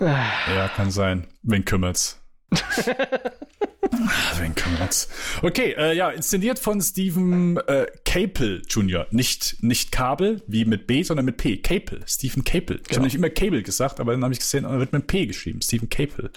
[0.00, 1.26] Ja, kann sein.
[1.42, 2.20] Wen kümmert's?
[4.38, 5.08] Wen kümmert's?
[5.42, 9.06] Okay, äh, ja, inszeniert von Stephen äh, Capel Jr.
[9.10, 11.56] Nicht, nicht Kabel, wie mit B, sondern mit P.
[11.58, 12.02] Capel.
[12.06, 12.76] Stephen Capel.
[12.76, 12.96] Ich Genau.
[12.98, 15.60] habe nicht immer Cable gesagt, aber dann habe ich gesehen, er wird mit P geschrieben.
[15.62, 16.30] Stephen Capel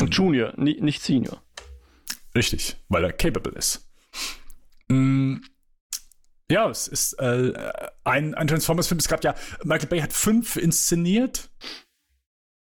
[0.00, 1.42] Und Junior, ni- nicht Senior.
[2.34, 3.88] Richtig, weil er capable ist.
[4.88, 5.36] Mm,
[6.50, 7.52] ja, es ist äh,
[8.04, 8.98] ein, ein Transformers-Film.
[9.00, 9.34] Es gab ja,
[9.64, 11.50] Michael Bay hat fünf inszeniert.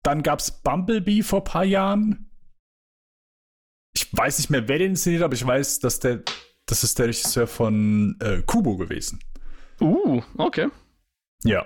[0.04, 2.32] Dann gab es Bumblebee vor ein paar Jahren.
[3.94, 6.24] Ich weiß nicht mehr, wer den inszeniert, aber ich weiß, dass der,
[6.66, 9.20] das ist der Regisseur von äh, Kubo gewesen.
[9.82, 10.70] Uh, okay.
[11.44, 11.66] Ja.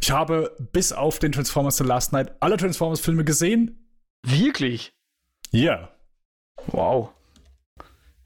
[0.00, 3.88] Ich habe bis auf den Transformers The Last Night alle Transformers-Filme gesehen.
[4.24, 4.92] Wirklich?
[5.50, 5.90] Ja.
[6.66, 7.10] Wow.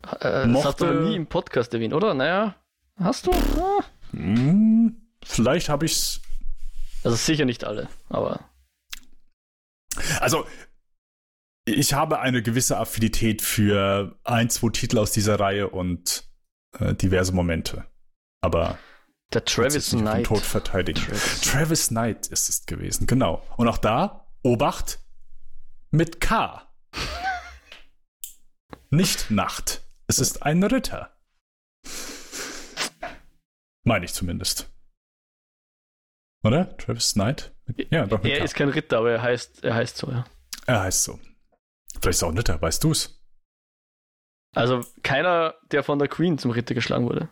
[0.03, 2.15] Äh, das Mochte- hast du aber nie im Podcast erwähnt, oder?
[2.15, 2.57] Naja,
[2.97, 3.33] hast du?
[3.33, 3.85] Ah.
[4.11, 6.21] Hm, vielleicht habe ich's
[7.05, 8.41] Also sicher nicht alle, aber
[10.21, 10.47] Also,
[11.65, 16.29] ich habe eine gewisse Affinität für ein, zwei Titel aus dieser Reihe und
[16.79, 17.87] äh, diverse Momente.
[18.41, 18.79] Aber
[19.33, 20.27] der Travis Knight.
[20.27, 21.01] Tod verteidigen.
[21.01, 21.41] Travis.
[21.41, 23.47] Travis Knight ist es gewesen, genau.
[23.57, 24.99] Und auch da, Obacht,
[25.91, 26.69] mit K.
[28.91, 29.83] Nicht Nacht.
[30.07, 31.17] Es ist ein Ritter.
[33.85, 34.71] Meine ich zumindest.
[36.45, 36.77] Oder?
[36.77, 37.52] Travis Knight?
[37.91, 38.25] Ja, doch.
[38.25, 40.25] Er ist kein Ritter, aber er heißt, er heißt so, ja.
[40.67, 41.19] Er heißt so.
[42.01, 43.23] Vielleicht ist er auch ein Ritter, weißt du es?
[44.55, 47.29] Also keiner, der von der Queen zum Ritter geschlagen wurde.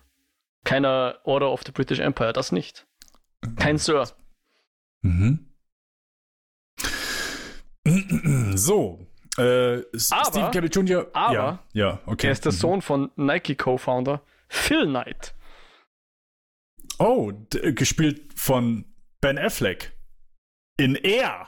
[0.64, 2.86] Keiner Order of the British Empire, das nicht.
[3.56, 4.08] Kein Sir.
[5.02, 5.46] Mhm.
[8.54, 9.06] So.
[9.38, 11.06] Äh, aber, Steve Cabot Jr.
[11.12, 12.26] Aber ja, ja, okay.
[12.26, 12.56] er ist der mhm.
[12.56, 15.34] Sohn von Nike Co-Founder Phil Knight.
[16.98, 18.84] Oh, gespielt von
[19.20, 19.92] Ben Affleck.
[20.80, 21.46] In Air.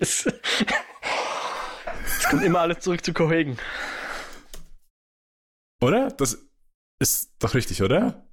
[0.00, 0.28] es,
[2.28, 3.56] kommt immer alles zurück zu Cohagen.
[5.80, 6.10] Oder?
[6.10, 6.46] Das
[6.98, 8.28] ist doch richtig, oder?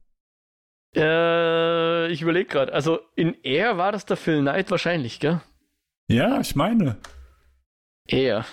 [0.98, 2.74] Äh, ich überlege gerade.
[2.74, 5.42] Also in Air war das der Phil Knight wahrscheinlich, gell?
[6.10, 6.98] Ja, ich meine.
[8.10, 8.46] Air.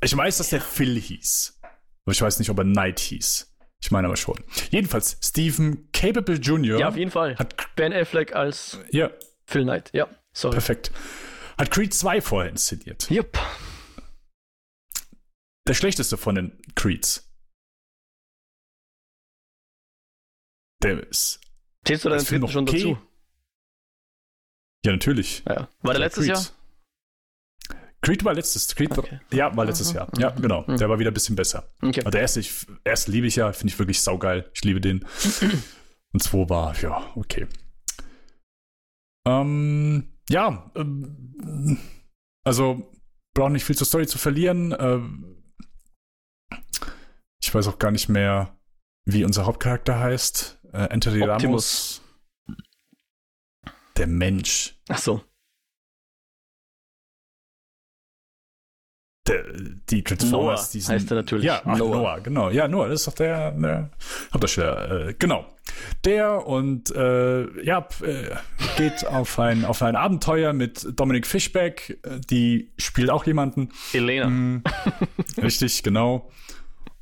[0.00, 1.60] Ich weiß, dass der Phil hieß.
[2.04, 3.52] Aber ich weiß nicht, ob er Knight hieß.
[3.82, 4.38] Ich meine aber schon.
[4.70, 6.78] Jedenfalls, Stephen Capable Jr.
[6.78, 7.36] Ja, auf jeden Fall.
[7.36, 9.10] Hat Ben Affleck als ja.
[9.46, 9.90] Phil Knight.
[9.92, 10.54] Ja, sorry.
[10.54, 10.90] Perfekt.
[11.58, 13.10] Hat Creed 2 vorher inszeniert.
[13.10, 13.38] Yep.
[15.66, 17.30] Der schlechteste von den Creeds.
[20.82, 21.40] Der ist.
[21.86, 22.78] Zählst du deinen dritten schon okay.
[22.78, 22.98] dazu?
[24.84, 25.42] Ja, natürlich.
[25.46, 25.68] Ja.
[25.80, 26.36] War der letztes Creed.
[26.36, 26.46] Jahr?
[28.02, 28.74] Creed war letztes.
[28.74, 29.20] Creed okay.
[29.32, 30.10] Ja, war letztes Jahr.
[30.18, 30.64] Ja, genau.
[30.66, 30.76] Mhm.
[30.76, 31.72] Der war wieder ein bisschen besser.
[31.80, 32.00] Okay.
[32.00, 34.50] Aber der erste, ich, erste liebe ich ja, finde ich wirklich saugeil.
[34.52, 35.06] Ich liebe den.
[36.12, 37.46] Und zwei war, ja, okay.
[39.26, 41.78] Ähm, ja, ähm,
[42.44, 42.90] also
[43.34, 44.74] braucht nicht viel zur Story zu verlieren.
[44.78, 45.42] Ähm,
[47.42, 48.58] ich weiß auch gar nicht mehr,
[49.06, 50.60] wie unser Hauptcharakter heißt.
[50.72, 52.02] Äh, Anthony Optimus.
[53.66, 53.74] Ramos.
[53.96, 54.80] Der Mensch.
[54.88, 55.22] Ach so.
[59.26, 61.46] Die Transformers, Noah diesen, heißt er natürlich.
[61.46, 61.96] Ja, ach, Noah.
[61.96, 62.20] Noah.
[62.20, 62.50] genau.
[62.50, 63.90] Ja, Noah, das ist doch der, der
[64.32, 65.08] Hauptdarsteller.
[65.08, 65.46] Äh, genau.
[66.04, 68.30] Der und äh, ja, äh,
[68.76, 71.98] geht auf ein, auf ein Abenteuer mit Dominic Fishback.
[72.30, 73.70] Die spielt auch jemanden.
[73.94, 74.28] Elena.
[74.28, 74.62] Mm,
[75.42, 76.30] richtig, genau.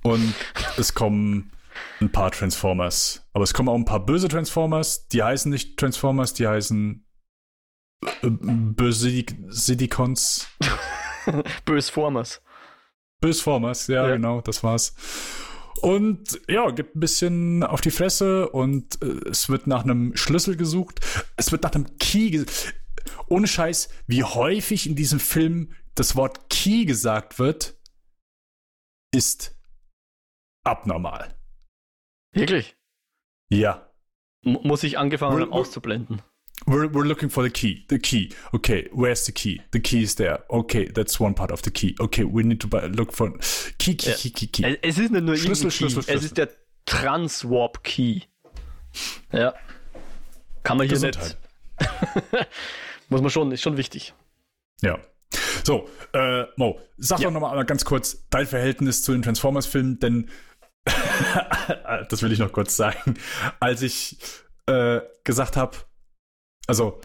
[0.03, 0.35] Und
[0.77, 1.51] es kommen
[2.01, 3.27] ein paar Transformers.
[3.33, 5.09] Aber es kommen auch ein paar böse Transformers.
[5.09, 7.05] Die heißen nicht Transformers, die heißen
[8.23, 10.49] äh, böse Sidicons.
[11.65, 12.43] Bösformers.
[13.21, 14.95] Bösformers, ja, ja, genau, das war's.
[15.81, 20.57] Und ja, gibt ein bisschen auf die Fresse und äh, es wird nach einem Schlüssel
[20.57, 21.01] gesucht.
[21.37, 22.75] Es wird nach einem Key gesucht.
[23.29, 27.77] Ohne Scheiß, wie häufig in diesem Film das Wort Key gesagt wird,
[29.13, 29.59] ist
[30.65, 31.37] abnormal.
[32.33, 32.77] Wirklich?
[33.51, 33.93] Ja.
[34.45, 36.23] M muss ich angefangen haben auszublenden.
[36.67, 37.85] We're, we're looking for the key.
[37.89, 38.33] The key.
[38.55, 39.61] Okay, where's the key?
[39.73, 40.41] The key is there.
[40.51, 41.97] Okay, that's one part of the key.
[42.01, 43.31] Okay, we need to buy, look for
[43.79, 44.79] key, key, key, key, key.
[44.83, 46.17] Es ist nicht nur Schlüssel, Schlüssel, Schlüssel.
[46.17, 46.49] Es ist der
[46.87, 48.23] Transwarp Key.
[49.33, 49.55] Ja.
[50.63, 51.39] Kann man hier Gesundheit.
[51.81, 52.49] nicht.
[53.09, 54.15] Muss man schon, ist schon wichtig.
[54.81, 54.99] Ja.
[55.65, 57.29] So, äh, Mo, sag ja.
[57.29, 60.31] doch nochmal ganz kurz dein Verhältnis zu den Transformers-Filmen, denn
[62.09, 63.15] das will ich noch kurz sagen.
[63.61, 64.19] Als ich
[64.67, 65.77] äh, gesagt habe,
[66.67, 67.01] also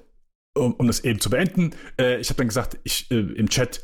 [0.56, 3.84] um, um, das eben zu beenden, äh, ich habe dann gesagt, ich äh, im Chat,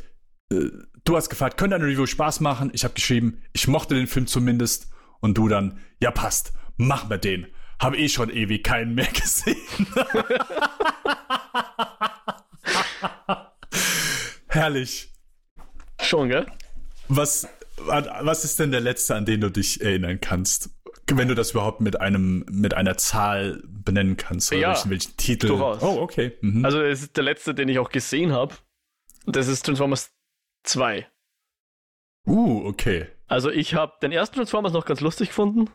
[0.51, 0.69] äh,
[1.03, 2.71] du hast gefragt, könnte eine Review Spaß machen?
[2.73, 4.89] Ich habe geschrieben, ich mochte den Film zumindest.
[5.19, 7.47] Und du dann, ja passt, machen wir den.
[7.79, 9.55] Habe eh schon ewig keinen mehr gesehen.
[14.47, 15.13] Herrlich.
[16.01, 16.45] Schon, gell?
[17.07, 17.47] Was,
[17.77, 20.71] was ist denn der letzte, an den du dich erinnern kannst?
[21.11, 25.47] Wenn du das überhaupt mit einem mit einer Zahl benennen kannst, oder ja, welchen, Titel.
[25.47, 25.81] Durchaus.
[25.81, 26.37] Oh, okay.
[26.41, 26.63] Mhm.
[26.63, 28.55] Also es ist der letzte, den ich auch gesehen habe.
[29.25, 30.11] Das ist Transformers
[30.63, 31.07] 2.
[32.25, 33.07] Uh, okay.
[33.27, 35.69] Also ich habe den ersten Transformers noch ganz lustig gefunden.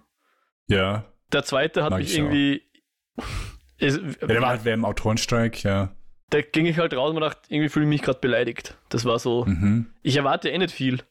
[0.67, 1.05] Ja.
[1.33, 2.63] Der zweite hat Mag mich irgendwie.
[3.79, 5.95] Ist, ja, der war halt wer im Autorenstreik, ja.
[6.31, 8.77] Da ging ich halt raus und dachte, irgendwie fühle ich mich gerade beleidigt.
[8.89, 9.45] Das war so.
[9.45, 9.93] Mhm.
[10.03, 11.03] Ich erwarte eh nicht viel.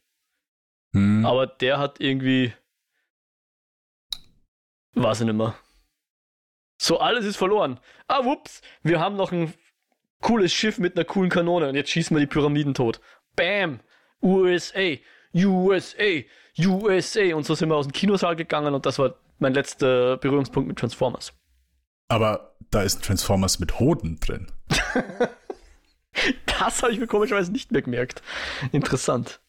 [0.92, 1.24] Mhm.
[1.26, 2.52] Aber der hat irgendwie.
[4.94, 5.54] Weiß ich nicht mehr.
[6.80, 7.80] So, alles ist verloren.
[8.06, 9.52] Ah, wups, wir haben noch ein
[10.20, 13.00] cooles Schiff mit einer coolen Kanone und jetzt schießen wir die Pyramiden tot.
[13.36, 13.80] Bam!
[14.22, 14.96] USA!
[15.34, 16.22] USA!
[16.58, 17.34] USA!
[17.34, 20.78] Und so sind wir aus dem Kinosaal gegangen und das war mein letzter Berührungspunkt mit
[20.78, 21.32] Transformers.
[22.08, 24.50] Aber da ist Transformers mit Hoden drin.
[26.46, 28.22] das habe ich mir komischerweise nicht mehr gemerkt.
[28.72, 29.40] Interessant.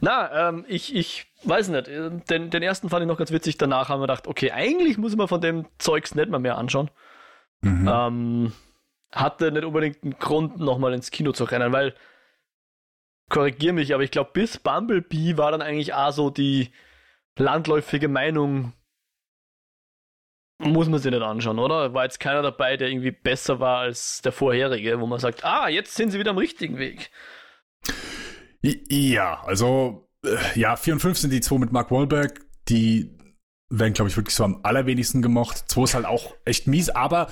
[0.00, 1.86] Na, ähm, ich, ich weiß nicht.
[1.86, 3.58] Den, den ersten fand ich noch ganz witzig.
[3.58, 6.90] Danach haben wir gedacht, okay, eigentlich muss man von dem Zeugs nicht mal mehr anschauen.
[7.62, 7.88] Mhm.
[7.90, 8.52] Ähm,
[9.12, 11.94] hatte nicht unbedingt einen Grund, nochmal ins Kino zu rennen, weil
[13.30, 16.70] korrigiere mich, aber ich glaube, bis Bumblebee war dann eigentlich auch so die
[17.38, 18.72] landläufige Meinung,
[20.58, 21.94] muss man sich nicht anschauen, oder?
[21.94, 25.68] War jetzt keiner dabei, der irgendwie besser war als der vorherige, wo man sagt, ah,
[25.68, 27.10] jetzt sind sie wieder am richtigen Weg.
[28.64, 33.10] Ja, also, äh, ja, 4 und 5 sind die zwei mit Mark Wahlberg, die
[33.68, 35.64] werden, glaube ich, wirklich so am allerwenigsten gemocht.
[35.68, 37.28] 2 ist halt auch echt mies, aber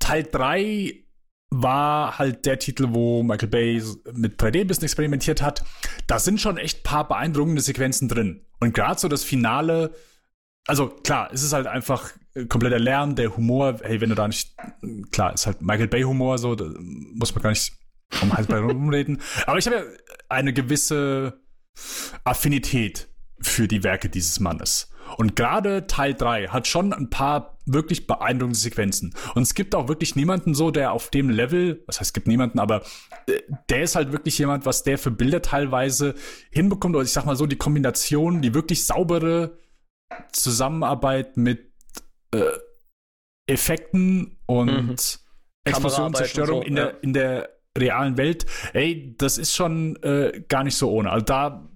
[0.00, 1.04] Teil 3
[1.50, 3.82] war halt der Titel, wo Michael Bay
[4.12, 5.64] mit 3D ein bisschen experimentiert hat.
[6.06, 8.44] Da sind schon echt paar beeindruckende Sequenzen drin.
[8.60, 9.94] Und gerade so das Finale,
[10.66, 12.10] also klar, es ist halt einfach
[12.48, 14.56] kompletter Lärm, der Humor, hey, wenn du da nicht,
[15.10, 16.66] klar, ist halt Michael Bay Humor, so, da
[17.14, 17.72] muss man gar nicht
[18.22, 19.20] um heiß bei rumreden.
[19.46, 19.82] Aber ich habe ja
[20.28, 21.40] eine gewisse
[22.24, 23.08] Affinität
[23.40, 24.90] für die Werke dieses Mannes.
[25.16, 29.14] Und gerade Teil 3 hat schon ein paar wirklich beeindruckende Sequenzen.
[29.34, 32.26] Und es gibt auch wirklich niemanden so, der auf dem Level, was heißt, es gibt
[32.26, 32.82] niemanden, aber
[33.26, 33.40] äh,
[33.70, 36.14] der ist halt wirklich jemand, was der für Bilder teilweise
[36.50, 36.94] hinbekommt.
[36.94, 39.56] Oder ich sag mal so, die Kombination, die wirklich saubere
[40.32, 41.72] Zusammenarbeit mit
[42.34, 42.44] äh,
[43.46, 44.96] Effekten und mhm.
[45.64, 50.64] Explosion, Zerstörung so, in, der, in der realen Welt, ey, das ist schon äh, gar
[50.64, 51.10] nicht so ohne.
[51.10, 51.68] Also da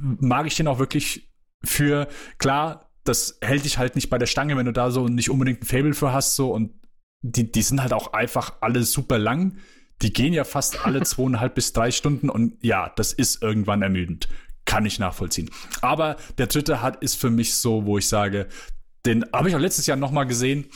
[0.00, 1.30] mag ich den auch wirklich
[1.64, 2.08] für,
[2.38, 5.62] klar, das hält dich halt nicht bei der Stange, wenn du da so nicht unbedingt
[5.62, 6.72] ein Fable für hast, so und
[7.22, 9.58] die, die sind halt auch einfach alle super lang.
[10.02, 14.28] Die gehen ja fast alle zweieinhalb bis drei Stunden und ja, das ist irgendwann ermüdend.
[14.64, 15.50] Kann ich nachvollziehen.
[15.80, 18.48] Aber der dritte hat ist für mich so, wo ich sage,
[19.06, 20.66] den habe ich auch letztes Jahr nochmal gesehen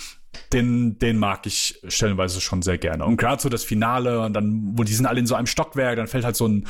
[0.52, 3.04] den, den mag ich stellenweise schon sehr gerne.
[3.04, 5.96] Und gerade so das Finale und dann, wo die sind alle in so einem Stockwerk,
[5.96, 6.66] dann fällt halt so ein,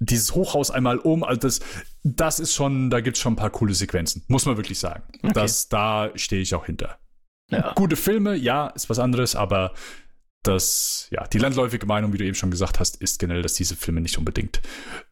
[0.00, 1.24] dieses Hochhaus einmal um.
[1.24, 1.60] Also das,
[2.02, 4.24] das ist schon, da gibt's schon ein paar coole Sequenzen.
[4.28, 5.02] Muss man wirklich sagen.
[5.22, 5.32] Okay.
[5.34, 6.98] Das, da stehe ich auch hinter.
[7.50, 7.72] Ja.
[7.74, 9.74] Gute Filme, ja, ist was anderes, aber
[10.42, 13.76] das, ja, die landläufige Meinung, wie du eben schon gesagt hast, ist generell, dass diese
[13.76, 14.60] Filme nicht unbedingt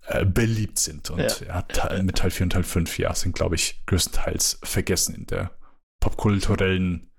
[0.07, 1.11] äh, beliebt sind.
[1.11, 1.65] Und ja.
[1.75, 5.53] Ja, mit Teil 4 und Teil 5, ja, sind, glaube ich, größtenteils vergessen in der
[6.01, 7.10] popkulturellen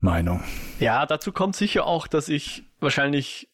[0.00, 0.42] Meinung.
[0.78, 3.50] Ja, dazu kommt sicher auch, dass ich wahrscheinlich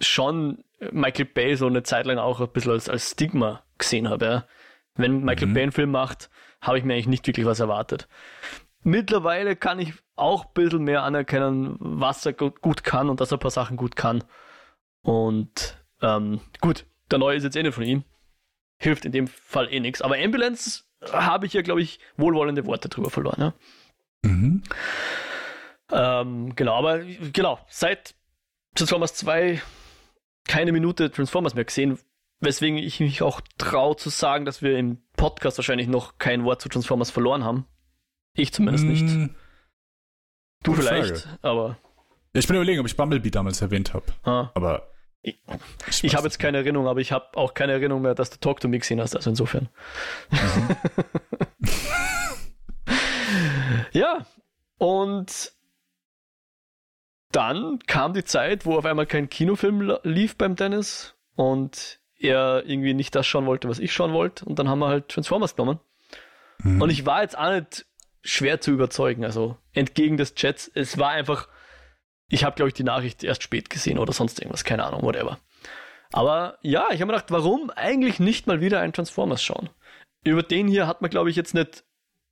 [0.00, 4.24] schon Michael Bay so eine Zeit lang auch ein bisschen als, als Stigma gesehen habe.
[4.24, 4.46] Ja.
[4.94, 5.54] Wenn Michael mhm.
[5.54, 6.30] Bay einen Film macht,
[6.60, 8.08] habe ich mir eigentlich nicht wirklich was erwartet.
[8.82, 13.38] Mittlerweile kann ich auch ein bisschen mehr anerkennen, was er gut kann und dass er
[13.38, 14.24] ein paar Sachen gut kann.
[15.02, 18.04] Und ähm, gut, der neue ist jetzt eh nicht von ihm.
[18.78, 20.02] Hilft in dem Fall eh nichts.
[20.02, 20.82] Aber Ambulance
[21.12, 23.40] habe ich ja, glaube ich, wohlwollende Worte drüber verloren.
[23.40, 23.54] Ja?
[24.22, 24.62] Mhm.
[25.90, 27.00] Ähm, genau, aber
[27.32, 28.14] genau, seit
[28.74, 29.60] Transformers 2
[30.46, 31.98] keine Minute Transformers mehr gesehen,
[32.40, 36.60] weswegen ich mich auch traue zu sagen, dass wir im Podcast wahrscheinlich noch kein Wort
[36.60, 37.66] zu Transformers verloren haben.
[38.34, 39.04] Ich zumindest nicht.
[39.04, 39.26] Mm,
[40.62, 41.38] du vielleicht, Frage.
[41.42, 41.78] aber.
[42.32, 44.06] ich bin überlegen, ob ich Bumblebee damals erwähnt habe.
[44.24, 44.50] Ah.
[44.54, 44.88] Aber.
[45.24, 45.38] Ich,
[45.86, 48.38] ich, ich habe jetzt keine Erinnerung, aber ich habe auch keine Erinnerung mehr, dass du
[48.40, 49.68] Talk to Me gesehen hast, also insofern.
[50.30, 50.76] Mhm.
[53.92, 54.26] ja,
[54.78, 55.52] und
[57.30, 62.94] dann kam die Zeit, wo auf einmal kein Kinofilm lief beim Dennis und er irgendwie
[62.94, 64.44] nicht das schauen wollte, was ich schauen wollte.
[64.44, 65.80] Und dann haben wir halt Transformers genommen.
[66.58, 66.82] Mhm.
[66.82, 67.86] Und ich war jetzt auch nicht
[68.22, 69.24] schwer zu überzeugen.
[69.24, 71.48] Also entgegen des Chats, es war einfach,
[72.28, 75.38] ich habe, glaube ich, die Nachricht erst spät gesehen oder sonst irgendwas, keine Ahnung, whatever.
[76.12, 79.70] Aber ja, ich habe mir gedacht, warum eigentlich nicht mal wieder ein Transformers schauen?
[80.24, 81.84] Über den hier hat man, glaube ich, jetzt nicht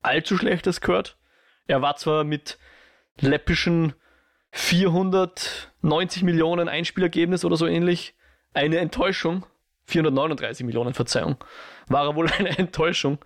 [0.03, 1.16] allzu schlechtes gehört.
[1.71, 2.59] Er war zwar mit
[3.21, 3.95] läppischen
[4.51, 8.17] 490 Millionen Einspielergebnis oder so ähnlich
[8.53, 9.47] eine Enttäuschung.
[9.85, 11.37] 439 Millionen, Verzeihung.
[11.87, 13.25] War er wohl eine Enttäuschung.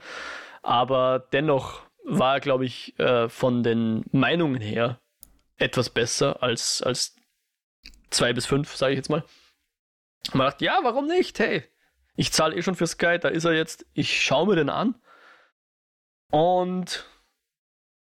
[0.60, 5.00] Aber dennoch war er, glaube ich, äh, von den Meinungen her
[5.56, 7.16] etwas besser als, als
[8.10, 9.24] zwei bis fünf, sage ich jetzt mal.
[10.34, 11.38] man dachte, ja, warum nicht?
[11.38, 11.64] Hey,
[12.14, 13.86] ich zahle eh schon für Sky, da ist er jetzt.
[13.94, 14.96] Ich schaue mir den an.
[16.30, 17.06] Und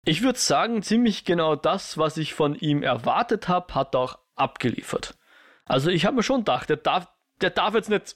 [0.08, 4.20] ich würde sagen, ziemlich genau das, was ich von ihm erwartet habe, hat er auch
[4.36, 5.18] abgeliefert.
[5.66, 7.10] Also ich habe mir schon gedacht, der darf,
[7.42, 8.16] der darf jetzt nicht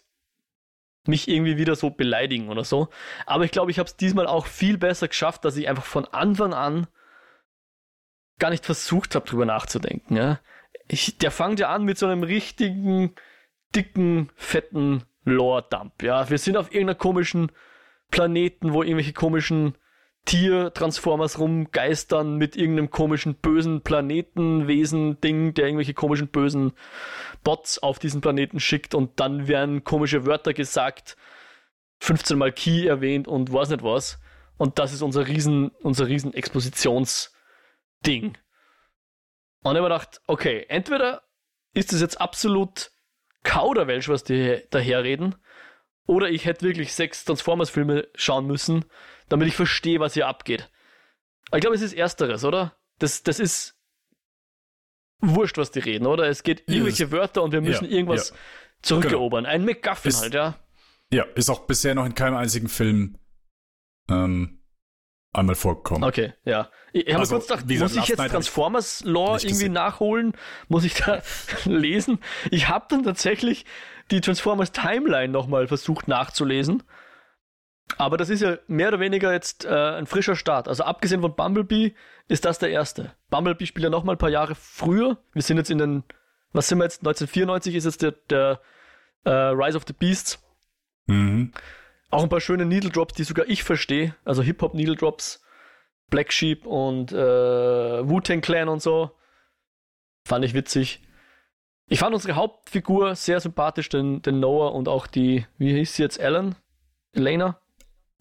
[1.06, 2.88] mich irgendwie wieder so beleidigen oder so.
[3.26, 6.06] Aber ich glaube, ich habe es diesmal auch viel besser geschafft, dass ich einfach von
[6.06, 6.88] Anfang an
[8.40, 10.16] gar nicht versucht habe, drüber nachzudenken.
[10.16, 10.40] Ja?
[10.88, 13.16] Ich, der fängt ja an mit so einem richtigen,
[13.76, 16.04] dicken, fetten Lore-Dump.
[16.04, 16.30] Ja?
[16.30, 17.52] Wir sind auf irgendeiner komischen
[18.12, 19.76] Planeten, wo irgendwelche komischen
[20.26, 26.74] Tier-Transformers rumgeistern mit irgendeinem komischen bösen Planetenwesen-Ding, der irgendwelche komischen bösen
[27.44, 31.18] Bots auf diesen Planeten schickt und dann werden komische Wörter gesagt,
[32.00, 34.20] 15 mal Key erwähnt und weiß nicht was.
[34.58, 37.34] Und das ist unser riesen, unser riesen Expositionsding.
[39.64, 41.24] Und ich habe gedacht, okay, entweder
[41.74, 42.92] ist es jetzt absolut
[43.44, 45.36] Kauderwelsch, was die daherreden.
[46.06, 48.86] Oder ich hätte wirklich sechs Transformers-Filme schauen müssen,
[49.32, 50.70] damit ich verstehe, was hier abgeht.
[51.48, 52.76] Aber ich glaube, es ist Ersteres, oder?
[53.00, 53.78] Das, das ist
[55.20, 56.28] wurscht, was die reden, oder?
[56.28, 58.36] Es geht irgendwelche Wörter und wir müssen ja, irgendwas ja.
[58.82, 59.44] zurückerobern.
[59.44, 59.54] Genau.
[59.54, 60.56] Ein McGuffin ist, halt, ja.
[61.14, 63.18] Ja, ist auch bisher noch in keinem einzigen Film
[64.10, 64.62] ähm,
[65.34, 66.04] einmal vorgekommen.
[66.04, 66.70] Okay, ja.
[66.94, 69.74] Ich habe also, kurz gedacht, muss ich jetzt Transformers Lore irgendwie gesehen.
[69.74, 70.34] nachholen?
[70.68, 71.22] Muss ich da
[71.66, 72.20] lesen?
[72.50, 73.66] Ich habe dann tatsächlich
[74.10, 76.84] die Transformers Timeline nochmal versucht nachzulesen.
[77.98, 80.68] Aber das ist ja mehr oder weniger jetzt äh, ein frischer Start.
[80.68, 81.94] Also abgesehen von Bumblebee
[82.28, 83.14] ist das der erste.
[83.30, 85.18] Bumblebee spielt ja nochmal ein paar Jahre früher.
[85.34, 86.04] Wir sind jetzt in den,
[86.54, 87.00] was sind wir jetzt?
[87.00, 88.62] 1994 ist jetzt der, der
[89.26, 90.40] äh, Rise of the Beasts.
[91.08, 91.52] Mhm.
[92.10, 94.16] Auch ein paar schöne Needle Drops, die sogar ich verstehe.
[94.26, 95.44] Also Hip-Hop Needle Drops,
[96.10, 97.16] Black Sheep und äh,
[98.10, 99.12] Wu-Tang Clan und so.
[100.26, 101.02] Fand ich witzig.
[101.88, 106.04] Ich fand unsere Hauptfigur sehr sympathisch, den, den Noah und auch die, wie hieß sie
[106.04, 106.56] jetzt, Ellen?
[107.14, 107.60] Elena?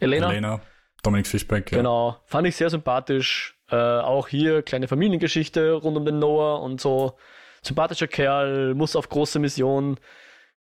[0.01, 0.31] Elena?
[0.31, 0.61] Elena.
[1.03, 1.79] Dominik Fischbeck, ja.
[1.79, 2.21] Genau.
[2.27, 3.57] Fand ich sehr sympathisch.
[3.71, 7.17] Äh, auch hier kleine Familiengeschichte rund um den Noah und so.
[7.63, 9.99] Sympathischer Kerl, muss auf große Mission,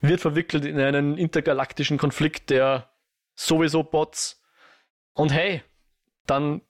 [0.00, 2.90] wird verwickelt in einen intergalaktischen Konflikt, der
[3.34, 4.42] sowieso Bots.
[5.14, 5.62] Und hey,
[6.26, 6.62] dann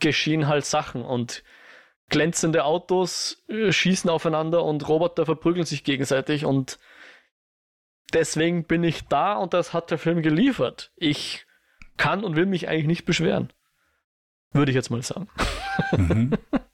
[0.00, 1.42] geschehen halt Sachen und
[2.08, 6.78] glänzende Autos äh, schießen aufeinander und Roboter verprügeln sich gegenseitig und
[8.12, 10.92] deswegen bin ich da und das hat der Film geliefert.
[10.96, 11.46] Ich
[11.96, 13.52] kann und will mich eigentlich nicht beschweren.
[14.52, 15.28] Würde ich jetzt mal sagen.
[15.96, 16.32] Mhm.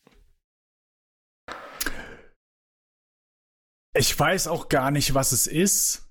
[3.99, 6.09] Ich weiß auch gar nicht, was es ist.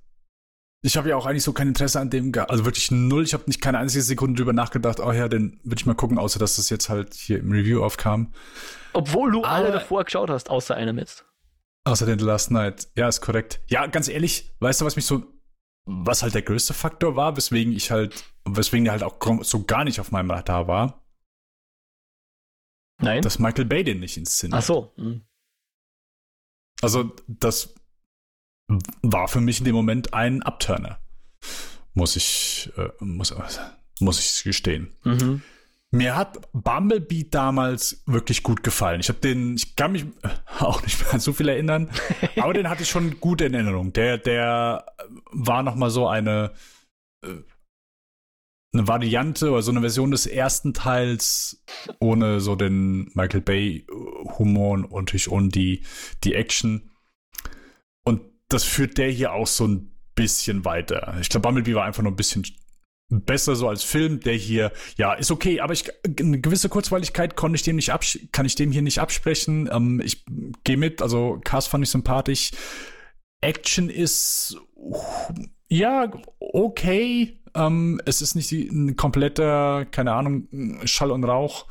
[0.82, 3.24] Ich habe ja auch eigentlich so kein Interesse an dem, also wirklich null.
[3.24, 6.18] Ich habe nicht keine einzige Sekunde drüber nachgedacht, oh ja, den würde ich mal gucken,
[6.18, 8.34] außer dass das jetzt halt hier im Review aufkam.
[8.92, 11.26] Obwohl du Aber, alle davor geschaut hast, außer einem jetzt.
[11.88, 12.90] Außer den Last Night.
[12.96, 13.62] Ja, ist korrekt.
[13.68, 15.24] Ja, ganz ehrlich, weißt du, was mich so,
[15.86, 19.86] was halt der größte Faktor war, weswegen ich halt, weswegen der halt auch so gar
[19.86, 21.08] nicht auf meinem Radar war?
[23.02, 23.22] Nein.
[23.22, 24.60] Dass Michael Bay den nicht inszeniert.
[24.60, 24.94] Ach so.
[24.98, 25.22] Hm.
[26.82, 27.74] Also, das
[29.02, 31.00] war für mich in dem Moment ein Abturner.
[31.94, 33.34] Muss ich, äh, muss,
[34.02, 34.94] muss ich gestehen.
[35.06, 35.42] Mhm.
[35.92, 39.00] Mir hat Bumblebee damals wirklich gut gefallen.
[39.00, 40.06] Ich habe den, ich kann mich
[40.60, 41.90] auch nicht mehr an so viel erinnern,
[42.38, 43.94] aber den hatte ich schon gut in Erinnerung.
[43.94, 44.86] Der, der
[45.32, 46.52] war noch mal so eine,
[47.24, 47.36] äh,
[48.74, 51.64] eine Variante oder so eine Version des ersten Teils
[52.00, 53.88] ohne so den Michael Bay
[54.38, 55.86] Humor und natürlich ohne die,
[56.24, 56.92] die Action
[58.50, 61.18] das führt der hier auch so ein bisschen weiter.
[61.22, 62.46] Ich glaube, Bumblebee war einfach nur ein bisschen
[63.10, 64.20] besser so als Film.
[64.20, 65.86] Der hier, ja, ist okay, aber ich,
[66.20, 67.92] eine gewisse Kurzweiligkeit konnte ich dem nicht
[68.32, 69.70] kann ich dem hier nicht absprechen.
[69.72, 70.26] Ähm, ich
[70.64, 72.52] gehe mit, also Cast fand ich sympathisch.
[73.42, 74.58] Action ist,
[75.70, 77.40] ja, okay.
[77.56, 81.68] Ähm, es ist nicht die, ein kompletter, keine Ahnung, Schall und Rauch.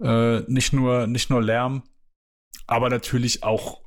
[0.00, 1.82] Äh, nicht nur, nicht nur Lärm,
[2.66, 3.82] aber natürlich auch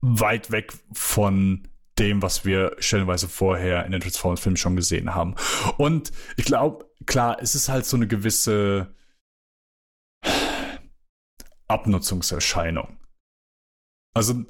[0.00, 1.66] weit weg von
[1.98, 5.34] dem, was wir stellenweise vorher in den Transformers-Filmen schon gesehen haben.
[5.76, 8.94] Und ich glaube, klar, es ist halt so eine gewisse
[11.68, 12.98] Abnutzungserscheinung.
[14.14, 14.44] Also,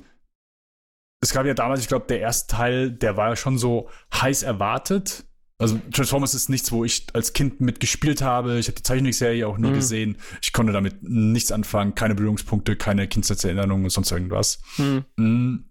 [1.21, 4.45] es gab ja damals, ich glaube, der erste Teil, der war ja schon so heiß
[4.45, 5.25] erwartet.
[5.61, 8.61] Also Transformers ist nichts, wo ich als Kind mitgespielt habe.
[8.61, 9.75] Ich habe die Zeichentrickserie auch nie mhm.
[9.75, 10.19] gesehen.
[10.41, 14.61] Ich konnte damit nichts anfangen, keine Berührungspunkte, keine Kindheitserinnerungen, sonst irgendwas.
[14.77, 15.68] Mhm.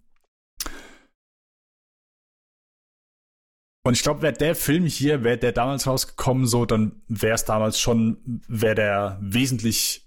[3.87, 7.45] Und ich glaube, wäre der Film hier, wäre der damals rausgekommen, so, dann wäre es
[7.45, 10.05] damals schon, wäre der wesentlich,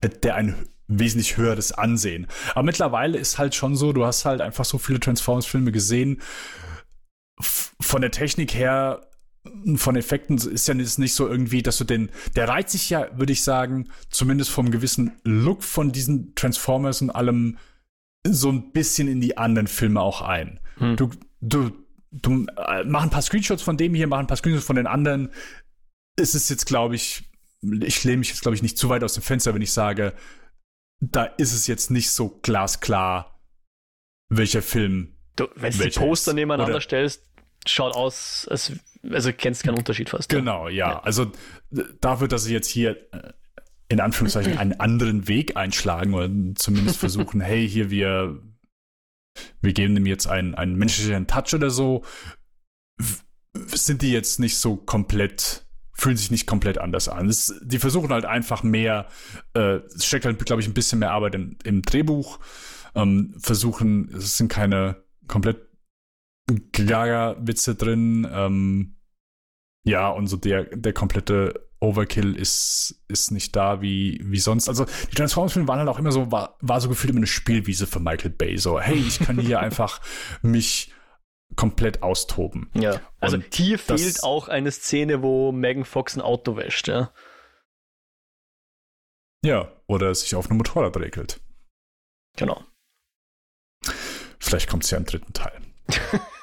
[0.00, 0.54] hätte der ein
[0.86, 2.28] wesentlich höheres Ansehen.
[2.52, 6.22] Aber mittlerweile ist halt schon so, du hast halt einfach so viele Transformers-Filme gesehen.
[7.40, 9.10] Von der Technik her,
[9.74, 13.32] von Effekten ist ja nicht so irgendwie, dass du den, der reizt sich ja, würde
[13.32, 17.58] ich sagen, zumindest vom gewissen Look von diesen Transformers und allem
[18.24, 20.60] so ein bisschen in die anderen Filme auch ein.
[20.78, 20.94] Hm.
[20.94, 21.10] Du,
[21.40, 21.72] du,
[22.22, 24.86] du äh, mach ein paar Screenshots von dem hier, mach ein paar Screenshots von den
[24.86, 25.30] anderen.
[26.16, 27.28] Es ist jetzt, glaube ich,
[27.62, 30.12] ich lehne mich jetzt, glaube ich, nicht zu weit aus dem Fenster, wenn ich sage,
[31.00, 33.40] da ist es jetzt nicht so glasklar,
[34.28, 35.16] welcher Film.
[35.36, 36.36] Du, wenn du die Poster ist.
[36.36, 37.22] nebeneinander Oder, stellst,
[37.66, 38.72] schaut aus, als,
[39.10, 40.28] also kennst keinen Unterschied fast.
[40.30, 40.92] Genau, ja.
[40.92, 41.00] ja.
[41.00, 41.30] Also
[42.00, 43.32] dafür, dass ich jetzt hier äh,
[43.88, 48.40] in Anführungszeichen einen anderen Weg einschlagen oder zumindest versuchen, hey, hier wir
[49.60, 52.04] wir geben dem jetzt einen, einen menschlichen Touch oder so,
[53.66, 57.26] sind die jetzt nicht so komplett, fühlen sich nicht komplett anders an.
[57.26, 59.08] Das, die versuchen halt einfach mehr,
[59.54, 62.38] äh, es steckt halt, glaube ich, ein bisschen mehr Arbeit im, im Drehbuch,
[62.94, 65.66] ähm, versuchen, es sind keine komplett
[66.72, 68.26] Gaga-Witze drin.
[68.30, 68.96] Ähm,
[69.84, 74.68] ja, und so der, der komplette Overkill ist, ist nicht da wie, wie sonst.
[74.68, 77.86] Also die Transformers-Filme waren halt auch immer so, war, war so gefühlt immer eine Spielwiese
[77.86, 78.56] für Michael Bay.
[78.56, 80.00] So, hey, ich kann hier einfach
[80.42, 80.92] mich
[81.54, 82.70] komplett austoben.
[82.74, 87.12] Ja, also und hier fehlt auch eine Szene, wo Megan Fox ein Auto wäscht, ja.
[89.44, 91.40] Ja, oder sich auf einem Motorrad regelt.
[92.36, 92.64] Genau.
[94.38, 95.60] Vielleicht kommt es ja im dritten Teil.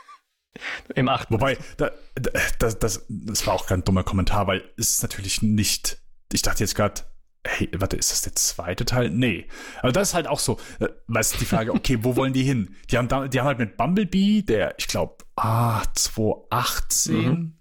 [0.95, 1.33] Im achten.
[1.33, 5.41] Wobei, da, da, das, das, das war auch kein dummer Kommentar, weil es ist natürlich
[5.41, 5.97] nicht.
[6.31, 7.01] Ich dachte jetzt gerade,
[7.45, 9.09] hey, warte, ist das der zweite Teil?
[9.09, 9.47] Nee.
[9.81, 12.43] Aber das ist halt auch so, äh, weißt du, die Frage, okay, wo wollen die
[12.43, 12.75] hin?
[12.89, 17.57] Die haben, da, die haben halt mit Bumblebee, der, ich glaube, ah, 2018 mhm.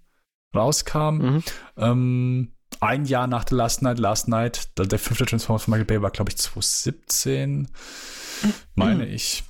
[0.55, 1.43] rauskam, mhm.
[1.77, 6.01] Ähm, ein Jahr nach The Last Night, Last Night, der fünfte Transformers von Michael Bay
[6.01, 7.69] war, glaube ich, 2017,
[8.75, 9.13] meine mhm.
[9.13, 9.43] ich.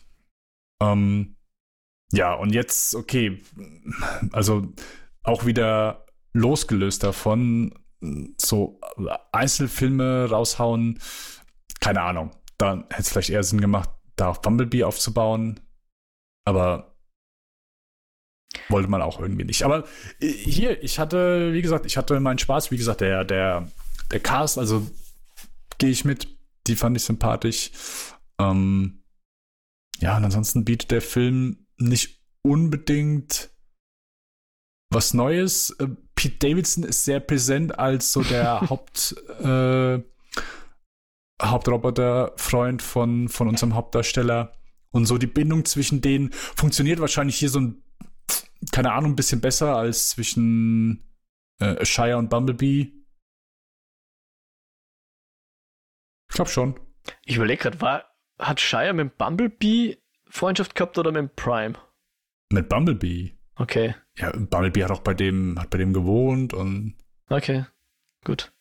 [0.82, 1.36] Ähm,
[2.12, 3.42] ja, und jetzt, okay,
[4.32, 4.74] also
[5.24, 7.74] auch wieder losgelöst davon,
[8.38, 8.80] so
[9.32, 11.00] Einzelfilme raushauen,
[11.80, 12.32] keine Ahnung.
[12.58, 15.60] Da hätte es vielleicht eher Sinn gemacht, da auf Bumblebee aufzubauen.
[16.46, 16.96] Aber
[18.70, 19.64] wollte man auch irgendwie nicht.
[19.64, 19.86] Aber
[20.20, 22.72] hier, ich hatte, wie gesagt, ich hatte meinen Spaß.
[22.72, 23.72] Wie gesagt, der, der,
[24.12, 24.88] der Cast, also
[25.78, 26.28] gehe ich mit.
[26.68, 27.72] Die fand ich sympathisch.
[28.40, 29.04] Ähm,
[30.00, 33.52] ja, und ansonsten bietet der Film nicht unbedingt
[34.90, 35.72] was Neues.
[35.80, 40.02] Äh, Pete Davidson ist sehr präsent als so der Haupt, äh,
[41.41, 44.54] Hauptroboter-Freund von, von unserem Hauptdarsteller.
[44.91, 47.84] Und so die Bindung zwischen denen funktioniert wahrscheinlich hier so ein,
[48.72, 51.04] keine Ahnung, ein bisschen besser als zwischen
[51.60, 52.94] äh, Shire und Bumblebee.
[56.30, 56.80] Ich glaube schon.
[57.26, 58.06] Ich überlege gerade,
[58.40, 60.03] hat Shire mit Bumblebee
[60.34, 61.76] Freundschaft gehabt oder mit Prime?
[62.52, 63.38] Mit Bumblebee.
[63.56, 63.94] Okay.
[64.18, 66.96] Ja, Bumblebee hat auch bei dem, hat bei dem gewohnt und.
[67.30, 67.66] Okay,
[68.26, 68.52] gut.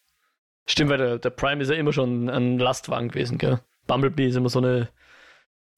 [0.67, 3.61] Stimmt, weil der, der Prime ist ja immer schon ein Lastwagen gewesen, gell?
[3.87, 4.91] Bumblebee ist immer so eine,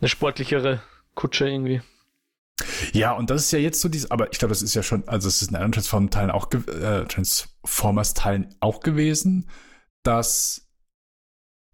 [0.00, 0.82] eine sportlichere
[1.14, 1.80] Kutsche irgendwie.
[2.92, 5.06] Ja, und das ist ja jetzt so dieses, aber ich glaube, das ist ja schon,
[5.08, 9.48] also es ist in anderen Transformers-Teilen auch, äh, Transformers-Teilen auch gewesen,
[10.02, 10.68] dass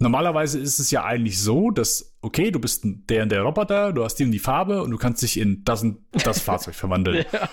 [0.02, 4.02] Normalerweise ist es ja eigentlich so, dass, okay, du bist der und der Roboter, du
[4.02, 7.26] hast die und die Farbe und du kannst dich in das und das Fahrzeug verwandeln.
[7.30, 7.50] Ja.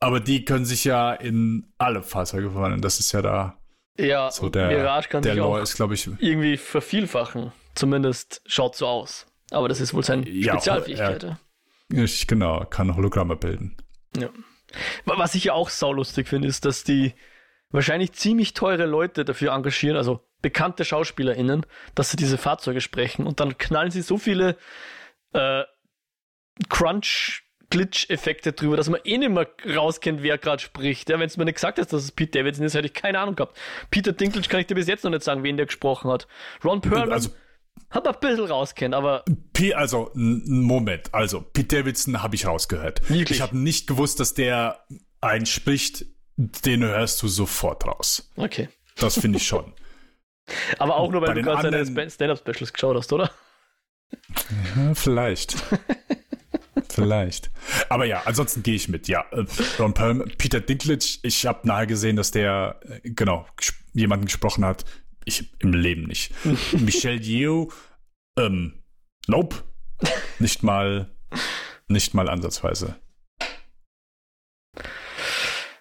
[0.00, 2.82] Aber die können sich ja in alle Fahrzeuge verwandeln.
[2.82, 3.60] Das ist ja da.
[3.98, 7.52] Ja, so der, Mirage kann der sich Lore auch ist, glaube ich, irgendwie vervielfachen.
[7.76, 9.26] Zumindest schaut so aus.
[9.52, 11.22] Aber das ist wohl seine ja, Spezialfähigkeit.
[11.22, 11.38] Er,
[11.94, 13.76] er, genau, kann Hologramme bilden.
[14.16, 14.28] Ja.
[15.04, 17.14] Was ich ja auch saulustig finde, ist, dass die
[17.70, 21.66] wahrscheinlich ziemlich teure Leute dafür engagieren, also bekannte SchauspielerInnen,
[21.96, 24.56] dass sie diese Fahrzeuge sprechen und dann knallen sie so viele
[25.32, 25.64] äh,
[26.68, 31.10] Crunch- Glitch-Effekte drüber, dass man eh nicht mehr rauskennt, wer gerade spricht.
[31.10, 33.18] Ja, wenn es mir nicht gesagt hast, dass es Pete Davidson ist, hätte ich keine
[33.18, 33.58] Ahnung gehabt.
[33.90, 36.28] Peter Dinklage kann ich dir bis jetzt noch nicht sagen, wen der gesprochen hat.
[36.62, 37.30] Ron Perlman also,
[37.90, 39.24] hat man ein bisschen rauskennt, aber.
[39.52, 41.12] P also, Moment.
[41.12, 43.10] Also, Pete Davidson habe ich rausgehört.
[43.10, 43.38] Wirklich?
[43.38, 44.86] Ich habe nicht gewusst, dass der
[45.20, 46.06] einen spricht,
[46.36, 48.30] den hörst du sofort raus.
[48.36, 48.68] Okay.
[48.94, 49.74] Das finde ich schon.
[50.78, 53.30] Aber auch nur, weil Bei du gerade seine Stand-Up-Specials geschaut hast, oder?
[54.76, 55.56] Ja, vielleicht.
[56.88, 57.50] vielleicht.
[57.88, 59.08] Aber ja, ansonsten gehe ich mit.
[59.08, 59.44] Ja, äh,
[59.78, 63.46] Ron Perlman, Peter Dinklage, ich habe nahe gesehen, dass der, äh, genau,
[63.92, 64.84] jemanden gesprochen hat.
[65.24, 66.32] Ich im Leben nicht.
[66.72, 67.72] Michelle Yeoh,
[68.38, 68.84] ähm,
[69.26, 69.56] nope.
[70.38, 71.10] Nicht mal,
[71.88, 72.96] nicht mal ansatzweise.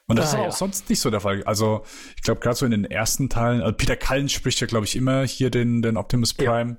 [0.07, 0.51] Und das ah, ist auch ja.
[0.51, 1.43] sonst nicht so der Fall.
[1.45, 1.83] Also,
[2.15, 4.95] ich glaube, gerade so in den ersten Teilen, also Peter Cullen spricht ja, glaube ich,
[4.95, 6.77] immer hier den, den Optimus Prime.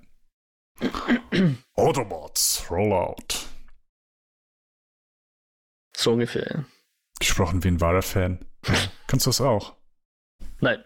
[0.81, 0.91] Ja.
[1.75, 3.49] Autobots, Rollout.
[5.97, 6.65] So ungefähr.
[7.19, 8.45] Gesprochen wie ein wahrer Fan.
[9.07, 9.75] Kannst du das auch?
[10.61, 10.85] Nein.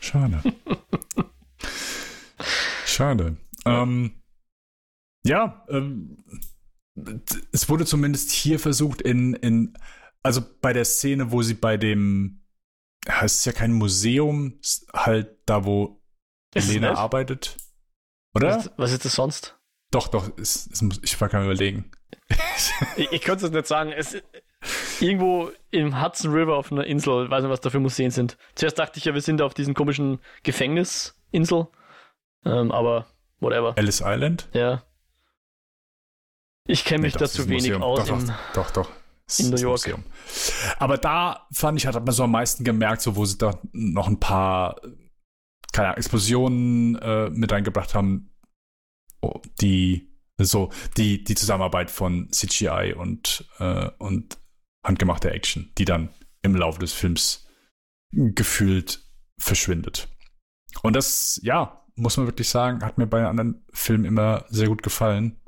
[0.00, 0.42] Schade.
[2.86, 3.36] Schade.
[3.64, 4.22] Ähm,
[5.24, 6.24] ja, ähm,
[7.52, 9.76] es wurde zumindest hier versucht, in, in,
[10.22, 12.42] also bei der Szene, wo sie bei dem,
[13.06, 14.58] ja, es ist ja kein Museum,
[14.94, 16.02] halt da, wo
[16.54, 17.56] ist Elena arbeitet.
[18.34, 18.56] Oder?
[18.56, 19.58] Was, was, ist das sonst?
[19.90, 21.90] Doch, doch, es, es muss, ich war gerade überlegen.
[22.96, 23.92] ich, ich könnte es nicht sagen.
[23.92, 24.16] Es,
[25.00, 28.36] irgendwo im Hudson River auf einer Insel, weiß nicht, was da für Museen sind.
[28.54, 31.68] Zuerst dachte ich ja, wir sind auf diesen komischen Gefängnisinsel.
[32.44, 33.06] Ähm, aber
[33.40, 33.74] whatever.
[33.76, 34.48] Ellis Island?
[34.52, 34.82] Ja.
[36.66, 38.06] Ich kenne mich nee, da zu wenig aus.
[38.06, 38.70] Doch, doch, doch.
[38.70, 38.90] doch.
[39.38, 39.80] In New York.
[39.80, 40.04] Museum.
[40.78, 44.06] Aber da fand ich, hat man so am meisten gemerkt, so wo sie da noch
[44.06, 44.80] ein paar
[45.76, 48.30] keine Ahnung, Explosionen äh, mit reingebracht haben,
[49.20, 54.38] oh, die So, die, die Zusammenarbeit von CGI und, äh, und
[54.84, 56.10] handgemachter Action, die dann
[56.42, 57.46] im Laufe des Films
[58.10, 59.02] gefühlt
[59.38, 60.08] verschwindet.
[60.82, 64.82] Und das, ja, muss man wirklich sagen, hat mir bei anderen Filmen immer sehr gut
[64.82, 65.40] gefallen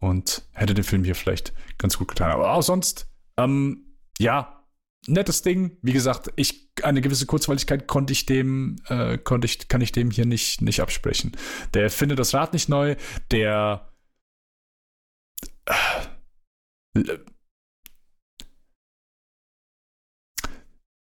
[0.00, 2.30] und hätte den Film hier vielleicht ganz gut getan.
[2.30, 4.64] Aber auch sonst, ähm, ja,
[5.06, 5.76] nettes Ding.
[5.82, 10.10] Wie gesagt, ich eine gewisse Kurzweiligkeit konnte ich dem, äh, konnte ich, kann ich dem
[10.10, 11.36] hier nicht, nicht absprechen.
[11.74, 12.96] Der findet das Rad nicht neu,
[13.30, 13.92] der
[15.66, 17.18] äh,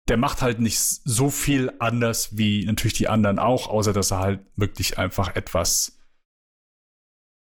[0.07, 4.19] der macht halt nicht so viel anders wie natürlich die anderen auch, außer dass er
[4.19, 5.97] halt wirklich einfach etwas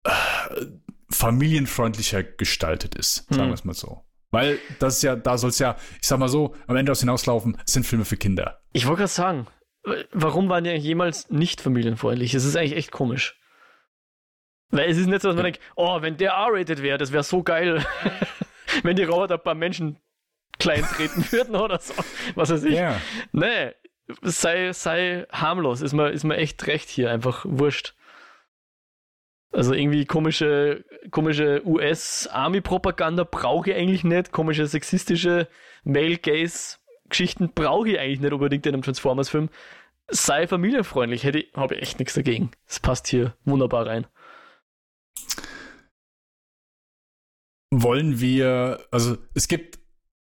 [0.04, 0.66] äh,
[1.10, 3.48] familienfreundlicher gestaltet ist, sagen hm.
[3.48, 4.04] wir es mal so.
[4.30, 7.00] Weil das ist ja, da soll es ja, ich sag mal so, am Ende aus
[7.00, 8.60] hinauslaufen, sind Filme für Kinder.
[8.72, 9.46] Ich wollte gerade sagen,
[10.12, 12.34] warum waren die jemals nicht familienfreundlich?
[12.34, 13.38] Es ist eigentlich echt komisch.
[14.70, 15.52] Weil es ist nicht so, dass man ja.
[15.52, 17.86] denkt, oh, wenn der R-rated wäre, das wäre so geil.
[18.82, 19.98] wenn die Roboter ein paar Menschen
[20.58, 21.94] klein treten würden oder so.
[22.34, 22.74] Was weiß ich.
[22.74, 23.00] Ja.
[23.32, 23.72] Nee,
[24.22, 27.94] sei, sei harmlos, ist mir, ist mir echt recht hier, einfach wurscht.
[29.50, 35.48] Also irgendwie komische, komische US-Army-Propaganda brauche ich eigentlich nicht, komische sexistische
[35.84, 39.48] Male-Gaze-Geschichten brauche ich eigentlich nicht unbedingt in einem Transformers-Film.
[40.10, 42.50] Sei familienfreundlich, hätte ich, habe ich echt nichts dagegen.
[42.66, 44.06] Das passt hier wunderbar rein.
[47.70, 49.78] Wollen wir, also es gibt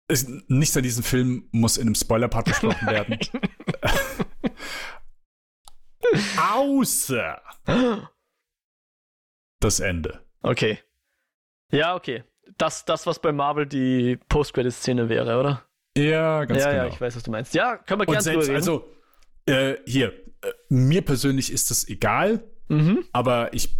[0.08, 3.18] es, nichts an diesem Film muss in einem Spoiler-Part besprochen werden.
[6.38, 7.40] Außer
[9.64, 10.20] das Ende.
[10.42, 10.78] Okay.
[11.70, 12.22] Ja, okay.
[12.58, 15.64] Das, das was bei Marvel die Post-Credit-Szene wäre, oder?
[15.96, 16.84] Ja, ganz ja, genau.
[16.84, 17.54] Ja, ich weiß, was du meinst.
[17.54, 18.54] Ja, können wir gerne reden.
[18.54, 18.88] Also,
[19.46, 20.12] äh, hier,
[20.42, 23.04] äh, mir persönlich ist das egal, mhm.
[23.12, 23.76] aber ich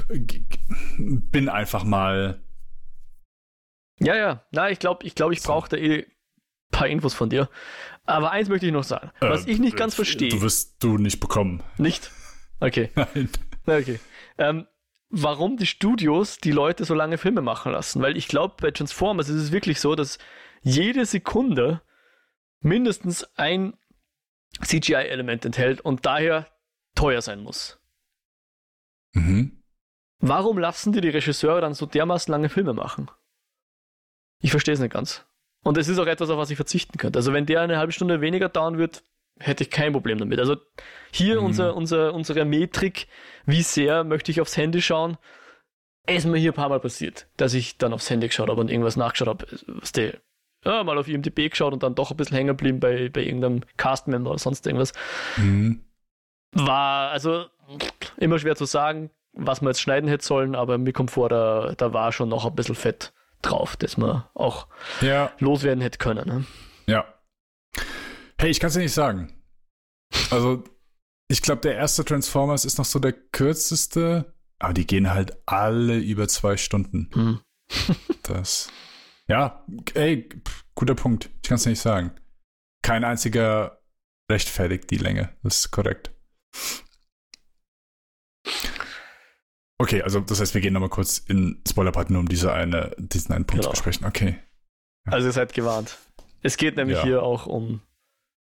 [0.99, 2.43] bin einfach mal.
[4.01, 4.45] Ja, ja.
[4.51, 6.07] Na, ich glaube, ich, glaub, ich brauche da eh
[6.71, 7.49] paar Infos von dir.
[8.05, 10.29] Aber eins möchte ich noch sagen, äh, was ich nicht ganz verstehe.
[10.29, 11.63] Du wirst du nicht bekommen.
[11.79, 12.11] Nicht?
[12.61, 12.91] Okay.
[12.95, 13.29] Nein.
[13.67, 13.99] Okay.
[14.37, 14.67] Ähm,
[15.15, 18.03] warum die Studios die Leute so lange Filme machen lassen?
[18.03, 20.19] Weil ich glaube, bei Transformers ist es wirklich so, dass
[20.63, 21.83] jede Sekunde
[22.61, 23.75] mindestens ein
[24.63, 26.47] CGI-Element enthält und daher
[26.95, 27.79] teuer sein muss.
[29.13, 29.63] Mhm.
[30.19, 33.11] Warum lassen die die Regisseure dann so dermaßen lange Filme machen?
[34.41, 35.25] Ich verstehe es nicht ganz.
[35.63, 37.19] Und es ist auch etwas, auf was ich verzichten könnte.
[37.19, 39.03] Also wenn der eine halbe Stunde weniger dauern wird,
[39.39, 40.39] hätte ich kein Problem damit.
[40.39, 40.57] Also
[41.13, 41.47] hier mhm.
[41.47, 43.09] unser, unser, unsere Metrik,
[43.47, 45.17] wie sehr möchte ich aufs Handy schauen,
[46.07, 48.71] ist mir hier ein paar Mal passiert, dass ich dann aufs Handy geschaut habe und
[48.71, 49.47] irgendwas nachgeschaut habe,
[50.65, 53.63] ja, mal auf IMDb geschaut und dann doch ein bisschen hängen geblieben bei, bei irgendeinem
[53.77, 54.93] Cast-Member oder sonst irgendwas.
[55.37, 55.85] Mhm.
[56.53, 57.47] War also
[58.17, 61.75] immer schwer zu sagen, was man jetzt schneiden hätte sollen, aber mir kommt vor, da,
[61.77, 63.13] da war schon noch ein bisschen Fett
[63.43, 64.69] drauf, das man auch
[65.01, 65.33] ja.
[65.39, 66.27] loswerden hätte können.
[66.27, 66.45] Ne?
[68.45, 69.33] Hey, ich kann es dir nicht sagen.
[70.31, 70.65] Also,
[71.29, 75.97] ich glaube, der erste Transformers ist noch so der kürzeste, aber die gehen halt alle
[75.97, 77.09] über zwei Stunden.
[77.15, 77.41] Hm.
[78.23, 78.71] das.
[79.29, 79.65] Ja,
[79.95, 80.29] ey,
[80.75, 81.31] guter Punkt.
[81.43, 82.13] Ich kann es nicht sagen.
[82.83, 83.81] Kein einziger
[84.31, 85.35] rechtfertigt die Länge.
[85.43, 86.13] Das ist korrekt.
[89.79, 93.33] Okay, also das heißt, wir gehen nochmal kurz in Spoiler-Part nur um diese eine, diesen
[93.33, 93.73] einen Punkt genau.
[93.73, 94.05] zu besprechen.
[94.07, 94.39] Okay.
[95.07, 95.13] Ja.
[95.13, 95.97] Also ihr seid gewarnt.
[96.43, 97.05] Es geht nämlich ja.
[97.05, 97.81] hier auch um.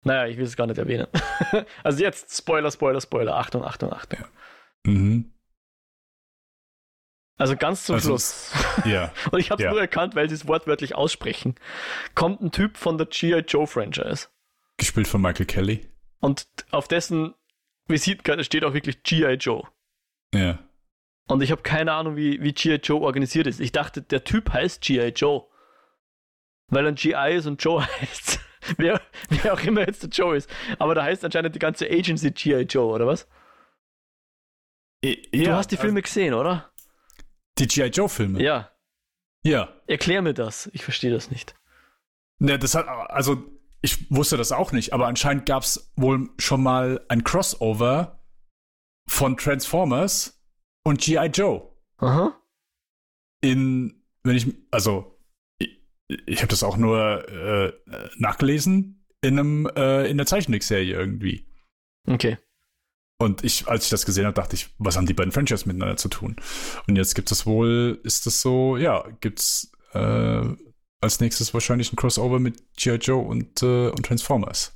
[0.04, 1.06] Naja, ich will es gar nicht erwähnen.
[1.82, 3.36] also jetzt Spoiler, Spoiler, Spoiler.
[3.36, 4.20] Achtung, Achtung, Achtung.
[4.20, 4.92] Ja.
[4.92, 5.32] Mhm.
[7.38, 8.52] Also ganz zum also Schluss.
[8.84, 9.12] Ja.
[9.30, 9.70] Und ich habe es ja.
[9.70, 11.54] nur erkannt, weil sie es wortwörtlich aussprechen.
[12.14, 13.44] Kommt ein Typ von der G.I.
[13.46, 14.28] Joe Franchise.
[14.76, 15.88] Gespielt von Michael Kelly.
[16.20, 17.34] Und auf dessen
[17.86, 19.34] Visitenkarte steht auch wirklich G.I.
[19.34, 19.62] Joe.
[20.34, 20.58] Ja.
[21.28, 22.76] Und ich habe keine Ahnung, wie, wie G.I.
[22.76, 23.60] Joe organisiert ist.
[23.60, 25.08] Ich dachte, der Typ heißt G.I.
[25.08, 25.46] Joe.
[26.68, 27.36] Weil ein G.I.
[27.36, 28.40] ist und Joe heißt.
[28.76, 30.50] Wer, wer auch immer jetzt der Joe ist.
[30.78, 32.62] Aber da heißt anscheinend die ganze Agency G.I.
[32.62, 33.26] Joe, oder was?
[35.04, 36.70] Ja, du hast die Filme also, gesehen, oder?
[37.58, 37.86] Die G.I.
[37.86, 38.42] Joe-Filme?
[38.42, 38.70] Ja.
[39.44, 39.72] Ja.
[39.86, 40.68] Erklär mir das.
[40.72, 41.54] Ich verstehe das nicht.
[42.38, 43.44] Ne, das hat, also,
[43.80, 48.20] ich wusste das auch nicht, aber anscheinend gab es wohl schon mal ein Crossover
[49.08, 50.40] von Transformers
[50.84, 51.26] und G.I.
[51.26, 51.68] Joe.
[51.98, 52.36] Aha.
[53.40, 55.17] In, wenn ich, also,
[56.08, 57.72] ich, habe das auch nur äh,
[58.16, 61.46] nachgelesen in einem, äh, in der Zeichentrickserie irgendwie.
[62.06, 62.38] Okay.
[63.20, 65.96] Und ich, als ich das gesehen habe, dachte ich, was haben die beiden Franchises miteinander
[65.96, 66.36] zu tun?
[66.86, 70.44] Und jetzt gibt es wohl, ist es so, ja, gibt's äh,
[71.00, 72.96] als nächstes wahrscheinlich ein Crossover mit G.I.
[72.96, 74.72] Joe und, äh, und Transformers.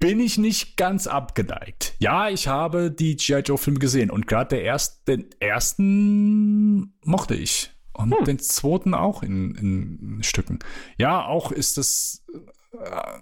[0.00, 1.94] bin ich nicht ganz abgeneigt.
[2.00, 3.38] Ja, ich habe die G.I.
[3.40, 7.70] Joe-Filme gesehen und gerade der erst, den ersten mochte ich.
[7.94, 8.24] Und hm.
[8.24, 10.58] den zweiten auch in, in, Stücken.
[10.96, 12.24] Ja, auch ist das.
[12.72, 13.20] Äh,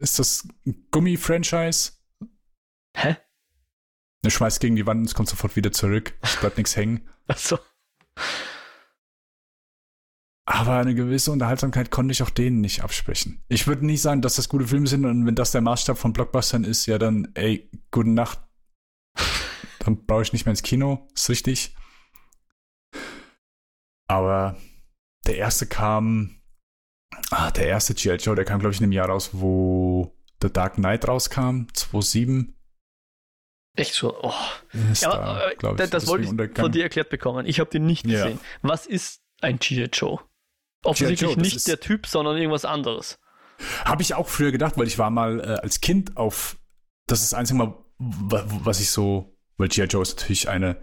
[0.00, 0.46] ist das
[0.92, 1.92] Gummi-Franchise?
[2.96, 3.16] Hä?
[4.22, 6.16] Er schmeißt gegen die Wand und es kommt sofort wieder zurück.
[6.22, 7.08] Es bleibt nichts hängen.
[7.26, 7.58] Ach so.
[10.48, 13.44] Aber eine gewisse Unterhaltsamkeit konnte ich auch denen nicht absprechen.
[13.48, 16.14] Ich würde nicht sagen, dass das gute Filme sind und wenn das der Maßstab von
[16.14, 18.40] Blockbustern ist, ja dann, ey, gute Nacht.
[19.80, 21.74] Dann brauche ich nicht mehr ins Kino, ist richtig.
[24.08, 24.56] Aber
[25.26, 26.40] der erste kam,
[27.30, 28.16] ah, der erste G.I.
[28.16, 32.54] Joe, der kam, glaube ich, in einem Jahr raus, wo The Dark Knight rauskam, 2007.
[33.76, 34.18] Echt so?
[34.22, 34.32] Oh.
[35.00, 37.46] Ja, da, äh, das wollte ich von dir erklärt bekommen.
[37.46, 38.40] Ich habe den nicht gesehen.
[38.42, 38.68] Ja.
[38.68, 39.88] Was ist ein G.I.
[39.92, 40.18] Joe?
[40.84, 43.18] Offensichtlich Joe, nicht der Typ, sondern irgendwas anderes.
[43.84, 46.56] Habe ich auch früher gedacht, weil ich war mal äh, als Kind auf,
[47.06, 49.84] das ist das einzige Mal, was ich so, weil G.I.
[49.84, 50.80] Joe ist natürlich eine,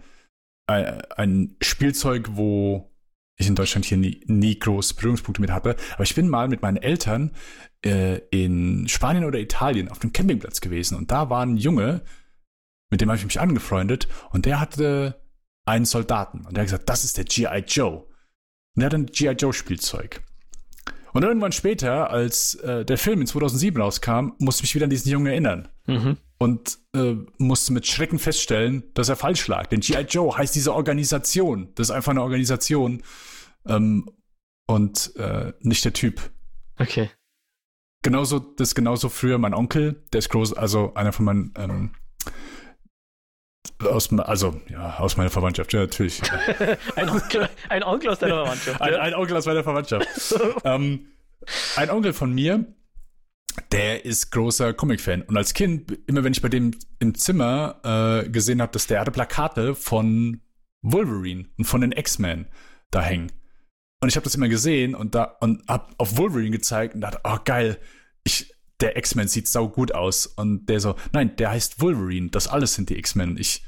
[0.66, 2.95] ein, ein Spielzeug, wo
[3.36, 5.76] ich in Deutschland hier nie, nie groß Berührungspunkte mit hatte.
[5.94, 7.32] Aber ich bin mal mit meinen Eltern
[7.84, 12.02] äh, in Spanien oder Italien auf dem Campingplatz gewesen und da war ein Junge,
[12.90, 15.20] mit dem habe ich mich angefreundet und der hatte
[15.66, 17.64] einen Soldaten und der hat gesagt, das ist der G.I.
[17.66, 18.06] Joe.
[18.74, 19.32] Und er hat ein G.I.
[19.32, 20.22] Joe Spielzeug.
[21.12, 24.90] Und irgendwann später, als äh, der Film in 2007 rauskam, musste ich mich wieder an
[24.90, 25.68] diesen Jungen erinnern.
[25.86, 26.18] Mhm.
[26.38, 29.66] Und äh, musste mit Schrecken feststellen, dass er falsch lag.
[29.66, 30.02] Denn G.I.
[30.02, 31.72] Joe heißt diese Organisation.
[31.74, 33.02] Das ist einfach eine Organisation.
[33.66, 34.10] Ähm,
[34.66, 36.30] und äh, nicht der Typ.
[36.78, 37.10] Okay.
[38.02, 41.90] Genauso, das ist genauso früher mein Onkel, der ist groß, also einer von meinen ähm,
[43.84, 46.22] aus, also, ja, aus meiner Verwandtschaft, ja, natürlich.
[46.96, 48.80] ein, Onkel, ein Onkel aus deiner Verwandtschaft.
[48.80, 50.06] Ein, ein Onkel aus meiner Verwandtschaft.
[50.64, 51.06] ähm,
[51.76, 52.64] ein Onkel von mir,
[53.72, 55.22] der ist großer Comic-Fan.
[55.22, 57.80] Und als Kind, immer wenn ich bei dem im Zimmer
[58.24, 60.40] äh, gesehen habe, dass der hatte Plakate von
[60.82, 62.46] Wolverine und von den X-Men
[62.90, 63.32] da hängen.
[64.00, 67.20] Und ich habe das immer gesehen und da und hab auf Wolverine gezeigt und dachte,
[67.24, 67.78] oh geil,
[68.24, 70.26] ich der X-Men sieht sau gut aus.
[70.26, 72.28] Und der so, nein, der heißt Wolverine.
[72.30, 73.36] Das alles sind die X-Men.
[73.38, 73.64] Ich,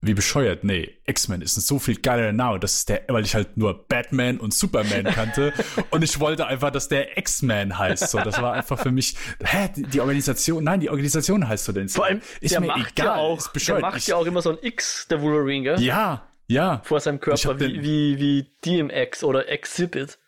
[0.00, 2.60] wie bescheuert, nee, X-Men ist ein so viel geiler Name.
[2.60, 5.52] Das ist der, weil ich halt nur Batman und Superman kannte.
[5.90, 8.10] und ich wollte einfach, dass der X-Men heißt.
[8.10, 11.72] So, das war einfach für mich, hä, die, die, Organisation, nein, die Organisation heißt so
[11.72, 11.88] denn.
[11.88, 13.82] Vor allem, ist der mir macht egal, ja auch, ist bescheuert.
[13.82, 15.80] Der macht ich, ja auch immer so ein X, der Wolverine, gell?
[15.80, 16.80] Ja, ja.
[16.84, 20.18] Vor seinem Körper, wie, wie, wie DMX oder Exhibit.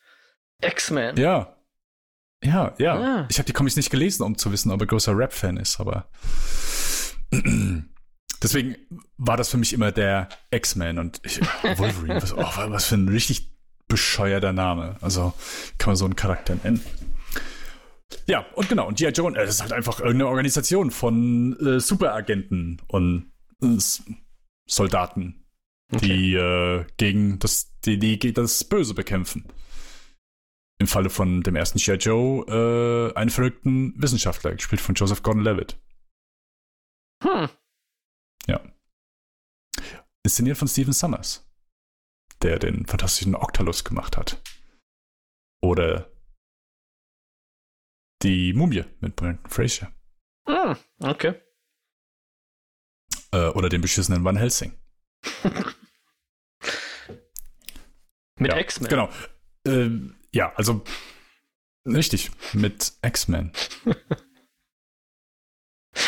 [0.63, 1.17] X-Men.
[1.17, 1.57] Ja,
[2.43, 2.95] ja, ja.
[2.97, 3.27] Ah.
[3.31, 6.09] Ich habe die Comics nicht gelesen, um zu wissen, ob er großer Rap-Fan ist, aber
[8.43, 8.77] deswegen
[9.17, 11.41] war das für mich immer der X-Men und ich,
[11.77, 12.23] Wolverine.
[12.23, 13.51] was, oh, was für ein richtig
[13.89, 14.97] bescheuerter Name.
[15.01, 15.35] Also
[15.79, 16.81] kann man so einen Charakter nennen.
[18.27, 19.11] Ja, und genau, und G.I.
[19.11, 23.77] Joe, das ist halt einfach irgendeine Organisation von äh, Superagenten und äh,
[24.67, 25.45] Soldaten,
[25.93, 26.07] okay.
[26.07, 29.45] die äh, gegen das, die, die das Böse bekämpfen
[30.79, 31.97] im Falle von dem ersten G.I.
[31.97, 35.79] Joe äh, einen verrückten Wissenschaftler, gespielt von Joseph Gordon-Levitt.
[37.23, 37.51] Hm.
[38.47, 38.61] Ja.
[40.25, 41.49] Inszeniert von Stephen Summers,
[42.43, 44.41] der den fantastischen Octalus gemacht hat.
[45.63, 46.11] Oder
[48.23, 49.93] die Mumie mit Brandon Fraser.
[50.47, 51.41] Hm, okay.
[53.33, 54.79] Äh, oder den beschissenen Van Helsing.
[58.39, 58.89] mit ja, X-Men.
[58.89, 59.09] Genau.
[59.67, 59.91] Äh,
[60.33, 60.85] ja, also
[61.87, 63.53] richtig, mit X-Men.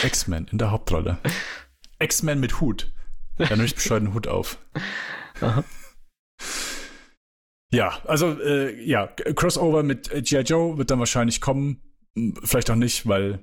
[0.03, 1.19] X-Men in der Hauptrolle.
[2.03, 2.93] X-Men mit Hut.
[3.39, 4.59] Hat nämlich bescheuerten Hut auf.
[5.41, 5.65] Aha.
[7.73, 10.43] Ja, also äh, ja, Crossover mit G.I.
[10.43, 11.81] Joe wird dann wahrscheinlich kommen.
[12.45, 13.43] Vielleicht auch nicht, weil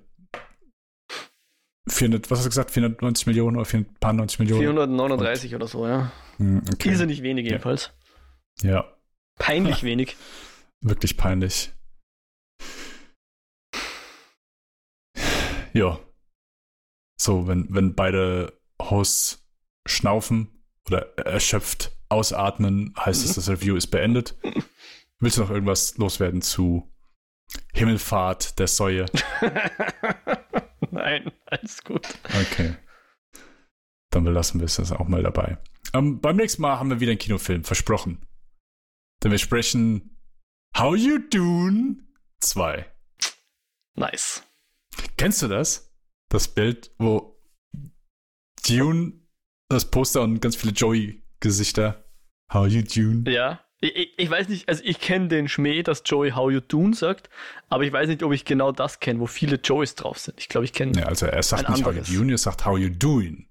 [1.88, 4.62] 400, was hast du gesagt, 490 Millionen oder 490 Millionen?
[4.62, 6.12] 439 Und, oder so, ja.
[6.38, 6.90] Hm, okay.
[6.90, 7.92] Diese nicht wenig jedenfalls.
[8.62, 8.86] Ja.
[9.40, 10.16] Peinlich wenig.
[10.82, 11.72] Wirklich peinlich.
[15.74, 16.00] Ja.
[17.22, 19.46] So, wenn, wenn beide Hosts
[19.86, 24.38] schnaufen oder erschöpft ausatmen, heißt es, das Review ist beendet.
[25.20, 26.90] Willst du noch irgendwas loswerden zu
[27.74, 29.06] Himmelfahrt der Säue?
[30.92, 32.08] Nein, alles gut.
[32.26, 32.76] Okay.
[34.12, 35.58] Dann belassen wir es das auch mal dabei.
[35.94, 38.26] Ähm, beim nächsten Mal haben wir wieder einen Kinofilm, versprochen.
[39.24, 40.18] Denn wir sprechen
[40.78, 42.08] How You Doing
[42.40, 42.86] 2.
[43.96, 44.44] Nice.
[45.18, 45.89] Kennst du das?
[46.30, 47.36] Das Bild, wo
[48.68, 49.14] Dune,
[49.70, 52.06] das Poster und ganz viele Joey-Gesichter.
[52.54, 53.30] How You Dune?
[53.32, 56.94] Ja, Ich, ich weiß nicht, also ich kenne den Schmäh, dass Joey How You Doing
[56.94, 57.30] sagt,
[57.70, 60.40] aber ich weiß nicht, ob ich genau das kenne, wo viele Joeys drauf sind.
[60.40, 61.00] Ich glaube, ich kenne.
[61.00, 62.10] Ja, also er sagt nicht How You anderes.
[62.10, 63.49] Doing, er sagt How You Doing.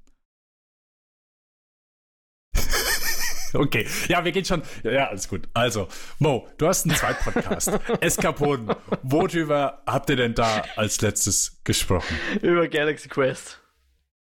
[3.55, 4.62] Okay, ja, wir gehen schon.
[4.83, 5.49] Ja, alles gut.
[5.55, 5.89] Also,
[6.19, 7.73] Mo, du hast einen Zweitpodcast.
[8.01, 8.75] Eskapoden.
[9.03, 12.16] Worüber habt ihr denn da als letztes gesprochen?
[12.43, 13.61] Über Galaxy Quest.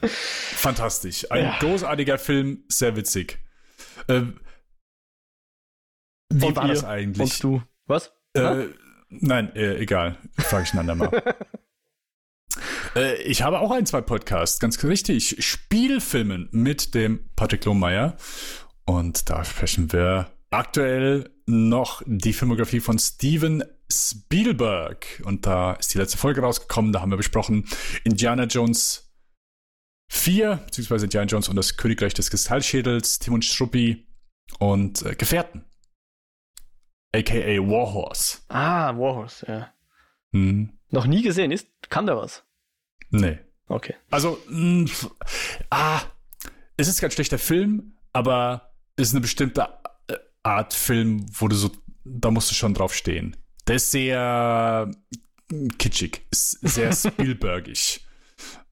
[0.02, 1.30] Fantastisch.
[1.30, 1.58] Ein Ja.
[1.58, 3.38] großartiger Film, sehr witzig.
[4.08, 4.40] Ähm,
[6.32, 6.74] wie Und war ihr?
[6.74, 7.20] das eigentlich?
[7.20, 7.62] Und du.
[7.86, 8.12] Was?
[8.34, 8.66] Äh,
[9.08, 10.16] nein, äh, egal.
[10.38, 11.10] Frage ich ein andermal.
[12.96, 15.44] äh, ich habe auch ein, zwei Podcasts, ganz richtig.
[15.44, 18.16] Spielfilmen mit dem Patrick Lohmeier.
[18.90, 25.22] Und da sprechen wir aktuell noch die Filmografie von Steven Spielberg.
[25.24, 26.92] Und da ist die letzte Folge rausgekommen.
[26.92, 27.68] Da haben wir besprochen
[28.02, 29.12] Indiana Jones
[30.10, 34.08] 4, beziehungsweise Indiana Jones und das Königreich des Kristallschädels, Tim und Struppi
[34.58, 35.64] und äh, Gefährten.
[37.14, 38.38] AKA Warhorse.
[38.48, 39.74] Ah, Warhorse, ja.
[40.32, 40.76] Hm.
[40.90, 41.68] Noch nie gesehen ist?
[41.88, 42.42] Kann der was?
[43.10, 43.38] Nee.
[43.68, 43.94] Okay.
[44.10, 45.10] Also, mh, f-
[45.70, 46.00] ah,
[46.76, 48.69] es ist kein schlechter Film, aber
[49.00, 49.68] ist eine bestimmte
[50.08, 51.70] äh, Art Film, wo du so,
[52.04, 53.36] da musst du schon drauf stehen.
[53.66, 54.90] Der ist sehr
[55.52, 58.04] äh, kitschig, ist sehr Spielbergig.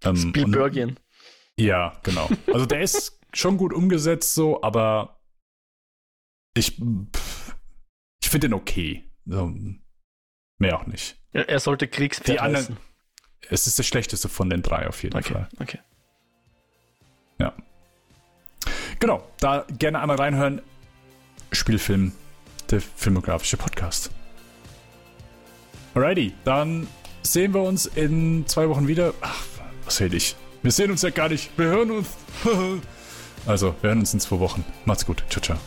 [0.02, 0.98] Ähm, und- Spielbergian.
[1.56, 2.28] Ja, genau.
[2.52, 5.20] Also der ist schon gut umgesetzt so, aber
[6.56, 6.78] ich,
[8.22, 9.10] ich finde den okay.
[9.26, 9.52] So,
[10.59, 11.16] mehr auch nicht.
[11.32, 12.76] Er, er sollte Kriegspferd Die anderen-.
[13.50, 15.48] Es ist der schlechteste von den drei auf jeden Okay, Fall.
[15.60, 15.78] okay.
[17.40, 17.55] Ja.
[18.99, 20.61] Genau, da gerne einmal reinhören.
[21.53, 22.12] Spielfilm,
[22.70, 24.11] der filmografische Podcast.
[25.95, 26.87] Alrighty, dann
[27.23, 29.15] sehen wir uns in zwei Wochen wieder.
[29.20, 29.43] Ach,
[29.85, 30.37] was rede ich?
[30.62, 31.51] Wir sehen uns ja gar nicht.
[31.57, 32.09] Wir hören uns.
[33.47, 34.65] also, wir hören uns in zwei Wochen.
[34.85, 35.23] Macht's gut.
[35.31, 35.59] Ciao, ciao.